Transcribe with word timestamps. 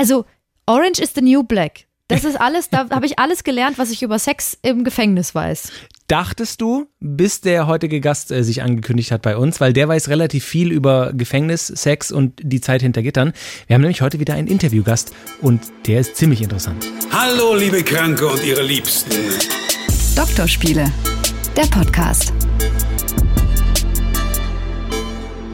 Also, 0.00 0.24
Orange 0.64 0.98
is 0.98 1.12
the 1.14 1.20
New 1.20 1.42
Black. 1.42 1.84
Das 2.08 2.24
ist 2.24 2.40
alles, 2.40 2.70
da 2.70 2.88
habe 2.88 3.04
ich 3.04 3.18
alles 3.18 3.44
gelernt, 3.44 3.76
was 3.76 3.90
ich 3.90 4.02
über 4.02 4.18
Sex 4.18 4.56
im 4.62 4.82
Gefängnis 4.82 5.34
weiß. 5.34 5.70
Dachtest 6.08 6.62
du, 6.62 6.86
bis 7.00 7.42
der 7.42 7.66
heutige 7.66 8.00
Gast 8.00 8.32
äh, 8.32 8.42
sich 8.42 8.62
angekündigt 8.62 9.12
hat 9.12 9.20
bei 9.20 9.36
uns, 9.36 9.60
weil 9.60 9.74
der 9.74 9.88
weiß 9.88 10.08
relativ 10.08 10.46
viel 10.46 10.72
über 10.72 11.12
Gefängnis, 11.12 11.66
Sex 11.66 12.10
und 12.12 12.40
die 12.42 12.62
Zeit 12.62 12.80
hinter 12.80 13.02
Gittern. 13.02 13.34
Wir 13.66 13.74
haben 13.74 13.82
nämlich 13.82 14.00
heute 14.00 14.18
wieder 14.20 14.32
einen 14.32 14.48
Interviewgast 14.48 15.12
und 15.42 15.60
der 15.86 16.00
ist 16.00 16.16
ziemlich 16.16 16.40
interessant. 16.40 16.82
Hallo, 17.12 17.54
liebe 17.54 17.82
Kranke 17.82 18.26
und 18.26 18.42
ihre 18.42 18.62
Liebsten. 18.62 19.12
Doktorspiele, 20.16 20.90
der 21.54 21.66
Podcast. 21.66 22.32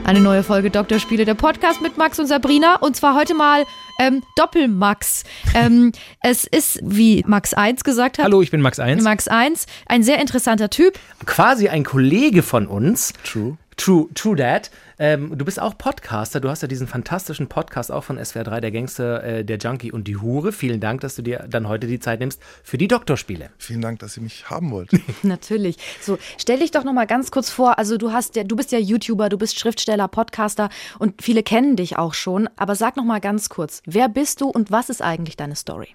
Eine 0.06 0.20
neue 0.20 0.44
Folge 0.44 0.70
Doktorspiele, 0.70 1.24
der 1.24 1.34
Podcast 1.34 1.82
mit 1.82 1.98
Max 1.98 2.20
und 2.20 2.28
Sabrina. 2.28 2.76
Und 2.76 2.94
zwar 2.94 3.16
heute 3.16 3.34
mal 3.34 3.64
ähm, 3.98 4.22
Doppelmax. 4.36 5.24
Ähm, 5.52 5.90
es 6.22 6.44
ist, 6.44 6.78
wie 6.84 7.24
Max 7.26 7.54
1 7.54 7.82
gesagt 7.82 8.18
hat. 8.18 8.24
Hallo, 8.24 8.40
ich 8.40 8.52
bin 8.52 8.60
Max 8.60 8.78
1. 8.78 9.02
Max 9.02 9.26
1, 9.26 9.66
ein 9.86 10.04
sehr 10.04 10.20
interessanter 10.20 10.70
Typ. 10.70 10.96
Quasi 11.24 11.66
ein 11.66 11.82
Kollege 11.82 12.44
von 12.44 12.68
uns. 12.68 13.14
True. 13.24 13.56
True, 13.76 14.08
True 14.14 14.36
Dad. 14.36 14.70
Ähm, 14.98 15.36
du 15.36 15.44
bist 15.44 15.60
auch 15.60 15.76
Podcaster. 15.76 16.40
Du 16.40 16.48
hast 16.48 16.62
ja 16.62 16.68
diesen 16.68 16.88
fantastischen 16.88 17.46
Podcast 17.46 17.92
auch 17.92 18.04
von 18.04 18.22
SWR 18.22 18.44
3, 18.44 18.60
der 18.62 18.70
Gangster, 18.70 19.22
äh, 19.22 19.44
der 19.44 19.58
Junkie 19.58 19.92
und 19.92 20.08
die 20.08 20.16
Hure. 20.16 20.52
Vielen 20.52 20.80
Dank, 20.80 21.02
dass 21.02 21.14
du 21.14 21.22
dir 21.22 21.46
dann 21.48 21.68
heute 21.68 21.86
die 21.86 22.00
Zeit 22.00 22.20
nimmst 22.20 22.40
für 22.62 22.78
die 22.78 22.88
Doktorspiele. 22.88 23.50
Vielen 23.58 23.82
Dank, 23.82 23.98
dass 23.98 24.16
ihr 24.16 24.22
mich 24.22 24.48
haben 24.48 24.70
wollt. 24.70 24.90
Natürlich. 25.22 25.76
So, 26.00 26.18
stell 26.38 26.60
dich 26.60 26.70
doch 26.70 26.84
noch 26.84 26.94
mal 26.94 27.06
ganz 27.06 27.30
kurz 27.30 27.50
vor. 27.50 27.78
Also 27.78 27.98
du 27.98 28.12
hast 28.12 28.36
ja, 28.36 28.44
du 28.44 28.56
bist 28.56 28.72
ja 28.72 28.78
YouTuber, 28.78 29.28
du 29.28 29.36
bist 29.36 29.58
Schriftsteller, 29.58 30.08
Podcaster 30.08 30.70
und 30.98 31.20
viele 31.20 31.42
kennen 31.42 31.76
dich 31.76 31.98
auch 31.98 32.14
schon. 32.14 32.48
Aber 32.56 32.76
sag 32.76 32.96
noch 32.96 33.04
mal 33.04 33.20
ganz 33.20 33.50
kurz, 33.50 33.82
wer 33.84 34.08
bist 34.08 34.40
du 34.40 34.48
und 34.48 34.70
was 34.70 34.88
ist 34.88 35.02
eigentlich 35.02 35.36
deine 35.36 35.54
Story? 35.54 35.88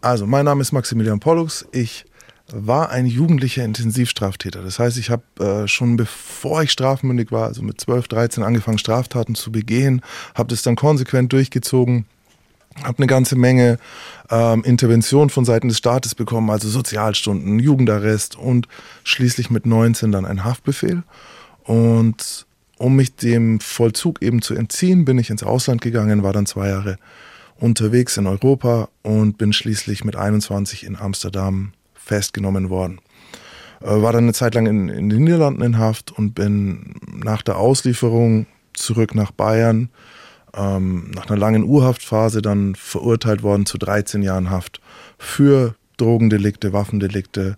Also, 0.00 0.26
mein 0.26 0.44
Name 0.44 0.62
ist 0.62 0.72
Maximilian 0.72 1.20
Pollux. 1.20 1.66
Ich 1.72 2.04
war 2.52 2.90
ein 2.90 3.06
jugendlicher 3.06 3.64
Intensivstraftäter. 3.64 4.62
Das 4.62 4.78
heißt, 4.78 4.98
ich 4.98 5.10
habe 5.10 5.22
äh, 5.40 5.68
schon 5.68 5.96
bevor 5.96 6.62
ich 6.62 6.70
strafmündig 6.70 7.32
war, 7.32 7.46
also 7.46 7.62
mit 7.62 7.80
12, 7.80 8.08
13 8.08 8.44
angefangen, 8.44 8.78
Straftaten 8.78 9.34
zu 9.34 9.50
begehen, 9.50 10.02
habe 10.34 10.48
das 10.48 10.62
dann 10.62 10.76
konsequent 10.76 11.32
durchgezogen, 11.32 12.06
habe 12.84 12.98
eine 12.98 13.06
ganze 13.06 13.36
Menge 13.36 13.78
ähm, 14.30 14.62
Intervention 14.64 15.30
von 15.30 15.44
Seiten 15.44 15.68
des 15.68 15.78
Staates 15.78 16.14
bekommen, 16.14 16.50
also 16.50 16.68
Sozialstunden, 16.68 17.58
Jugendarrest 17.58 18.36
und 18.36 18.68
schließlich 19.02 19.50
mit 19.50 19.66
19 19.66 20.12
dann 20.12 20.24
ein 20.24 20.44
Haftbefehl. 20.44 21.02
Und 21.64 22.46
um 22.78 22.94
mich 22.94 23.16
dem 23.16 23.58
Vollzug 23.58 24.22
eben 24.22 24.40
zu 24.40 24.54
entziehen, 24.54 25.04
bin 25.04 25.18
ich 25.18 25.30
ins 25.30 25.42
Ausland 25.42 25.80
gegangen, 25.80 26.22
war 26.22 26.32
dann 26.32 26.46
zwei 26.46 26.68
Jahre 26.68 26.96
unterwegs 27.58 28.18
in 28.18 28.26
Europa 28.26 28.88
und 29.02 29.38
bin 29.38 29.52
schließlich 29.52 30.04
mit 30.04 30.14
21 30.14 30.84
in 30.84 30.94
Amsterdam 30.94 31.72
festgenommen 32.06 32.70
worden. 32.70 33.00
Äh, 33.80 34.02
war 34.02 34.12
dann 34.12 34.24
eine 34.24 34.32
Zeit 34.32 34.54
lang 34.54 34.66
in, 34.66 34.88
in 34.88 35.10
den 35.10 35.24
Niederlanden 35.24 35.62
in 35.62 35.78
Haft 35.78 36.12
und 36.12 36.34
bin 36.34 36.94
nach 37.12 37.42
der 37.42 37.58
Auslieferung 37.58 38.46
zurück 38.72 39.14
nach 39.14 39.32
Bayern, 39.32 39.90
ähm, 40.54 41.10
nach 41.14 41.28
einer 41.28 41.38
langen 41.38 41.64
Urhaftphase 41.64 42.40
dann 42.42 42.74
verurteilt 42.74 43.42
worden 43.42 43.66
zu 43.66 43.78
13 43.78 44.22
Jahren 44.22 44.50
Haft 44.50 44.80
für 45.18 45.74
Drogendelikte, 45.96 46.72
Waffendelikte 46.72 47.56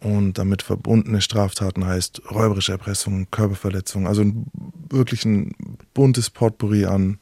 und 0.00 0.36
damit 0.36 0.62
verbundene 0.62 1.20
Straftaten 1.20 1.86
heißt 1.86 2.22
räuberische 2.30 2.72
Erpressung, 2.72 3.28
Körperverletzung, 3.30 4.06
also 4.06 4.24
wirklich 4.90 5.24
ein 5.24 5.52
buntes 5.94 6.28
Potpourri 6.30 6.84
an 6.84 7.18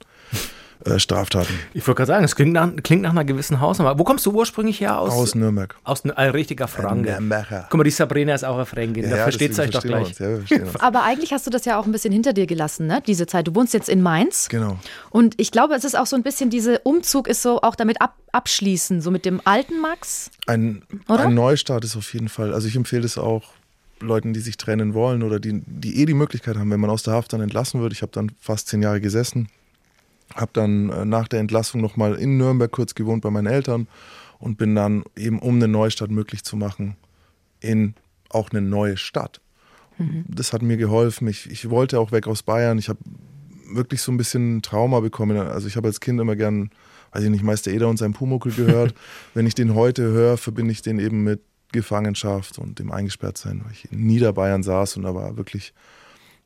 äh, 0.85 0.99
Straftaten. 0.99 1.55
Ich 1.75 1.87
wollte 1.87 1.99
gerade 1.99 2.09
sagen, 2.09 2.25
es 2.25 2.37
klingt 2.37 2.53
nach, 2.53 2.71
klingt 2.83 3.03
nach 3.03 3.11
einer 3.11 3.25
gewissen 3.25 3.61
Hausnummer. 3.61 3.99
Wo 3.99 4.05
kommst 4.05 4.27
du 4.27 4.33
ursprünglich 4.33 4.81
her? 4.81 4.99
Aus, 4.99 5.13
Aus 5.13 5.35
Nürnberg. 5.35 5.75
Aus 5.85 6.05
ein 6.05 6.31
richtiger 6.31 6.69
Franke. 6.69 7.11
Nürnberger. 7.11 7.67
Guck 7.71 7.79
mal, 7.79 7.85
die 7.85 7.91
Sabrina 7.91 8.35
ist 8.35 8.45
auch 8.45 8.57
eine 8.57 8.67
Fränkin. 8.67 9.09
da 9.09 9.17
versteht 9.17 9.51
deswegen 9.51 9.69
euch 9.69 9.75
doch 9.75 9.83
gleich. 9.83 10.21
Uns. 10.21 10.51
Ja. 10.51 10.59
Aber 10.81 11.05
eigentlich 11.05 11.33
hast 11.33 11.47
du 11.47 11.51
das 11.51 11.65
ja 11.65 11.79
auch 11.79 11.87
ein 11.87 11.93
bisschen 11.93 12.13
hinter 12.13 12.33
dir 12.33 12.47
gelassen, 12.47 12.87
ne? 12.87 13.03
Diese 13.07 13.27
Zeit. 13.27 13.47
Du 13.47 13.55
wohnst 13.55 13.75
jetzt 13.75 13.89
in 13.89 14.03
Mainz. 14.03 14.49
Genau. 14.49 14.79
Und 15.11 15.35
ich 15.39 15.51
glaube, 15.51 15.75
es 15.75 15.85
ist 15.85 15.97
auch 15.97 16.07
so 16.07 16.17
ein 16.17 16.23
bisschen, 16.23 16.51
diese 16.51 16.81
Umzug 16.81 17.29
ist 17.29 17.43
so 17.43 17.63
auch 17.63 17.75
damit 17.75 18.01
ab, 18.01 18.15
abschließen, 18.33 19.01
so 19.01 19.11
mit 19.11 19.25
dem 19.25 19.41
alten 19.45 19.81
Max. 19.81 20.31
Ein, 20.47 20.83
Oder? 21.09 21.27
ein 21.27 21.35
Neustart 21.35 21.85
ist 21.85 21.97
auf 21.97 22.13
jeden 22.13 22.29
Fall. 22.29 22.53
Also 22.53 22.69
ich 22.69 22.77
empfehle 22.77 23.05
es 23.05 23.19
auch 23.19 23.43
Leuten, 24.03 24.33
die 24.33 24.41
sich 24.41 24.57
trennen 24.57 24.95
wollen 24.95 25.23
oder 25.23 25.41
die, 25.41 25.63
die 25.65 26.01
eh 26.01 26.07
die 26.07 26.15
Möglichkeit 26.15 26.57
haben, 26.57 26.71
wenn 26.71 26.81
man 26.81 26.91
aus 26.91 27.03
der 27.03 27.15
Haft 27.15 27.33
dann 27.33 27.41
entlassen 27.41 27.81
wird. 27.81 27.93
Ich 27.93 28.03
habe 28.03 28.13
dann 28.13 28.33
fast 28.41 28.69
zehn 28.69 28.83
Jahre 28.83 29.01
gesessen, 29.01 29.49
habe 30.35 30.51
dann 30.53 30.91
äh, 30.91 31.05
nach 31.05 31.29
der 31.29 31.41
Entlassung 31.41 31.81
nochmal 31.81 32.15
in 32.15 32.37
Nürnberg 32.37 32.71
kurz 32.71 32.95
gewohnt 32.95 33.23
bei 33.23 33.31
meinen 33.31 33.47
Eltern 33.47 33.89
und 34.39 34.59
bin 34.59 34.75
dann 34.75 35.05
eben, 35.17 35.39
um 35.39 35.57
eine 35.57 35.69
Neustart 35.69 36.11
möglich 36.11 36.45
zu 36.45 36.57
machen, 36.57 36.97
in 37.61 37.95
auch 38.29 38.51
eine 38.51 38.61
neue 38.61 38.97
Stadt. 38.97 39.41
Das 40.29 40.53
hat 40.53 40.63
mir 40.63 40.77
geholfen. 40.77 41.29
Ich, 41.29 41.51
ich 41.51 41.71
wollte 41.71 42.01
auch 42.01 42.13
weg 42.13 42.27
aus 42.27 42.43
Bayern. 42.43 42.79
Ich 42.79 42.89
habe 42.89 42.99
wirklich 43.73 44.03
so 44.03 44.13
ein 44.13 44.17
bisschen 44.17 44.63
Trauma 44.63 45.01
bekommen. 45.01 45.37
Also 45.37 45.69
ich 45.69 45.77
habe 45.77 45.89
als 45.89 46.01
Kind 46.01 46.21
immer 46.21 46.37
gern, 46.37 46.71
weiß 47.13 47.25
ich 47.25 47.31
nicht, 47.31 47.45
Meister 47.45 47.71
Eder 47.71 47.89
und 47.89 47.99
sein 47.99 48.13
Pumuckel 48.13 48.53
gehört. 48.53 48.95
Wenn 49.35 49.47
ich 49.47 49.55
den 49.55 49.75
heute 49.75 50.03
höre, 50.03 50.37
verbinde 50.37 50.73
ich 50.73 50.83
den 50.83 50.99
eben 50.99 51.25
mit 51.25 51.41
Gefangenschaft 51.73 52.59
und 52.59 52.79
dem 52.79 52.91
Eingesperrtsein, 52.91 53.63
weil 53.65 53.73
ich 53.73 53.91
in 53.91 54.07
Niederbayern 54.07 54.63
saß 54.63 54.97
und 54.97 55.05
da 55.05 55.15
war 55.15 55.37
wirklich, 55.37 55.73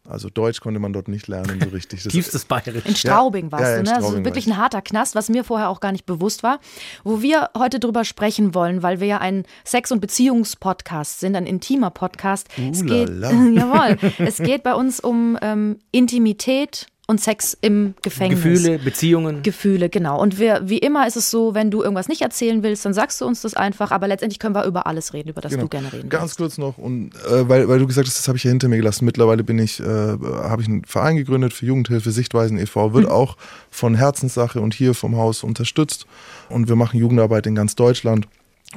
also 0.09 0.29
Deutsch 0.31 0.61
konnte 0.61 0.81
man 0.81 0.93
dort 0.93 1.09
nicht 1.09 1.29
lernen 1.29 1.61
so 1.63 1.69
richtig. 1.71 2.03
Das- 2.03 2.13
Tiefstes 2.13 2.45
Bayerisch. 2.45 2.85
In 2.85 2.97
Straubing 2.97 3.47
Ja, 3.47 3.53
warst 3.53 3.65
ja, 3.65 3.73
du, 3.75 3.79
in 3.79 3.85
ne? 3.85 3.91
Also 3.91 4.01
Straubing 4.07 4.19
war 4.21 4.25
wirklich 4.27 4.47
ich. 4.47 4.53
ein 4.53 4.57
harter 4.57 4.83
Knast, 4.83 5.15
was 5.15 5.29
mir 5.29 5.45
vorher 5.45 5.69
auch 5.69 5.81
gar 5.81 5.93
nicht 5.93 6.07
bewusst 6.07 6.43
war. 6.43 6.61
Wo 7.05 7.23
wir 7.23 7.51
heute 7.57 7.81
drüber 7.81 8.05
sprechen 8.05 8.55
wollen, 8.55 8.83
weil 8.83 9.01
wir 9.01 9.07
ja 9.07 9.19
ein 9.19 9.45
Sex- 9.65 9.93
und 9.93 10.01
Beziehungspodcast 10.01 11.21
sind, 11.21 11.37
ein 11.37 11.47
intimer 11.47 11.91
Podcast. 11.91 12.49
es 12.57 12.85
geht, 12.85 13.09
jawohl, 13.21 13.99
es 14.19 14.39
geht 14.39 14.63
bei 14.63 14.75
uns 14.75 15.01
um 15.01 15.39
ähm, 15.43 15.79
Intimität 15.93 16.87
und 17.09 17.21
Sex 17.21 17.57
im 17.61 17.95
Gefängnis. 18.03 18.43
Gefühle, 18.43 18.79
Beziehungen. 18.81 19.43
Gefühle, 19.45 19.89
genau. 19.89 20.21
Und 20.21 20.41
wir, 20.41 20.63
wie 20.65 20.79
immer 20.79 21.07
ist 21.07 21.17
es 21.17 21.31
so, 21.31 21.55
wenn 21.55 21.71
du 21.71 21.83
irgendwas 21.83 22.09
nicht 22.09 22.21
erzählen 22.23 22.65
willst, 22.65 22.85
dann 22.85 22.95
sagst 22.95 23.21
du 23.21 23.27
uns 23.27 23.43
das 23.43 23.55
einfach. 23.55 23.93
Aber 23.93 24.09
letztendlich 24.09 24.41
können 24.41 24.57
wir 24.57 24.65
über 24.65 24.89
alles 24.89 25.13
reden, 25.13 25.29
über 25.29 25.41
das 25.41 25.53
Genau. 25.53 25.65
du 25.65 25.69
gerne 25.69 25.93
reden 25.93 26.09
Ganz 26.09 26.23
willst. 26.25 26.37
kurz 26.39 26.59
noch, 26.59 26.79
und 26.79 27.15
äh, 27.31 27.49
weil, 27.49 27.69
weil 27.69 27.79
du 27.79 27.87
gesagt 27.87 28.09
hast, 28.09 28.19
das 28.19 28.27
habe 28.27 28.39
ich 28.39 28.45
ja 28.45 28.51
hinter 28.51 28.67
mir 28.69 28.77
gelassen. 28.79 29.05
Mittlerweile 29.05 29.45
bin 29.45 29.59
ich, 29.61 29.79
äh, 29.79 29.85
habe 29.85 30.63
ich 30.63 30.69
einen 30.69 30.85
Verein 30.85 31.17
gegründet 31.17 31.53
für 31.53 31.65
Jugendhilfe 31.65 32.11
Sichtweisen 32.11 32.59
e.V., 32.59 32.93
wird 32.93 33.07
auch 33.09 33.37
von 33.71 33.95
Herzenssache 33.95 34.61
und 34.61 34.75
hier 34.75 34.93
vom 34.93 35.17
Haus 35.17 35.45
unterstützt. 35.45 36.07
Und 36.49 36.69
wir 36.69 36.75
machen 36.75 36.99
Jugendarbeit 36.99 37.47
in 37.47 37.55
ganz 37.55 37.77
Deutschland. 37.77 38.27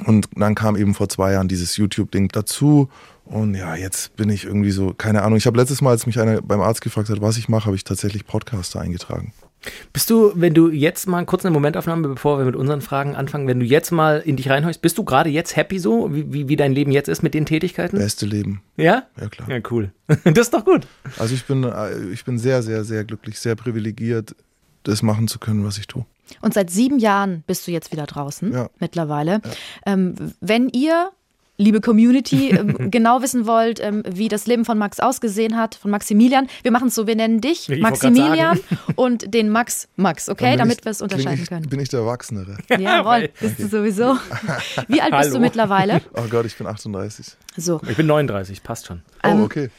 Und 0.06 0.28
dann 0.36 0.54
kam 0.54 0.76
eben 0.76 0.94
vor 0.94 1.08
zwei 1.08 1.32
Jahren 1.32 1.48
dieses 1.48 1.76
YouTube-Ding 1.76 2.28
dazu. 2.28 2.88
Und 3.30 3.54
ja, 3.54 3.76
jetzt 3.76 4.16
bin 4.16 4.28
ich 4.28 4.44
irgendwie 4.44 4.72
so, 4.72 4.92
keine 4.92 5.22
Ahnung. 5.22 5.36
Ich 5.38 5.46
habe 5.46 5.56
letztes 5.56 5.80
Mal, 5.82 5.90
als 5.90 6.04
mich 6.06 6.18
einer 6.18 6.42
beim 6.42 6.60
Arzt 6.60 6.80
gefragt 6.80 7.08
hat, 7.10 7.20
was 7.20 7.36
ich 7.36 7.48
mache, 7.48 7.66
habe 7.66 7.76
ich 7.76 7.84
tatsächlich 7.84 8.26
Podcaster 8.26 8.80
eingetragen. 8.80 9.32
Bist 9.92 10.08
du, 10.10 10.32
wenn 10.34 10.54
du 10.54 10.70
jetzt 10.70 11.06
mal 11.06 11.24
kurz 11.26 11.44
eine 11.44 11.52
Momentaufnahme, 11.52 12.08
bevor 12.08 12.38
wir 12.38 12.44
mit 12.46 12.56
unseren 12.56 12.80
Fragen 12.80 13.14
anfangen, 13.14 13.46
wenn 13.46 13.60
du 13.60 13.66
jetzt 13.66 13.90
mal 13.92 14.18
in 14.18 14.36
dich 14.36 14.48
reinhorchst, 14.50 14.80
bist 14.82 14.96
du 14.98 15.04
gerade 15.04 15.28
jetzt 15.30 15.54
happy 15.54 15.78
so, 15.78 16.12
wie, 16.14 16.32
wie, 16.32 16.48
wie 16.48 16.56
dein 16.56 16.72
Leben 16.72 16.90
jetzt 16.92 17.08
ist 17.08 17.22
mit 17.22 17.34
den 17.34 17.44
Tätigkeiten? 17.46 17.98
Beste 17.98 18.24
Leben. 18.26 18.62
Ja? 18.76 19.04
Ja, 19.20 19.28
klar. 19.28 19.48
Ja, 19.50 19.58
cool. 19.70 19.92
Das 20.24 20.38
ist 20.46 20.54
doch 20.54 20.64
gut. 20.64 20.86
Also 21.18 21.34
ich 21.34 21.44
bin, 21.44 21.62
äh, 21.64 21.98
ich 22.12 22.24
bin 22.24 22.38
sehr, 22.38 22.62
sehr, 22.62 22.84
sehr 22.84 23.04
glücklich, 23.04 23.38
sehr 23.38 23.54
privilegiert, 23.54 24.34
das 24.82 25.02
machen 25.02 25.28
zu 25.28 25.38
können, 25.38 25.64
was 25.64 25.76
ich 25.78 25.86
tue. 25.86 26.04
Und 26.40 26.54
seit 26.54 26.70
sieben 26.70 26.98
Jahren 26.98 27.44
bist 27.46 27.66
du 27.66 27.70
jetzt 27.70 27.92
wieder 27.92 28.06
draußen, 28.06 28.52
Ja. 28.52 28.70
mittlerweile. 28.80 29.40
Ähm, 29.84 30.14
wenn 30.40 30.68
ihr, 30.70 31.10
liebe 31.60 31.80
Community, 31.80 32.50
ähm, 32.58 32.90
genau 32.90 33.22
wissen 33.22 33.46
wollt, 33.46 33.80
ähm, 33.80 34.02
wie 34.08 34.28
das 34.28 34.46
Leben 34.46 34.64
von 34.64 34.78
Max 34.78 34.98
ausgesehen 34.98 35.56
hat, 35.56 35.74
von 35.74 35.90
Maximilian, 35.90 36.48
wir 36.62 36.70
machen 36.70 36.88
es 36.88 36.94
so, 36.94 37.06
wir 37.06 37.16
nennen 37.16 37.40
dich 37.40 37.68
Ich 37.68 37.80
Maximilian 37.80 38.58
und 38.96 39.32
den 39.32 39.50
Max 39.50 39.88
Max, 39.96 40.28
okay, 40.28 40.56
damit 40.56 40.84
wir 40.84 40.90
es 40.90 41.02
unterscheiden 41.02 41.42
ich, 41.42 41.48
können. 41.48 41.68
Bin 41.68 41.80
ich 41.80 41.90
der 41.90 42.00
Erwachsenere? 42.00 42.56
Jawohl, 42.68 43.30
bist 43.38 43.58
du 43.58 43.68
sowieso. 43.68 44.16
Wie 44.88 45.00
alt 45.00 45.16
bist 45.16 45.34
du 45.34 45.38
mittlerweile? 45.38 46.00
Oh 46.14 46.24
Gott, 46.28 46.46
ich 46.46 46.56
bin 46.56 46.66
38. 46.66 47.26
So, 47.56 47.80
Ich 47.88 47.96
bin 47.96 48.06
39, 48.06 48.62
passt 48.62 48.86
schon. 48.86 49.02
Oh, 49.22 49.28
Ähm, 49.28 49.42
okay. 49.42 49.70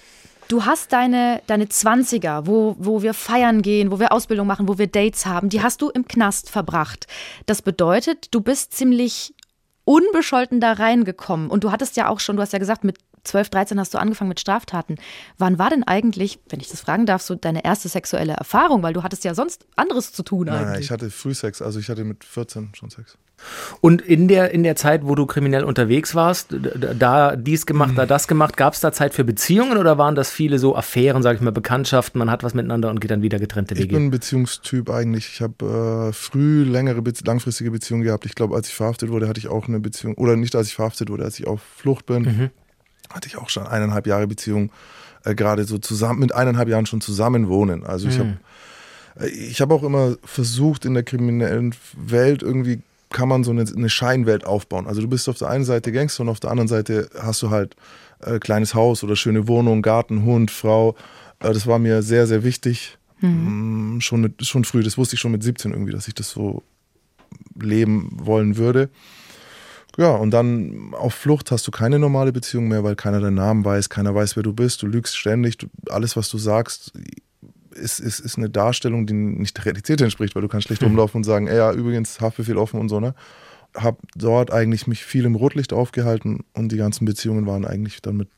du 0.47 0.65
hast 0.65 0.93
deine, 0.93 1.41
deine 1.47 1.65
20er, 1.65 2.45
wo, 2.45 2.75
wo 2.77 3.01
wir 3.01 3.13
feiern 3.13 3.61
gehen, 3.61 3.91
wo 3.91 3.99
wir 3.99 4.11
Ausbildung 4.11 4.45
machen, 4.45 4.67
wo 4.67 4.77
wir 4.77 4.87
Dates 4.87 5.25
haben, 5.25 5.49
die 5.49 5.61
hast 5.61 5.81
du 5.81 5.89
im 5.89 6.07
Knast 6.07 6.49
verbracht. 6.49 7.07
Das 7.45 7.61
bedeutet, 7.61 8.27
du 8.31 8.41
bist 8.41 8.73
ziemlich 8.73 9.33
unbescholten 9.85 10.59
da 10.59 10.73
reingekommen. 10.73 11.49
Und 11.49 11.63
du 11.63 11.71
hattest 11.71 11.97
ja 11.97 12.07
auch 12.07 12.19
schon, 12.19 12.35
du 12.35 12.41
hast 12.41 12.53
ja 12.53 12.59
gesagt, 12.59 12.83
mit 12.83 12.97
12, 13.23 13.49
13 13.49 13.79
hast 13.79 13.93
du 13.93 13.97
angefangen 13.97 14.29
mit 14.29 14.39
Straftaten. 14.39 14.95
Wann 15.37 15.59
war 15.59 15.69
denn 15.69 15.83
eigentlich, 15.83 16.39
wenn 16.49 16.59
ich 16.59 16.69
das 16.69 16.81
fragen 16.81 17.05
darf, 17.05 17.21
so 17.21 17.35
deine 17.35 17.63
erste 17.63 17.87
sexuelle 17.89 18.33
Erfahrung? 18.33 18.83
Weil 18.83 18.93
du 18.93 19.03
hattest 19.03 19.23
ja 19.23 19.33
sonst 19.33 19.65
anderes 19.75 20.11
zu 20.13 20.23
tun 20.23 20.47
Nein, 20.47 20.65
eigentlich. 20.65 20.85
ich 20.85 20.91
hatte 20.91 21.09
Frühsex, 21.09 21.61
also 21.61 21.79
ich 21.79 21.89
hatte 21.89 22.03
mit 22.03 22.23
14 22.23 22.69
schon 22.73 22.89
Sex. 22.89 23.17
Und 23.81 24.01
in 24.01 24.27
der, 24.27 24.51
in 24.51 24.61
der 24.61 24.75
Zeit, 24.75 25.01
wo 25.03 25.15
du 25.15 25.25
kriminell 25.25 25.63
unterwegs 25.63 26.13
warst, 26.13 26.55
da 26.99 27.35
dies 27.35 27.65
gemacht, 27.65 27.93
da 27.95 28.05
das 28.05 28.27
gemacht, 28.27 28.55
gab 28.55 28.73
es 28.73 28.81
da 28.81 28.91
Zeit 28.91 29.13
für 29.15 29.23
Beziehungen 29.23 29.77
oder 29.77 29.97
waren 29.97 30.13
das 30.13 30.29
viele 30.29 30.59
so 30.59 30.75
Affären, 30.75 31.23
sag 31.23 31.37
ich 31.37 31.41
mal, 31.41 31.51
Bekanntschaften, 31.51 32.19
man 32.19 32.29
hat 32.29 32.43
was 32.43 32.53
miteinander 32.53 32.91
und 32.91 33.01
geht 33.01 33.09
dann 33.09 33.23
wieder 33.23 33.39
getrennte 33.39 33.73
Ich 33.73 33.81
Wege? 33.81 33.95
bin 33.95 34.05
ein 34.07 34.11
Beziehungstyp 34.11 34.89
eigentlich. 34.91 35.27
Ich 35.33 35.41
habe 35.41 36.09
äh, 36.09 36.13
früh 36.13 36.63
längere, 36.63 37.01
langfristige 37.25 37.71
Beziehungen 37.71 38.03
gehabt. 38.03 38.25
Ich 38.25 38.35
glaube, 38.35 38.55
als 38.55 38.67
ich 38.67 38.75
verhaftet 38.75 39.09
wurde, 39.09 39.27
hatte 39.27 39.39
ich 39.39 39.47
auch 39.47 39.67
eine 39.67 39.79
Beziehung, 39.79 40.13
oder 40.15 40.35
nicht 40.35 40.55
als 40.55 40.67
ich 40.67 40.75
verhaftet 40.75 41.09
wurde, 41.09 41.23
als 41.23 41.39
ich 41.39 41.47
auf 41.47 41.61
Flucht 41.77 42.05
bin, 42.05 42.51
hatte 43.13 43.27
ich 43.27 43.37
auch 43.37 43.49
schon 43.49 43.67
eineinhalb 43.67 44.07
Jahre 44.07 44.27
Beziehung, 44.27 44.71
äh, 45.23 45.35
gerade 45.35 45.63
so 45.65 45.77
zusammen, 45.77 46.19
mit 46.19 46.33
eineinhalb 46.33 46.69
Jahren 46.69 46.85
schon 46.85 47.01
zusammen 47.01 47.47
wohnen. 47.47 47.85
Also 47.85 48.07
ich 48.07 48.19
habe 48.19 48.37
ich 49.19 49.59
habe 49.59 49.73
auch 49.73 49.83
immer 49.83 50.15
versucht, 50.23 50.85
in 50.85 50.93
der 50.93 51.03
kriminellen 51.03 51.75
Welt 51.95 52.41
irgendwie 52.41 52.81
kann 53.09 53.27
man 53.27 53.43
so 53.43 53.51
eine, 53.51 53.65
eine 53.67 53.89
Scheinwelt 53.89 54.45
aufbauen. 54.45 54.87
Also 54.87 55.01
du 55.01 55.07
bist 55.07 55.27
auf 55.27 55.37
der 55.37 55.49
einen 55.49 55.65
Seite 55.65 55.91
Gangster 55.91 56.23
und 56.23 56.29
auf 56.29 56.39
der 56.39 56.49
anderen 56.49 56.67
Seite 56.67 57.09
hast 57.19 57.41
du 57.41 57.49
halt 57.49 57.75
äh, 58.21 58.39
kleines 58.39 58.73
Haus 58.73 59.03
oder 59.03 59.15
schöne 59.15 59.47
Wohnung, 59.47 59.81
Garten, 59.81 60.23
Hund, 60.23 60.49
Frau. 60.49 60.95
Äh, 61.39 61.53
das 61.53 61.67
war 61.67 61.79
mir 61.79 62.01
sehr, 62.03 62.25
sehr 62.25 62.43
wichtig. 62.43 62.97
Mm, 63.19 63.99
schon, 63.99 64.21
mit, 64.21 64.45
schon 64.45 64.63
früh, 64.63 64.81
das 64.81 64.97
wusste 64.97 65.15
ich 65.15 65.19
schon 65.19 65.31
mit 65.31 65.43
17 65.43 65.71
irgendwie, 65.71 65.91
dass 65.91 66.07
ich 66.07 66.15
das 66.15 66.29
so 66.29 66.63
leben 67.59 68.09
wollen 68.13 68.57
würde. 68.57 68.89
Ja, 69.97 70.11
und 70.11 70.31
dann 70.31 70.93
auf 70.93 71.13
Flucht 71.13 71.51
hast 71.51 71.67
du 71.67 71.71
keine 71.71 71.99
normale 71.99 72.31
Beziehung 72.31 72.67
mehr, 72.67 72.83
weil 72.83 72.95
keiner 72.95 73.19
deinen 73.19 73.35
Namen 73.35 73.65
weiß, 73.65 73.89
keiner 73.89 74.15
weiß, 74.15 74.35
wer 74.35 74.43
du 74.43 74.53
bist, 74.53 74.81
du 74.81 74.87
lügst 74.87 75.17
ständig, 75.17 75.57
du, 75.57 75.67
alles, 75.89 76.15
was 76.15 76.29
du 76.29 76.37
sagst, 76.37 76.93
ist, 77.71 77.99
ist, 77.99 78.19
ist 78.19 78.37
eine 78.37 78.49
Darstellung, 78.49 79.05
die 79.05 79.13
nicht 79.13 79.57
der 79.57 79.65
Realität 79.65 80.01
entspricht, 80.01 80.35
weil 80.35 80.41
du 80.41 80.47
kannst 80.47 80.67
schlecht 80.67 80.83
rumlaufen 80.83 81.19
und 81.19 81.23
sagen, 81.23 81.47
ey, 81.47 81.57
ja, 81.57 81.71
übrigens, 81.73 82.21
Haftbefehl 82.21 82.57
offen 82.57 82.79
und 82.79 82.89
so, 82.89 82.99
ne? 82.99 83.15
Hab 83.73 83.99
dort 84.15 84.51
eigentlich 84.51 84.87
mich 84.87 85.05
viel 85.05 85.23
im 85.23 85.35
Rotlicht 85.35 85.71
aufgehalten 85.71 86.43
und 86.53 86.73
die 86.73 86.77
ganzen 86.77 87.05
Beziehungen 87.05 87.45
waren 87.47 87.65
eigentlich 87.65 88.01
dann 88.01 88.17
mit, 88.17 88.29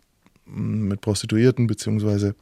mit 0.45 1.01
Prostituierten, 1.01 1.65
beziehungsweise 1.65 2.35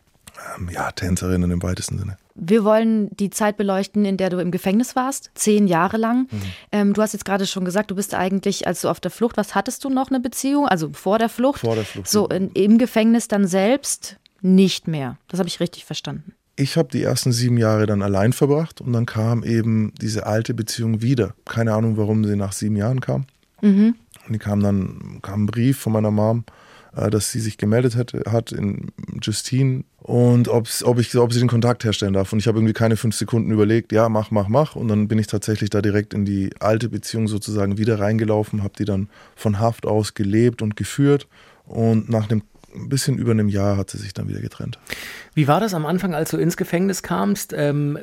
ähm, 0.57 0.69
ja, 0.69 0.91
Tänzerinnen 0.91 1.51
im 1.51 1.63
weitesten 1.63 1.97
Sinne. 1.97 2.17
Wir 2.35 2.63
wollen 2.63 3.09
die 3.17 3.29
Zeit 3.29 3.57
beleuchten, 3.57 4.05
in 4.05 4.17
der 4.17 4.29
du 4.29 4.39
im 4.39 4.51
Gefängnis 4.51 4.95
warst, 4.95 5.31
zehn 5.35 5.67
Jahre 5.67 5.97
lang. 5.97 6.27
Ähm, 6.71 6.93
du 6.93 7.01
hast 7.01 7.13
jetzt 7.13 7.25
gerade 7.25 7.45
schon 7.45 7.65
gesagt, 7.65 7.91
du 7.91 7.95
bist 7.95 8.13
eigentlich, 8.13 8.67
als 8.67 8.81
du 8.81 8.89
auf 8.89 8.99
der 8.99 9.11
Flucht 9.11 9.37
warst, 9.37 9.55
hattest 9.55 9.83
du 9.83 9.89
noch 9.89 10.09
eine 10.09 10.19
Beziehung, 10.19 10.67
also 10.67 10.89
vor 10.93 11.19
der 11.19 11.29
Flucht? 11.29 11.59
Vor 11.61 11.75
der 11.75 11.85
Flucht, 11.85 12.07
So, 12.07 12.27
in, 12.27 12.51
im 12.51 12.77
Gefängnis 12.77 13.27
dann 13.27 13.47
selbst 13.47 14.17
nicht 14.41 14.87
mehr. 14.87 15.17
Das 15.27 15.39
habe 15.39 15.49
ich 15.49 15.59
richtig 15.59 15.85
verstanden. 15.85 16.33
Ich 16.55 16.77
habe 16.77 16.89
die 16.91 17.01
ersten 17.03 17.31
sieben 17.31 17.57
Jahre 17.57 17.85
dann 17.85 18.01
allein 18.01 18.33
verbracht 18.33 18.81
und 18.81 18.93
dann 18.93 19.05
kam 19.05 19.43
eben 19.43 19.93
diese 20.01 20.25
alte 20.27 20.53
Beziehung 20.53 21.01
wieder. 21.01 21.33
Keine 21.45 21.73
Ahnung, 21.73 21.97
warum 21.97 22.23
sie 22.25 22.35
nach 22.35 22.51
sieben 22.51 22.75
Jahren 22.75 23.01
kam. 23.01 23.25
Und 24.27 24.33
die 24.33 24.39
kam 24.39 24.61
dann, 24.61 25.19
kam 25.21 25.43
ein 25.43 25.45
Brief 25.47 25.77
von 25.79 25.93
meiner 25.93 26.11
Mom, 26.11 26.43
dass 26.93 27.31
sie 27.31 27.39
sich 27.39 27.57
gemeldet 27.57 27.95
hätte, 27.95 28.23
hat 28.29 28.51
in 28.51 28.91
Justine 29.21 29.83
und 29.97 30.47
ob, 30.49 30.67
ich, 30.99 31.15
ob 31.15 31.33
sie 31.33 31.39
den 31.39 31.47
Kontakt 31.47 31.83
herstellen 31.85 32.13
darf. 32.13 32.33
Und 32.33 32.39
ich 32.39 32.47
habe 32.47 32.57
irgendwie 32.57 32.73
keine 32.73 32.97
fünf 32.97 33.15
Sekunden 33.15 33.51
überlegt, 33.51 33.91
ja, 33.91 34.09
mach, 34.09 34.31
mach, 34.31 34.49
mach. 34.49 34.75
Und 34.75 34.87
dann 34.87 35.07
bin 35.07 35.19
ich 35.19 35.27
tatsächlich 35.27 35.69
da 35.69 35.81
direkt 35.81 36.13
in 36.13 36.25
die 36.25 36.49
alte 36.59 36.89
Beziehung 36.89 37.27
sozusagen 37.27 37.77
wieder 37.77 37.99
reingelaufen, 37.99 38.63
habe 38.63 38.73
die 38.77 38.85
dann 38.85 39.09
von 39.35 39.59
Haft 39.59 39.85
aus 39.85 40.13
gelebt 40.13 40.61
und 40.61 40.75
geführt. 40.75 41.27
Und 41.65 42.09
nach 42.09 42.29
einem 42.29 42.41
ein 42.81 42.89
bisschen 42.89 43.17
über 43.17 43.31
einem 43.31 43.49
Jahr 43.49 43.77
hat 43.77 43.89
sie 43.89 43.97
sich 43.97 44.13
dann 44.13 44.27
wieder 44.27 44.41
getrennt. 44.41 44.79
Wie 45.33 45.47
war 45.47 45.59
das 45.59 45.73
am 45.73 45.85
Anfang, 45.85 46.13
als 46.13 46.31
du 46.31 46.37
ins 46.37 46.57
Gefängnis 46.57 47.03
kamst? 47.03 47.53
Ähm, 47.55 47.97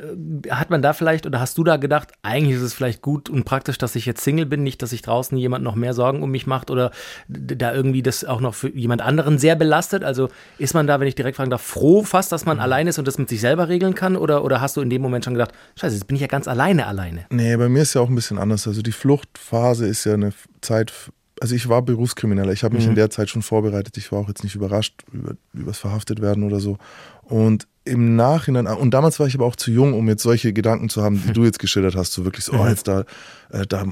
hat 0.49 0.71
man 0.71 0.81
da 0.81 0.93
vielleicht 0.93 1.27
oder 1.27 1.41
hast 1.41 1.59
du 1.59 1.65
da 1.65 1.77
gedacht, 1.77 2.13
eigentlich 2.23 2.57
ist 2.57 2.63
es 2.63 2.75
vielleicht 2.75 3.03
gut 3.03 3.29
und 3.29 3.45
praktisch, 3.45 3.77
dass 3.79 3.95
ich 3.97 4.07
jetzt 4.07 4.23
Single 4.23 4.47
bin, 4.47 4.63
nicht, 4.63 4.81
dass 4.81 4.91
sich 4.91 5.03
draußen 5.03 5.37
jemand 5.37 5.65
noch 5.65 5.75
mehr 5.75 5.93
Sorgen 5.93 6.23
um 6.23 6.31
mich 6.31 6.47
macht 6.47 6.71
oder 6.71 6.91
da 7.29 7.75
irgendwie 7.75 8.03
das 8.03 8.25
auch 8.25 8.41
noch 8.41 8.55
für 8.55 8.69
jemand 8.69 9.03
anderen 9.03 9.39
sehr 9.39 9.57
belastet? 9.57 10.05
Also 10.05 10.29
ist 10.59 10.75
man 10.75 10.87
da, 10.87 11.01
wenn 11.01 11.09
ich 11.09 11.15
direkt 11.15 11.37
fragen 11.37 11.51
darf, 11.51 11.63
froh 11.63 12.03
fast, 12.03 12.33
dass 12.33 12.47
man 12.47 12.61
allein 12.61 12.87
ist 12.87 12.99
und 12.99 13.07
das 13.07 13.19
mit 13.19 13.29
sich 13.29 13.41
selber 13.41 13.69
regeln 13.69 13.95
kann? 13.95 14.17
Oder, 14.17 14.45
oder 14.45 14.61
hast 14.61 14.77
du 14.77 14.81
in 14.81 14.91
dem 14.91 15.03
Moment 15.03 15.25
schon 15.25 15.35
gedacht, 15.35 15.53
scheiße, 15.77 15.97
jetzt 15.97 16.07
bin 16.07 16.17
ich 16.17 16.23
ja 16.23 16.29
ganz 16.29 16.49
alleine 16.49 16.87
alleine? 16.87 17.27
Nee, 17.31 17.57
bei 17.57 17.69
mir 17.69 17.83
ist 17.83 17.95
ja 17.95 18.01
auch 18.01 18.09
ein 18.09 18.15
bisschen 18.15 18.39
anders. 18.39 18.67
Also 18.67 18.81
die 18.83 18.93
Fluchtphase 18.93 19.87
ist 19.87 20.05
ja 20.05 20.15
eine 20.15 20.33
Zeit, 20.61 20.93
also 21.41 21.55
ich 21.55 21.69
war 21.69 21.83
Berufskrimineller. 21.83 22.53
Ich 22.53 22.65
habe 22.65 22.77
mich 22.77 22.87
in 22.87 22.95
der 22.95 23.11
Zeit 23.11 23.31
schon 23.31 23.43
vorbereitet. 23.43 23.97
Ich 23.97 24.11
war 24.13 24.21
auch 24.21 24.29
jetzt 24.29 24.45
nicht 24.45 24.55
überrascht 24.55 25.03
über, 25.13 25.35
übers 25.53 25.79
verhaftet 25.79 26.21
werden 26.21 26.43
oder 26.43 26.61
so. 26.61 26.79
Und 27.23 27.67
im 27.85 28.17
Nachhinein, 28.17 28.67
und 28.67 28.93
damals 28.93 29.19
war 29.19 29.27
ich 29.27 29.35
aber 29.35 29.47
auch 29.47 29.57
zu 29.57 29.71
jung, 29.71 29.95
um 29.95 30.09
jetzt 30.09 30.23
solche 30.23 30.53
Gedanken 30.53 30.89
zu 30.89 31.03
haben, 31.03 31.23
die 31.27 31.33
du 31.33 31.45
jetzt 31.45 31.59
geschildert 31.59 31.97
hast, 31.97 32.13
so 32.13 32.25
wirklich 32.25 32.45
so, 32.45 32.53
oh, 32.53 32.67
jetzt 32.67 32.87
da, 32.87 33.05
äh, 33.51 33.67
da 33.67 33.87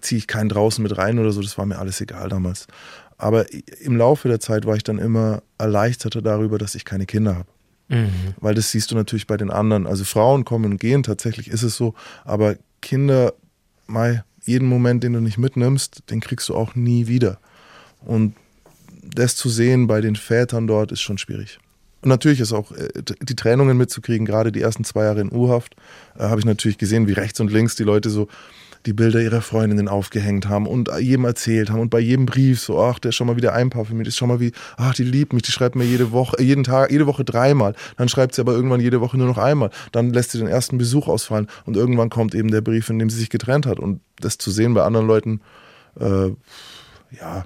ziehe 0.00 0.18
ich 0.18 0.26
keinen 0.26 0.48
draußen 0.48 0.82
mit 0.82 0.96
rein 0.98 1.18
oder 1.18 1.32
so, 1.32 1.40
das 1.40 1.56
war 1.56 1.64
mir 1.64 1.78
alles 1.78 2.00
egal 2.00 2.28
damals. 2.28 2.66
Aber 3.16 3.46
im 3.80 3.96
Laufe 3.96 4.28
der 4.28 4.40
Zeit 4.40 4.66
war 4.66 4.76
ich 4.76 4.82
dann 4.82 4.98
immer 4.98 5.42
erleichterter 5.56 6.20
darüber, 6.20 6.58
dass 6.58 6.74
ich 6.74 6.84
keine 6.84 7.06
Kinder 7.06 7.36
habe. 7.36 7.48
Weil 8.40 8.54
das 8.54 8.70
siehst 8.70 8.90
du 8.90 8.94
natürlich 8.94 9.26
bei 9.26 9.36
den 9.36 9.50
anderen. 9.50 9.86
Also 9.86 10.04
Frauen 10.04 10.44
kommen 10.44 10.72
und 10.72 10.80
gehen, 10.80 11.02
tatsächlich 11.02 11.48
ist 11.48 11.62
es 11.62 11.76
so. 11.76 11.94
Aber 12.24 12.56
Kinder, 12.80 13.34
mei, 13.86 14.24
jeden 14.44 14.68
Moment, 14.68 15.04
den 15.04 15.12
du 15.12 15.20
nicht 15.20 15.38
mitnimmst, 15.38 16.02
den 16.10 16.20
kriegst 16.20 16.48
du 16.48 16.54
auch 16.54 16.74
nie 16.74 17.06
wieder. 17.06 17.38
Und 18.04 18.34
das 19.02 19.36
zu 19.36 19.48
sehen 19.48 19.86
bei 19.86 20.00
den 20.00 20.16
Vätern 20.16 20.66
dort 20.66 20.92
ist 20.92 21.00
schon 21.00 21.18
schwierig. 21.18 21.58
Und 22.02 22.08
natürlich 22.08 22.40
ist 22.40 22.52
auch 22.52 22.72
äh, 22.72 22.88
die 23.20 23.36
Trennungen 23.36 23.76
mitzukriegen, 23.76 24.26
gerade 24.26 24.50
die 24.50 24.60
ersten 24.60 24.84
zwei 24.84 25.04
Jahre 25.04 25.20
in 25.20 25.32
U-Haft, 25.32 25.76
äh, 26.18 26.24
habe 26.24 26.40
ich 26.40 26.44
natürlich 26.44 26.78
gesehen, 26.78 27.06
wie 27.06 27.12
rechts 27.12 27.38
und 27.40 27.52
links 27.52 27.76
die 27.76 27.84
Leute 27.84 28.10
so 28.10 28.28
die 28.86 28.92
Bilder 28.92 29.20
ihrer 29.20 29.42
Freundinnen 29.42 29.88
aufgehängt 29.88 30.48
haben 30.48 30.66
und 30.66 30.90
jedem 30.98 31.24
erzählt 31.24 31.70
haben 31.70 31.80
und 31.80 31.90
bei 31.90 32.00
jedem 32.00 32.26
Brief 32.26 32.60
so, 32.60 32.80
ach, 32.80 32.98
der 32.98 33.10
ist 33.10 33.16
schon 33.16 33.26
mal 33.26 33.36
wieder 33.36 33.52
einparfümiert, 33.52 34.08
ist 34.08 34.16
schon 34.16 34.28
mal 34.28 34.40
wie, 34.40 34.52
ach, 34.76 34.94
die 34.94 35.04
liebt 35.04 35.32
mich, 35.32 35.42
die 35.42 35.52
schreibt 35.52 35.76
mir 35.76 35.84
jede 35.84 36.12
Woche, 36.12 36.38
äh, 36.38 36.42
jeden 36.42 36.64
Tag, 36.64 36.90
jede 36.90 37.06
Woche 37.06 37.24
dreimal. 37.24 37.74
Dann 37.96 38.08
schreibt 38.08 38.34
sie 38.34 38.40
aber 38.40 38.52
irgendwann 38.52 38.80
jede 38.80 39.00
Woche 39.00 39.16
nur 39.16 39.26
noch 39.26 39.38
einmal. 39.38 39.70
Dann 39.92 40.12
lässt 40.12 40.32
sie 40.32 40.38
den 40.38 40.48
ersten 40.48 40.78
Besuch 40.78 41.08
ausfallen 41.08 41.46
und 41.64 41.76
irgendwann 41.76 42.10
kommt 42.10 42.34
eben 42.34 42.50
der 42.50 42.60
Brief, 42.60 42.90
in 42.90 42.98
dem 42.98 43.10
sie 43.10 43.18
sich 43.18 43.30
getrennt 43.30 43.66
hat. 43.66 43.78
Und 43.78 44.00
das 44.18 44.38
zu 44.38 44.50
sehen 44.50 44.74
bei 44.74 44.82
anderen 44.82 45.06
Leuten, 45.06 45.40
äh, 46.00 46.30
ja, 47.10 47.44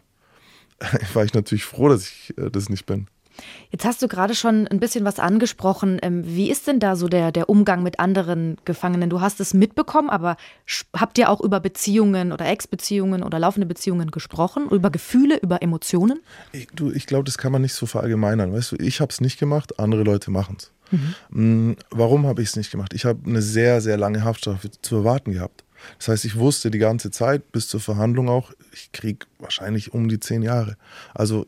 war 1.14 1.24
ich 1.24 1.34
natürlich 1.34 1.64
froh, 1.64 1.88
dass 1.88 2.02
ich 2.02 2.34
äh, 2.38 2.50
das 2.50 2.68
nicht 2.68 2.86
bin. 2.86 3.08
Jetzt 3.70 3.84
hast 3.84 4.02
du 4.02 4.08
gerade 4.08 4.34
schon 4.34 4.66
ein 4.68 4.80
bisschen 4.80 5.04
was 5.04 5.18
angesprochen. 5.18 5.98
Ähm, 6.02 6.22
Wie 6.24 6.50
ist 6.50 6.66
denn 6.66 6.80
da 6.80 6.96
so 6.96 7.08
der, 7.08 7.32
der 7.32 7.48
Umgang 7.48 7.82
mit 7.82 7.98
anderen 8.00 8.56
Gefangenen? 8.64 9.10
Du 9.10 9.20
hast 9.20 9.40
es 9.40 9.54
mitbekommen, 9.54 10.10
aber 10.10 10.36
habt 10.94 11.18
ihr 11.18 11.30
auch 11.30 11.40
über 11.40 11.60
Beziehungen 11.60 12.32
oder 12.32 12.46
Ex-Beziehungen 12.46 13.22
oder 13.22 13.38
laufende 13.38 13.66
Beziehungen 13.66 14.10
gesprochen? 14.10 14.68
Über 14.70 14.90
Gefühle, 14.90 15.38
über 15.38 15.62
Emotionen? 15.62 16.20
Ich, 16.52 16.68
du, 16.74 16.90
ich 16.90 17.06
glaube, 17.06 17.24
das 17.24 17.38
kann 17.38 17.52
man 17.52 17.62
nicht 17.62 17.74
so 17.74 17.86
verallgemeinern. 17.86 18.52
Weißt 18.52 18.72
du, 18.72 18.76
ich 18.76 19.00
habe 19.00 19.10
es 19.10 19.20
nicht 19.20 19.38
gemacht, 19.38 19.78
andere 19.78 20.02
Leute 20.02 20.30
machen 20.30 20.56
es. 20.58 20.72
Warum 21.90 22.26
habe 22.26 22.42
ich 22.42 22.50
es 22.50 22.56
nicht 22.56 22.70
gemacht? 22.70 22.94
Ich 22.94 23.04
habe 23.04 23.18
eine 23.26 23.42
sehr, 23.42 23.80
sehr 23.80 23.96
lange 23.96 24.24
Haftstrafe 24.24 24.70
zu 24.70 24.96
erwarten 24.96 25.32
gehabt. 25.32 25.64
Das 25.98 26.08
heißt, 26.08 26.24
ich 26.24 26.36
wusste 26.36 26.70
die 26.70 26.78
ganze 26.78 27.10
Zeit 27.10 27.52
bis 27.52 27.68
zur 27.68 27.80
Verhandlung 27.80 28.28
auch, 28.28 28.52
ich 28.72 28.92
kriege 28.92 29.26
wahrscheinlich 29.38 29.92
um 29.92 30.08
die 30.08 30.20
zehn 30.20 30.42
Jahre. 30.42 30.76
Also, 31.14 31.46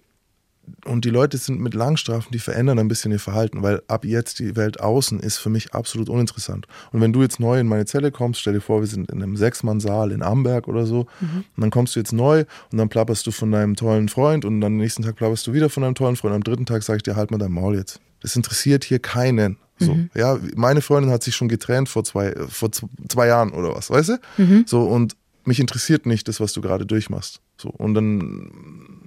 und 0.85 1.05
die 1.05 1.11
Leute 1.11 1.37
sind 1.39 1.61
mit 1.61 1.75
Langstrafen, 1.75 2.33
die 2.33 2.39
verändern 2.39 2.79
ein 2.79 2.89
bisschen 2.89 3.13
ihr 3.13 3.19
Verhalten, 3.19 3.63
weil 3.63 3.83
ab 3.89 4.05
jetzt 4.05 4.39
die 4.39 4.57
Welt 4.57 4.81
außen 4.81 5.21
ist 5.21 5.39
für 5.39 5.51
mich 5.51 5.75
absolut 5.75 6.09
uninteressant. 6.09 6.67
Und 6.93 7.01
wenn 7.01 7.13
du 7.13 7.23
jetzt 7.23 7.41
neu 7.41 7.61
in 7.61 7.67
meine 7.67 7.87
Zelle 7.87 8.11
kommst, 8.11 8.41
stell 8.41 8.55
dir 8.55 8.61
vor, 8.61 8.81
wir 8.81 8.87
sind 8.87 9.11
in 9.11 9.23
einem 9.23 9.37
Sechsmann-Saal 9.37 10.13
in 10.13 10.23
Amberg 10.23 10.69
oder 10.69 10.87
so, 10.87 11.07
und 11.21 11.45
dann 11.57 11.71
kommst 11.71 11.97
du 11.97 12.01
jetzt 12.01 12.13
neu 12.13 12.45
und 12.71 12.79
dann 12.79 12.89
plapperst 12.89 13.27
du 13.27 13.31
von 13.31 13.51
deinem 13.53 13.77
tollen 13.77 14.09
Freund 14.09 14.45
und 14.45 14.61
dann 14.61 14.73
am 14.73 14.79
nächsten 14.79 15.03
Tag 15.03 15.17
plapperst 15.17 15.47
du 15.47 15.53
wieder 15.53 15.71
von 15.71 15.83
deinem 15.83 15.95
tollen 15.95 16.17
Freund. 16.17 16.35
Am 16.35 16.43
dritten 16.43 16.67
Tag 16.67 16.83
sage 16.83 16.99
ich 16.99 17.03
dir, 17.03 17.17
halt 17.17 17.31
mal 17.31 17.39
dein 17.39 17.53
Maul 17.53 17.77
jetzt. 17.77 18.01
Das 18.21 18.35
interessiert 18.37 18.85
hier 18.85 18.99
keinen. 18.99 19.59
So, 19.81 19.97
ja, 20.17 20.37
meine 20.57 20.81
Freundin 20.81 21.13
hat 21.13 21.23
sich 21.23 21.37
schon 21.37 21.49
getrennt 21.49 21.89
vor 21.89 22.03
zwei, 22.03 22.35
vor 22.49 22.71
zwei 22.73 23.29
Jahren 23.29 23.51
oder 23.53 23.77
was, 23.77 23.91
weißt 23.91 24.09
du? 24.09 24.19
So, 24.67 24.83
und 24.83 25.15
mich 25.45 25.61
interessiert 25.61 26.05
nicht 26.05 26.27
das, 26.27 26.41
was 26.41 26.53
du 26.53 26.61
gerade 26.61 26.85
durchmachst. 26.85 27.41
So, 27.57 27.71
und 27.71 27.95
dann 27.95 28.98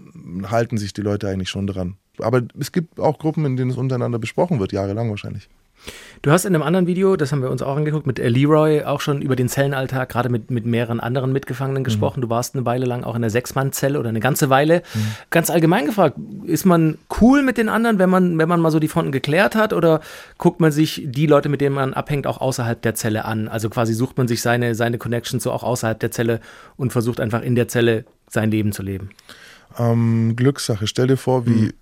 halten 0.49 0.77
sich 0.77 0.93
die 0.93 1.01
Leute 1.01 1.27
eigentlich 1.29 1.49
schon 1.49 1.67
dran. 1.67 1.95
Aber 2.19 2.41
es 2.59 2.71
gibt 2.71 2.99
auch 2.99 3.19
Gruppen, 3.19 3.45
in 3.45 3.57
denen 3.57 3.71
es 3.71 3.77
untereinander 3.77 4.19
besprochen 4.19 4.59
wird, 4.59 4.71
jahrelang 4.71 5.09
wahrscheinlich. 5.09 5.49
Du 6.21 6.29
hast 6.29 6.45
in 6.45 6.53
einem 6.53 6.61
anderen 6.61 6.85
Video, 6.85 7.15
das 7.15 7.31
haben 7.31 7.41
wir 7.41 7.49
uns 7.49 7.63
auch 7.63 7.75
angeguckt, 7.75 8.05
mit 8.05 8.19
Leroy 8.19 8.83
auch 8.83 9.01
schon 9.01 9.23
über 9.23 9.35
den 9.35 9.49
Zellenalltag, 9.49 10.09
gerade 10.09 10.29
mit, 10.29 10.51
mit 10.51 10.67
mehreren 10.67 10.99
anderen 10.99 11.33
Mitgefangenen 11.33 11.83
gesprochen. 11.83 12.21
Du 12.21 12.29
warst 12.29 12.53
eine 12.53 12.63
Weile 12.63 12.85
lang 12.85 13.03
auch 13.03 13.15
in 13.15 13.21
der 13.21 13.31
Sechsmann-Zelle 13.31 13.99
oder 13.99 14.09
eine 14.09 14.19
ganze 14.19 14.51
Weile. 14.51 14.83
Ganz 15.31 15.49
allgemein 15.49 15.87
gefragt, 15.87 16.17
ist 16.45 16.65
man 16.65 16.99
cool 17.19 17.41
mit 17.41 17.57
den 17.57 17.69
anderen, 17.69 17.97
wenn 17.97 18.11
man, 18.11 18.37
wenn 18.37 18.47
man 18.47 18.59
mal 18.61 18.69
so 18.69 18.79
die 18.79 18.87
Fronten 18.87 19.11
geklärt 19.11 19.55
hat 19.55 19.73
oder 19.73 20.01
guckt 20.37 20.59
man 20.59 20.71
sich 20.71 21.01
die 21.05 21.25
Leute, 21.25 21.49
mit 21.49 21.61
denen 21.61 21.73
man 21.73 21.95
abhängt, 21.95 22.27
auch 22.27 22.39
außerhalb 22.39 22.79
der 22.79 22.93
Zelle 22.93 23.25
an? 23.25 23.47
Also 23.47 23.71
quasi 23.71 23.93
sucht 23.93 24.19
man 24.19 24.27
sich 24.27 24.43
seine, 24.43 24.75
seine 24.75 24.99
Connections 24.99 25.41
so 25.41 25.51
auch 25.51 25.63
außerhalb 25.63 25.99
der 25.99 26.11
Zelle 26.11 26.39
und 26.77 26.91
versucht 26.91 27.19
einfach 27.19 27.41
in 27.41 27.55
der 27.55 27.67
Zelle 27.67 28.05
sein 28.29 28.51
Leben 28.51 28.71
zu 28.73 28.83
leben. 28.83 29.09
Ähm, 29.77 30.35
Glückssache. 30.35 30.87
Stell 30.87 31.07
dir 31.07 31.17
vor, 31.17 31.45
wie, 31.45 31.73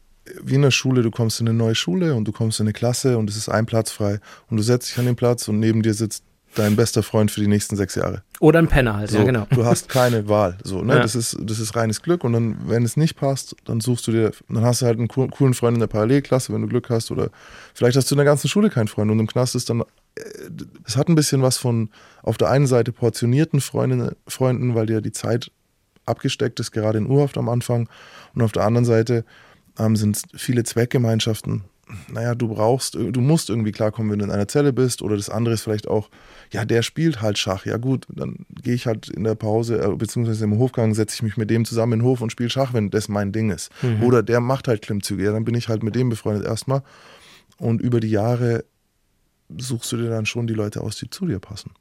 wie 0.43 0.55
in 0.55 0.61
der 0.61 0.71
Schule, 0.71 1.01
du 1.01 1.11
kommst 1.11 1.39
in 1.41 1.47
eine 1.47 1.57
neue 1.57 1.75
Schule 1.75 2.15
und 2.15 2.25
du 2.25 2.31
kommst 2.31 2.59
in 2.59 2.65
eine 2.65 2.73
Klasse 2.73 3.17
und 3.17 3.29
es 3.29 3.35
ist 3.37 3.49
ein 3.49 3.65
Platz 3.65 3.91
frei 3.91 4.19
und 4.49 4.57
du 4.57 4.63
setzt 4.63 4.89
dich 4.89 4.99
an 4.99 5.05
den 5.05 5.15
Platz 5.15 5.47
und 5.47 5.59
neben 5.59 5.81
dir 5.81 5.93
sitzt 5.93 6.23
dein 6.55 6.75
bester 6.75 7.03
Freund 7.03 7.29
für 7.29 7.41
die 7.41 7.47
nächsten 7.47 7.75
sechs 7.75 7.93
Jahre. 7.93 8.23
Oder 8.39 8.57
ein 8.57 8.67
Penner 8.67 8.97
halt, 8.97 9.11
So, 9.11 9.19
ja 9.19 9.23
genau. 9.23 9.45
Du 9.51 9.65
hast 9.65 9.87
keine 9.87 10.27
Wahl. 10.29 10.57
So, 10.63 10.81
ne? 10.81 10.95
Ja. 10.95 10.99
das, 11.01 11.13
ist, 11.15 11.37
das 11.39 11.59
ist 11.59 11.75
reines 11.75 12.01
Glück. 12.01 12.23
Und 12.23 12.33
dann, 12.33 12.57
wenn 12.65 12.83
es 12.83 12.97
nicht 12.97 13.15
passt, 13.15 13.55
dann 13.65 13.79
suchst 13.81 14.07
du 14.07 14.11
dir, 14.11 14.31
dann 14.49 14.63
hast 14.63 14.81
du 14.81 14.87
halt 14.87 14.97
einen 14.97 15.07
coo- 15.09 15.29
coolen 15.29 15.53
Freund 15.53 15.75
in 15.75 15.79
der 15.79 15.85
Parallelklasse, 15.87 16.51
wenn 16.51 16.61
du 16.63 16.67
Glück 16.67 16.89
hast. 16.89 17.11
Oder 17.11 17.29
vielleicht 17.75 17.95
hast 17.97 18.09
du 18.09 18.15
in 18.15 18.17
der 18.17 18.25
ganzen 18.25 18.47
Schule 18.47 18.71
keinen 18.71 18.87
Freund. 18.87 19.11
Und 19.11 19.19
im 19.19 19.27
Knast 19.27 19.53
ist 19.53 19.69
dann, 19.69 19.81
äh, 19.81 19.85
es 20.87 20.97
hat 20.97 21.07
ein 21.07 21.13
bisschen 21.15 21.43
was 21.43 21.57
von 21.59 21.89
auf 22.23 22.37
der 22.37 22.49
einen 22.49 22.65
Seite 22.65 22.91
portionierten 22.93 23.61
Freundinnen, 23.61 24.15
Freunden, 24.27 24.73
weil 24.73 24.87
dir 24.87 25.01
die 25.01 25.11
Zeit 25.11 25.51
abgesteckt 26.09 26.59
ist, 26.59 26.71
gerade 26.71 26.97
in 26.97 27.07
Urhaft 27.07 27.37
am 27.37 27.49
Anfang. 27.49 27.89
Und 28.33 28.41
auf 28.41 28.51
der 28.51 28.63
anderen 28.63 28.85
Seite 28.85 29.25
ähm, 29.77 29.95
sind 29.95 30.17
es 30.17 30.23
viele 30.35 30.63
Zweckgemeinschaften. 30.63 31.63
Naja, 32.07 32.35
du 32.35 32.49
brauchst, 32.49 32.93
du 32.93 33.19
musst 33.19 33.49
irgendwie 33.49 33.71
klarkommen, 33.71 34.11
wenn 34.11 34.19
du 34.19 34.25
in 34.25 34.31
einer 34.31 34.47
Zelle 34.47 34.73
bist. 34.73 35.01
Oder 35.01 35.15
das 35.15 35.29
andere 35.29 35.55
ist 35.55 35.63
vielleicht 35.63 35.87
auch, 35.87 36.09
ja, 36.51 36.63
der 36.63 36.83
spielt 36.83 37.21
halt 37.21 37.39
Schach. 37.39 37.65
Ja 37.65 37.77
gut, 37.77 38.05
dann 38.09 38.45
gehe 38.61 38.75
ich 38.75 38.85
halt 38.85 39.09
in 39.09 39.23
der 39.23 39.33
Pause, 39.35 39.81
äh, 39.81 39.95
beziehungsweise 39.95 40.43
im 40.43 40.59
Hofgang, 40.59 40.93
setze 40.93 41.15
ich 41.15 41.23
mich 41.23 41.37
mit 41.37 41.49
dem 41.49 41.65
zusammen 41.65 41.93
in 41.93 41.99
den 41.99 42.05
Hof 42.05 42.21
und 42.21 42.31
spiele 42.31 42.49
Schach, 42.49 42.73
wenn 42.73 42.91
das 42.91 43.07
mein 43.09 43.31
Ding 43.31 43.49
ist. 43.49 43.71
Oder 44.03 44.21
der 44.21 44.39
macht 44.39 44.67
halt 44.67 44.83
Klimmzüge. 44.83 45.23
Ja, 45.23 45.31
dann 45.31 45.45
bin 45.45 45.55
ich 45.55 45.67
halt 45.67 45.81
mit 45.81 45.95
dem 45.95 46.09
befreundet 46.09 46.45
erstmal. 46.45 46.83
Und 47.57 47.81
über 47.81 47.99
die 47.99 48.11
Jahre 48.11 48.65
suchst 49.57 49.91
du 49.91 49.97
dir 49.97 50.09
dann 50.09 50.27
schon 50.27 50.45
die 50.45 50.53
Leute 50.53 50.81
aus, 50.81 50.97
die 50.97 51.09
zu 51.09 51.25
dir 51.25 51.39
passen. 51.39 51.71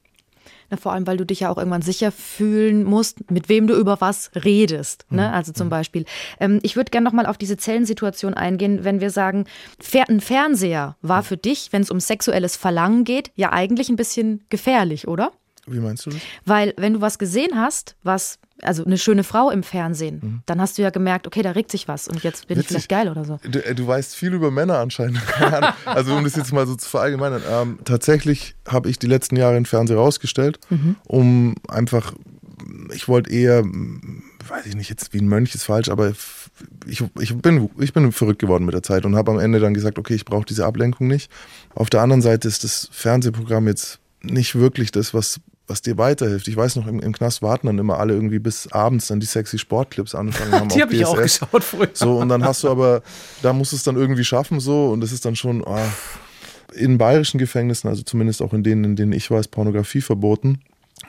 Na, 0.70 0.76
vor 0.76 0.92
allem, 0.92 1.06
weil 1.06 1.16
du 1.16 1.24
dich 1.24 1.40
ja 1.40 1.50
auch 1.50 1.56
irgendwann 1.56 1.82
sicher 1.82 2.12
fühlen 2.12 2.84
musst, 2.84 3.30
mit 3.30 3.48
wem 3.48 3.66
du 3.66 3.74
über 3.74 4.00
was 4.00 4.30
redest. 4.34 5.06
Ne? 5.10 5.32
Also 5.32 5.52
zum 5.52 5.68
Beispiel. 5.70 6.04
Ähm, 6.40 6.58
ich 6.62 6.76
würde 6.76 6.90
gerne 6.90 7.04
nochmal 7.04 7.26
auf 7.26 7.38
diese 7.38 7.56
Zellensituation 7.56 8.34
eingehen, 8.34 8.84
wenn 8.84 9.00
wir 9.00 9.10
sagen, 9.10 9.46
ein 10.08 10.20
Fernseher 10.20 10.96
war 11.00 11.22
für 11.22 11.36
dich, 11.36 11.68
wenn 11.72 11.82
es 11.82 11.90
um 11.90 12.00
sexuelles 12.00 12.56
Verlangen 12.56 13.04
geht, 13.04 13.30
ja 13.34 13.52
eigentlich 13.52 13.88
ein 13.88 13.96
bisschen 13.96 14.44
gefährlich, 14.50 15.08
oder? 15.08 15.32
Wie 15.70 15.80
meinst 15.80 16.06
du 16.06 16.10
das? 16.10 16.20
Weil 16.44 16.74
wenn 16.76 16.94
du 16.94 17.00
was 17.00 17.18
gesehen 17.18 17.52
hast, 17.54 17.96
was, 18.02 18.38
also 18.62 18.84
eine 18.84 18.98
schöne 18.98 19.24
Frau 19.24 19.50
im 19.50 19.62
Fernsehen, 19.62 20.42
dann 20.46 20.60
hast 20.60 20.78
du 20.78 20.82
ja 20.82 20.90
gemerkt, 20.90 21.26
okay, 21.26 21.42
da 21.42 21.52
regt 21.52 21.70
sich 21.70 21.88
was 21.88 22.08
und 22.08 22.22
jetzt 22.22 22.48
bin 22.48 22.56
ich 22.56 22.64
Witzig. 22.64 22.68
vielleicht 22.68 22.88
geil 22.88 23.08
oder 23.08 23.24
so. 23.24 23.38
Du, 23.48 23.64
äh, 23.64 23.74
du 23.74 23.86
weißt 23.86 24.16
viel 24.16 24.32
über 24.32 24.50
Männer 24.50 24.78
anscheinend. 24.78 25.20
Also 25.84 26.14
um 26.14 26.24
das 26.24 26.36
jetzt 26.36 26.52
mal 26.52 26.66
so 26.66 26.74
zu 26.76 26.88
verallgemeinern. 26.88 27.42
Ähm, 27.48 27.78
tatsächlich 27.84 28.54
habe 28.66 28.88
ich 28.90 28.98
die 28.98 29.06
letzten 29.06 29.36
Jahre 29.36 29.54
den 29.54 29.66
Fernseher 29.66 29.96
rausgestellt, 29.96 30.58
um 31.06 31.54
einfach, 31.68 32.12
ich 32.92 33.08
wollte 33.08 33.30
eher, 33.30 33.64
mm, 33.64 34.22
weiß 34.46 34.66
ich 34.66 34.76
nicht, 34.76 34.90
jetzt 34.90 35.12
wie 35.12 35.18
ein 35.18 35.28
Mönch 35.28 35.54
ist 35.54 35.64
falsch, 35.64 35.88
aber 35.88 36.12
ich, 36.86 37.02
ich, 37.18 37.36
bin, 37.36 37.70
ich 37.78 37.92
bin 37.92 38.12
verrückt 38.12 38.40
geworden 38.40 38.64
mit 38.64 38.74
der 38.74 38.82
Zeit 38.82 39.04
und 39.04 39.16
habe 39.16 39.30
am 39.30 39.38
Ende 39.38 39.60
dann 39.60 39.74
gesagt, 39.74 39.98
okay, 39.98 40.14
ich 40.14 40.24
brauche 40.24 40.46
diese 40.46 40.66
Ablenkung 40.66 41.06
nicht. 41.06 41.30
Auf 41.74 41.90
der 41.90 42.02
anderen 42.02 42.22
Seite 42.22 42.48
ist 42.48 42.64
das 42.64 42.88
Fernsehprogramm 42.92 43.66
jetzt 43.66 44.00
nicht 44.22 44.54
wirklich 44.54 44.90
das, 44.90 45.14
was 45.14 45.40
was 45.68 45.82
dir 45.82 45.98
weiterhilft. 45.98 46.48
Ich 46.48 46.56
weiß 46.56 46.76
noch, 46.76 46.86
im, 46.86 46.98
im 47.00 47.12
Knast 47.12 47.42
warten 47.42 47.66
dann 47.68 47.78
immer 47.78 47.98
alle 47.98 48.14
irgendwie 48.14 48.38
bis 48.38 48.66
abends 48.72 49.06
dann 49.08 49.20
die 49.20 49.26
sexy 49.26 49.58
Sportclips 49.58 50.14
anfangen 50.14 50.52
haben. 50.52 50.68
Die 50.74 50.80
habe 50.82 50.94
ich 50.94 51.04
auch 51.04 51.16
geschaut 51.16 51.62
früher. 51.62 51.90
So, 51.92 52.18
und 52.18 52.30
dann 52.30 52.42
hast 52.44 52.64
du 52.64 52.70
aber, 52.70 53.02
da 53.42 53.52
musst 53.52 53.72
du 53.72 53.76
es 53.76 53.82
dann 53.82 53.96
irgendwie 53.96 54.24
schaffen, 54.24 54.60
so, 54.60 54.88
und 54.88 55.00
das 55.02 55.12
ist 55.12 55.24
dann 55.24 55.36
schon 55.36 55.64
ah, 55.66 55.86
in 56.74 56.98
bayerischen 56.98 57.38
Gefängnissen, 57.38 57.88
also 57.88 58.02
zumindest 58.02 58.42
auch 58.42 58.52
in 58.54 58.62
denen, 58.62 58.84
in 58.84 58.96
denen 58.96 59.12
ich 59.12 59.30
war, 59.30 59.40
ist 59.40 59.48
Pornografie 59.48 60.00
verboten. 60.00 60.60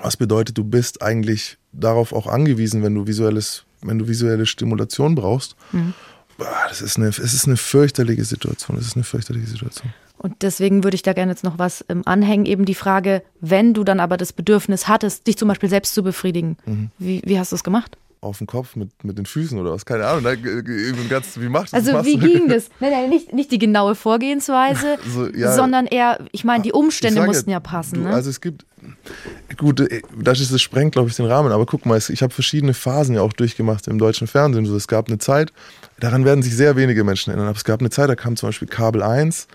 Was 0.01 0.17
bedeutet, 0.17 0.57
du 0.57 0.63
bist 0.63 1.01
eigentlich 1.01 1.57
darauf 1.71 2.13
auch 2.13 2.27
angewiesen, 2.27 2.83
wenn 2.83 2.95
du 2.95 3.07
visuelles, 3.07 3.63
wenn 3.81 3.97
du 3.97 4.07
visuelle 4.07 4.45
Stimulation 4.45 5.15
brauchst. 5.15 5.55
Ah, 5.73 6.67
Das 6.67 6.81
ist 6.81 6.97
eine, 6.97 7.07
es 7.07 7.19
ist 7.19 7.47
eine 7.47 7.57
fürchterliche 7.57 8.23
Situation. 8.25 8.77
Es 8.77 8.87
ist 8.87 8.95
eine 8.95 9.03
fürchterliche 9.03 9.47
Situation. 9.47 9.91
Und 10.21 10.41
deswegen 10.41 10.83
würde 10.83 10.95
ich 10.95 11.01
da 11.01 11.13
gerne 11.13 11.31
jetzt 11.31 11.45
noch 11.45 11.57
was 11.57 11.83
ähm, 11.88 12.01
anhängen, 12.05 12.45
eben 12.45 12.65
die 12.65 12.75
Frage, 12.75 13.23
wenn 13.39 13.73
du 13.73 13.85
dann 13.85 13.99
aber 14.01 14.17
das 14.17 14.33
Bedürfnis 14.33 14.88
hattest, 14.89 15.25
dich 15.27 15.38
zum 15.38 15.47
Beispiel 15.47 15.69
selbst 15.69 15.93
zu 15.95 16.03
befriedigen, 16.03 16.57
wie, 16.97 17.21
wie 17.25 17.39
hast 17.39 17.53
du 17.53 17.55
es 17.55 17.63
gemacht? 17.63 17.97
Auf 18.21 18.39
den 18.39 18.47
Kopf 18.47 18.75
mit, 18.75 18.89
mit 19.05 19.17
den 19.17 19.25
Füßen 19.25 19.57
oder 19.57 19.71
was? 19.71 19.85
Keine 19.85 20.05
Ahnung. 20.05 20.25
Ganz, 21.09 21.39
wie 21.39 21.47
macht 21.47 21.73
Also 21.73 21.93
machst 21.93 22.05
wie 22.05 22.17
du? 22.17 22.27
ging 22.27 22.49
das? 22.49 22.69
Nein, 22.81 22.91
nein, 22.91 23.09
nicht, 23.09 23.31
nicht 23.31 23.49
die 23.49 23.59
genaue 23.59 23.95
Vorgehensweise, 23.95 24.97
So, 25.07 25.27
ja. 25.29 25.55
sondern 25.55 25.85
eher, 25.85 26.19
ich 26.33 26.43
meine, 26.43 26.63
die 26.63 26.73
Umstände 26.73 27.25
mussten 27.25 27.49
ja 27.49 27.61
passen. 27.61 27.95
Du, 27.95 28.01
ne? 28.01 28.13
Also 28.13 28.29
es 28.29 28.41
gibt, 28.41 28.65
gut, 29.55 29.79
äh, 29.79 30.01
das, 30.21 30.41
ist, 30.41 30.51
das 30.51 30.61
sprengt, 30.61 30.91
glaube 30.91 31.07
ich, 31.09 31.15
den 31.15 31.27
Rahmen, 31.27 31.53
aber 31.53 31.65
guck 31.65 31.85
mal, 31.85 31.97
ich 31.97 32.21
habe 32.21 32.33
verschiedene 32.33 32.73
Phasen 32.73 33.15
ja 33.15 33.21
auch 33.21 33.31
durchgemacht 33.31 33.88
im 33.88 33.97
deutschen 33.97 34.27
Fernsehen. 34.27 34.65
So, 34.65 34.75
es 34.75 34.89
gab 34.89 35.07
eine 35.07 35.19
Zeit, 35.19 35.53
daran 36.01 36.25
werden 36.25 36.43
sich 36.43 36.53
sehr 36.57 36.75
wenige 36.75 37.05
Menschen 37.05 37.29
erinnern, 37.29 37.47
aber 37.47 37.57
es 37.57 37.63
gab 37.63 37.79
eine 37.79 37.89
Zeit, 37.89 38.09
da 38.09 38.15
kam 38.15 38.35
zum 38.35 38.49
Beispiel 38.49 38.67
Kabel 38.67 39.01
1 39.01 39.47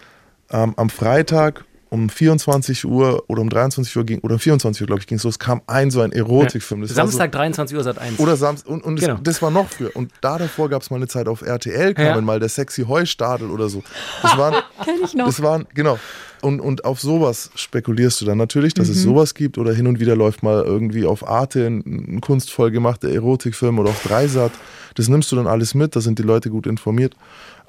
ähm, 0.51 0.75
am 0.77 0.91
Freitag 0.91 1.65
um 1.91 2.09
24 2.09 2.87
Uhr 2.87 3.23
oder 3.29 3.41
um 3.41 3.49
23 3.49 3.97
Uhr 3.97 4.05
ging, 4.05 4.19
oder 4.21 4.35
um 4.35 4.41
24 4.41 4.83
Uhr, 4.83 4.87
glaube 4.89 5.01
ich, 5.01 5.07
ging 5.07 5.17
es 5.17 5.23
los, 5.23 5.39
kam 5.39 5.63
ein 5.69 5.93
so 5.93 6.01
ein 6.01 6.11
Erotikfilm. 6.11 6.81
Das 6.81 6.91
war 6.91 7.07
so- 7.07 7.11
Samstag 7.13 7.31
23 7.31 7.77
Uhr 7.77 7.85
seit 7.85 7.99
1. 7.99 8.19
oder 8.19 8.37
Samstag. 8.37 8.69
Und, 8.69 8.83
und 8.83 8.99
Genau. 8.99 9.15
das, 9.15 9.23
das 9.23 9.43
war 9.43 9.53
noch 9.53 9.69
früher. 9.69 9.95
Und 9.95 10.11
da 10.21 10.37
davor 10.39 10.69
gab 10.69 10.83
es 10.83 10.91
mal 10.91 10.97
eine 10.97 11.07
Zeit 11.07 11.29
auf 11.29 11.43
RTL, 11.43 11.95
kam 11.95 12.05
Ja. 12.05 12.21
mal 12.21 12.41
der 12.41 12.49
sexy 12.49 12.83
Heustadel 12.83 13.49
oder 13.49 13.69
so. 13.69 13.85
Das 14.23 14.37
waren, 14.37 14.55
Kenn 14.85 14.97
ich 15.05 15.15
noch. 15.15 15.27
Das 15.27 15.41
waren, 15.41 15.67
genau. 15.73 15.99
Und, 16.41 16.59
und 16.61 16.85
auf 16.85 17.01
sowas 17.01 17.51
spekulierst 17.55 18.21
du 18.21 18.25
dann 18.25 18.39
natürlich, 18.39 18.75
dass 18.75 18.89
es 18.89 18.97
Mhm. 18.99 19.11
sowas 19.11 19.35
gibt 19.35 19.57
oder 19.57 19.73
hin 19.73 19.87
und 19.87 20.01
wieder 20.01 20.17
läuft 20.17 20.43
mal 20.43 20.65
irgendwie 20.65 21.07
auf 21.07 21.27
Arte 21.29 21.65
ein, 21.65 21.79
ein 22.17 22.21
kunstvoll 22.21 22.73
gemachter 22.73 23.09
Erotikfilm 23.09 23.79
oder 23.79 23.91
auf 23.91 24.03
Dreisat. 24.03 24.51
Das 24.97 25.09
nimmst 25.09 25.31
du 25.31 25.37
dann 25.37 25.47
alles 25.47 25.75
mit, 25.75 25.95
da 25.95 26.01
sind 26.01 26.19
die 26.19 26.23
Leute 26.25 26.51
gut 26.51 26.67
informiert. 26.67 27.15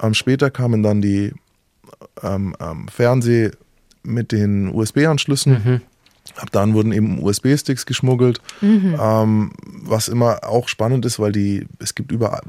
Ähm, 0.02 0.16
später 0.16 0.50
kamen 0.50 0.82
dann 0.82 1.02
die 1.02 1.32
ähm, 2.24 2.56
ähm, 2.60 2.88
Fernseh 2.88 3.52
mit 4.04 4.32
den 4.32 4.74
USB-Anschlüssen. 4.74 5.52
Ab 6.38 6.50
dann 6.52 6.74
wurden 6.74 6.92
eben 6.92 7.22
USB-Sticks 7.22 7.86
geschmuggelt, 7.86 8.40
ähm, 9.00 9.52
was 9.84 10.08
immer 10.08 10.44
auch 10.44 10.68
spannend 10.68 11.06
ist, 11.06 11.20
weil 11.20 11.32
die, 11.32 11.68
es 11.80 11.94
gibt 11.94 12.12
überall, 12.12 12.42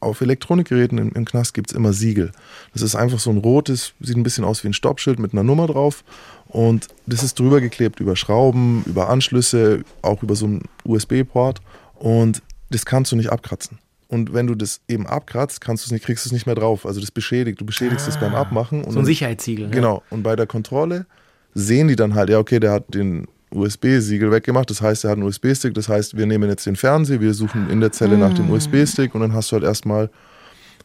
auf 0.00 0.20
Elektronikgeräten 0.20 0.98
im, 0.98 1.12
im 1.12 1.24
Knast 1.24 1.54
gibt 1.54 1.70
es 1.70 1.76
immer 1.76 1.92
Siegel. 1.92 2.32
Das 2.72 2.82
ist 2.82 2.94
einfach 2.94 3.18
so 3.18 3.30
ein 3.30 3.38
rotes, 3.38 3.94
sieht 4.00 4.16
ein 4.16 4.22
bisschen 4.22 4.44
aus 4.44 4.62
wie 4.62 4.68
ein 4.68 4.74
Stoppschild 4.74 5.18
mit 5.18 5.32
einer 5.32 5.42
Nummer 5.42 5.66
drauf. 5.66 6.04
Und 6.48 6.88
das 7.06 7.22
ist 7.22 7.38
drüber 7.38 7.60
geklebt 7.60 8.00
über 8.00 8.16
Schrauben, 8.16 8.84
über 8.86 9.08
Anschlüsse, 9.08 9.84
auch 10.02 10.22
über 10.22 10.36
so 10.36 10.46
einen 10.46 10.62
USB-Port. 10.84 11.60
Und 11.94 12.42
das 12.70 12.84
kannst 12.84 13.12
du 13.12 13.16
nicht 13.16 13.30
abkratzen. 13.30 13.78
Und 14.08 14.32
wenn 14.32 14.46
du 14.46 14.54
das 14.54 14.80
eben 14.88 15.06
abkratzt, 15.06 15.60
kannst 15.60 15.84
du 15.84 15.88
es 15.88 15.92
nicht, 15.92 16.04
kriegst 16.04 16.24
du 16.24 16.28
es 16.28 16.32
nicht 16.32 16.46
mehr 16.46 16.54
drauf. 16.54 16.86
Also 16.86 17.00
das 17.00 17.10
beschädigt. 17.10 17.60
Du 17.60 17.64
beschädigst 17.64 18.06
es 18.06 18.18
beim 18.18 18.34
Abmachen. 18.34 18.84
Und 18.84 18.92
so 18.92 19.00
ein 19.00 19.04
Sicherheitssiegel. 19.04 19.66
ne? 19.66 19.74
Genau. 19.74 20.02
Und 20.10 20.22
bei 20.22 20.36
der 20.36 20.46
Kontrolle 20.46 21.06
sehen 21.54 21.88
die 21.88 21.96
dann 21.96 22.14
halt, 22.14 22.30
ja, 22.30 22.38
okay, 22.38 22.60
der 22.60 22.72
hat 22.72 22.94
den 22.94 23.26
USB-Siegel 23.50 24.30
weggemacht. 24.30 24.70
Das 24.70 24.80
heißt, 24.80 25.04
er 25.04 25.10
hat 25.10 25.16
einen 25.18 25.26
USB-Stick. 25.26 25.74
Das 25.74 25.88
heißt, 25.88 26.16
wir 26.16 26.26
nehmen 26.26 26.48
jetzt 26.48 26.66
den 26.66 26.76
Fernseher, 26.76 27.20
wir 27.20 27.34
suchen 27.34 27.68
in 27.70 27.80
der 27.80 27.92
Zelle 27.92 28.16
nach 28.18 28.34
dem 28.34 28.50
USB-Stick 28.50 29.14
und 29.14 29.22
dann 29.22 29.32
hast 29.32 29.50
du 29.50 29.54
halt 29.54 29.64
erstmal 29.64 30.10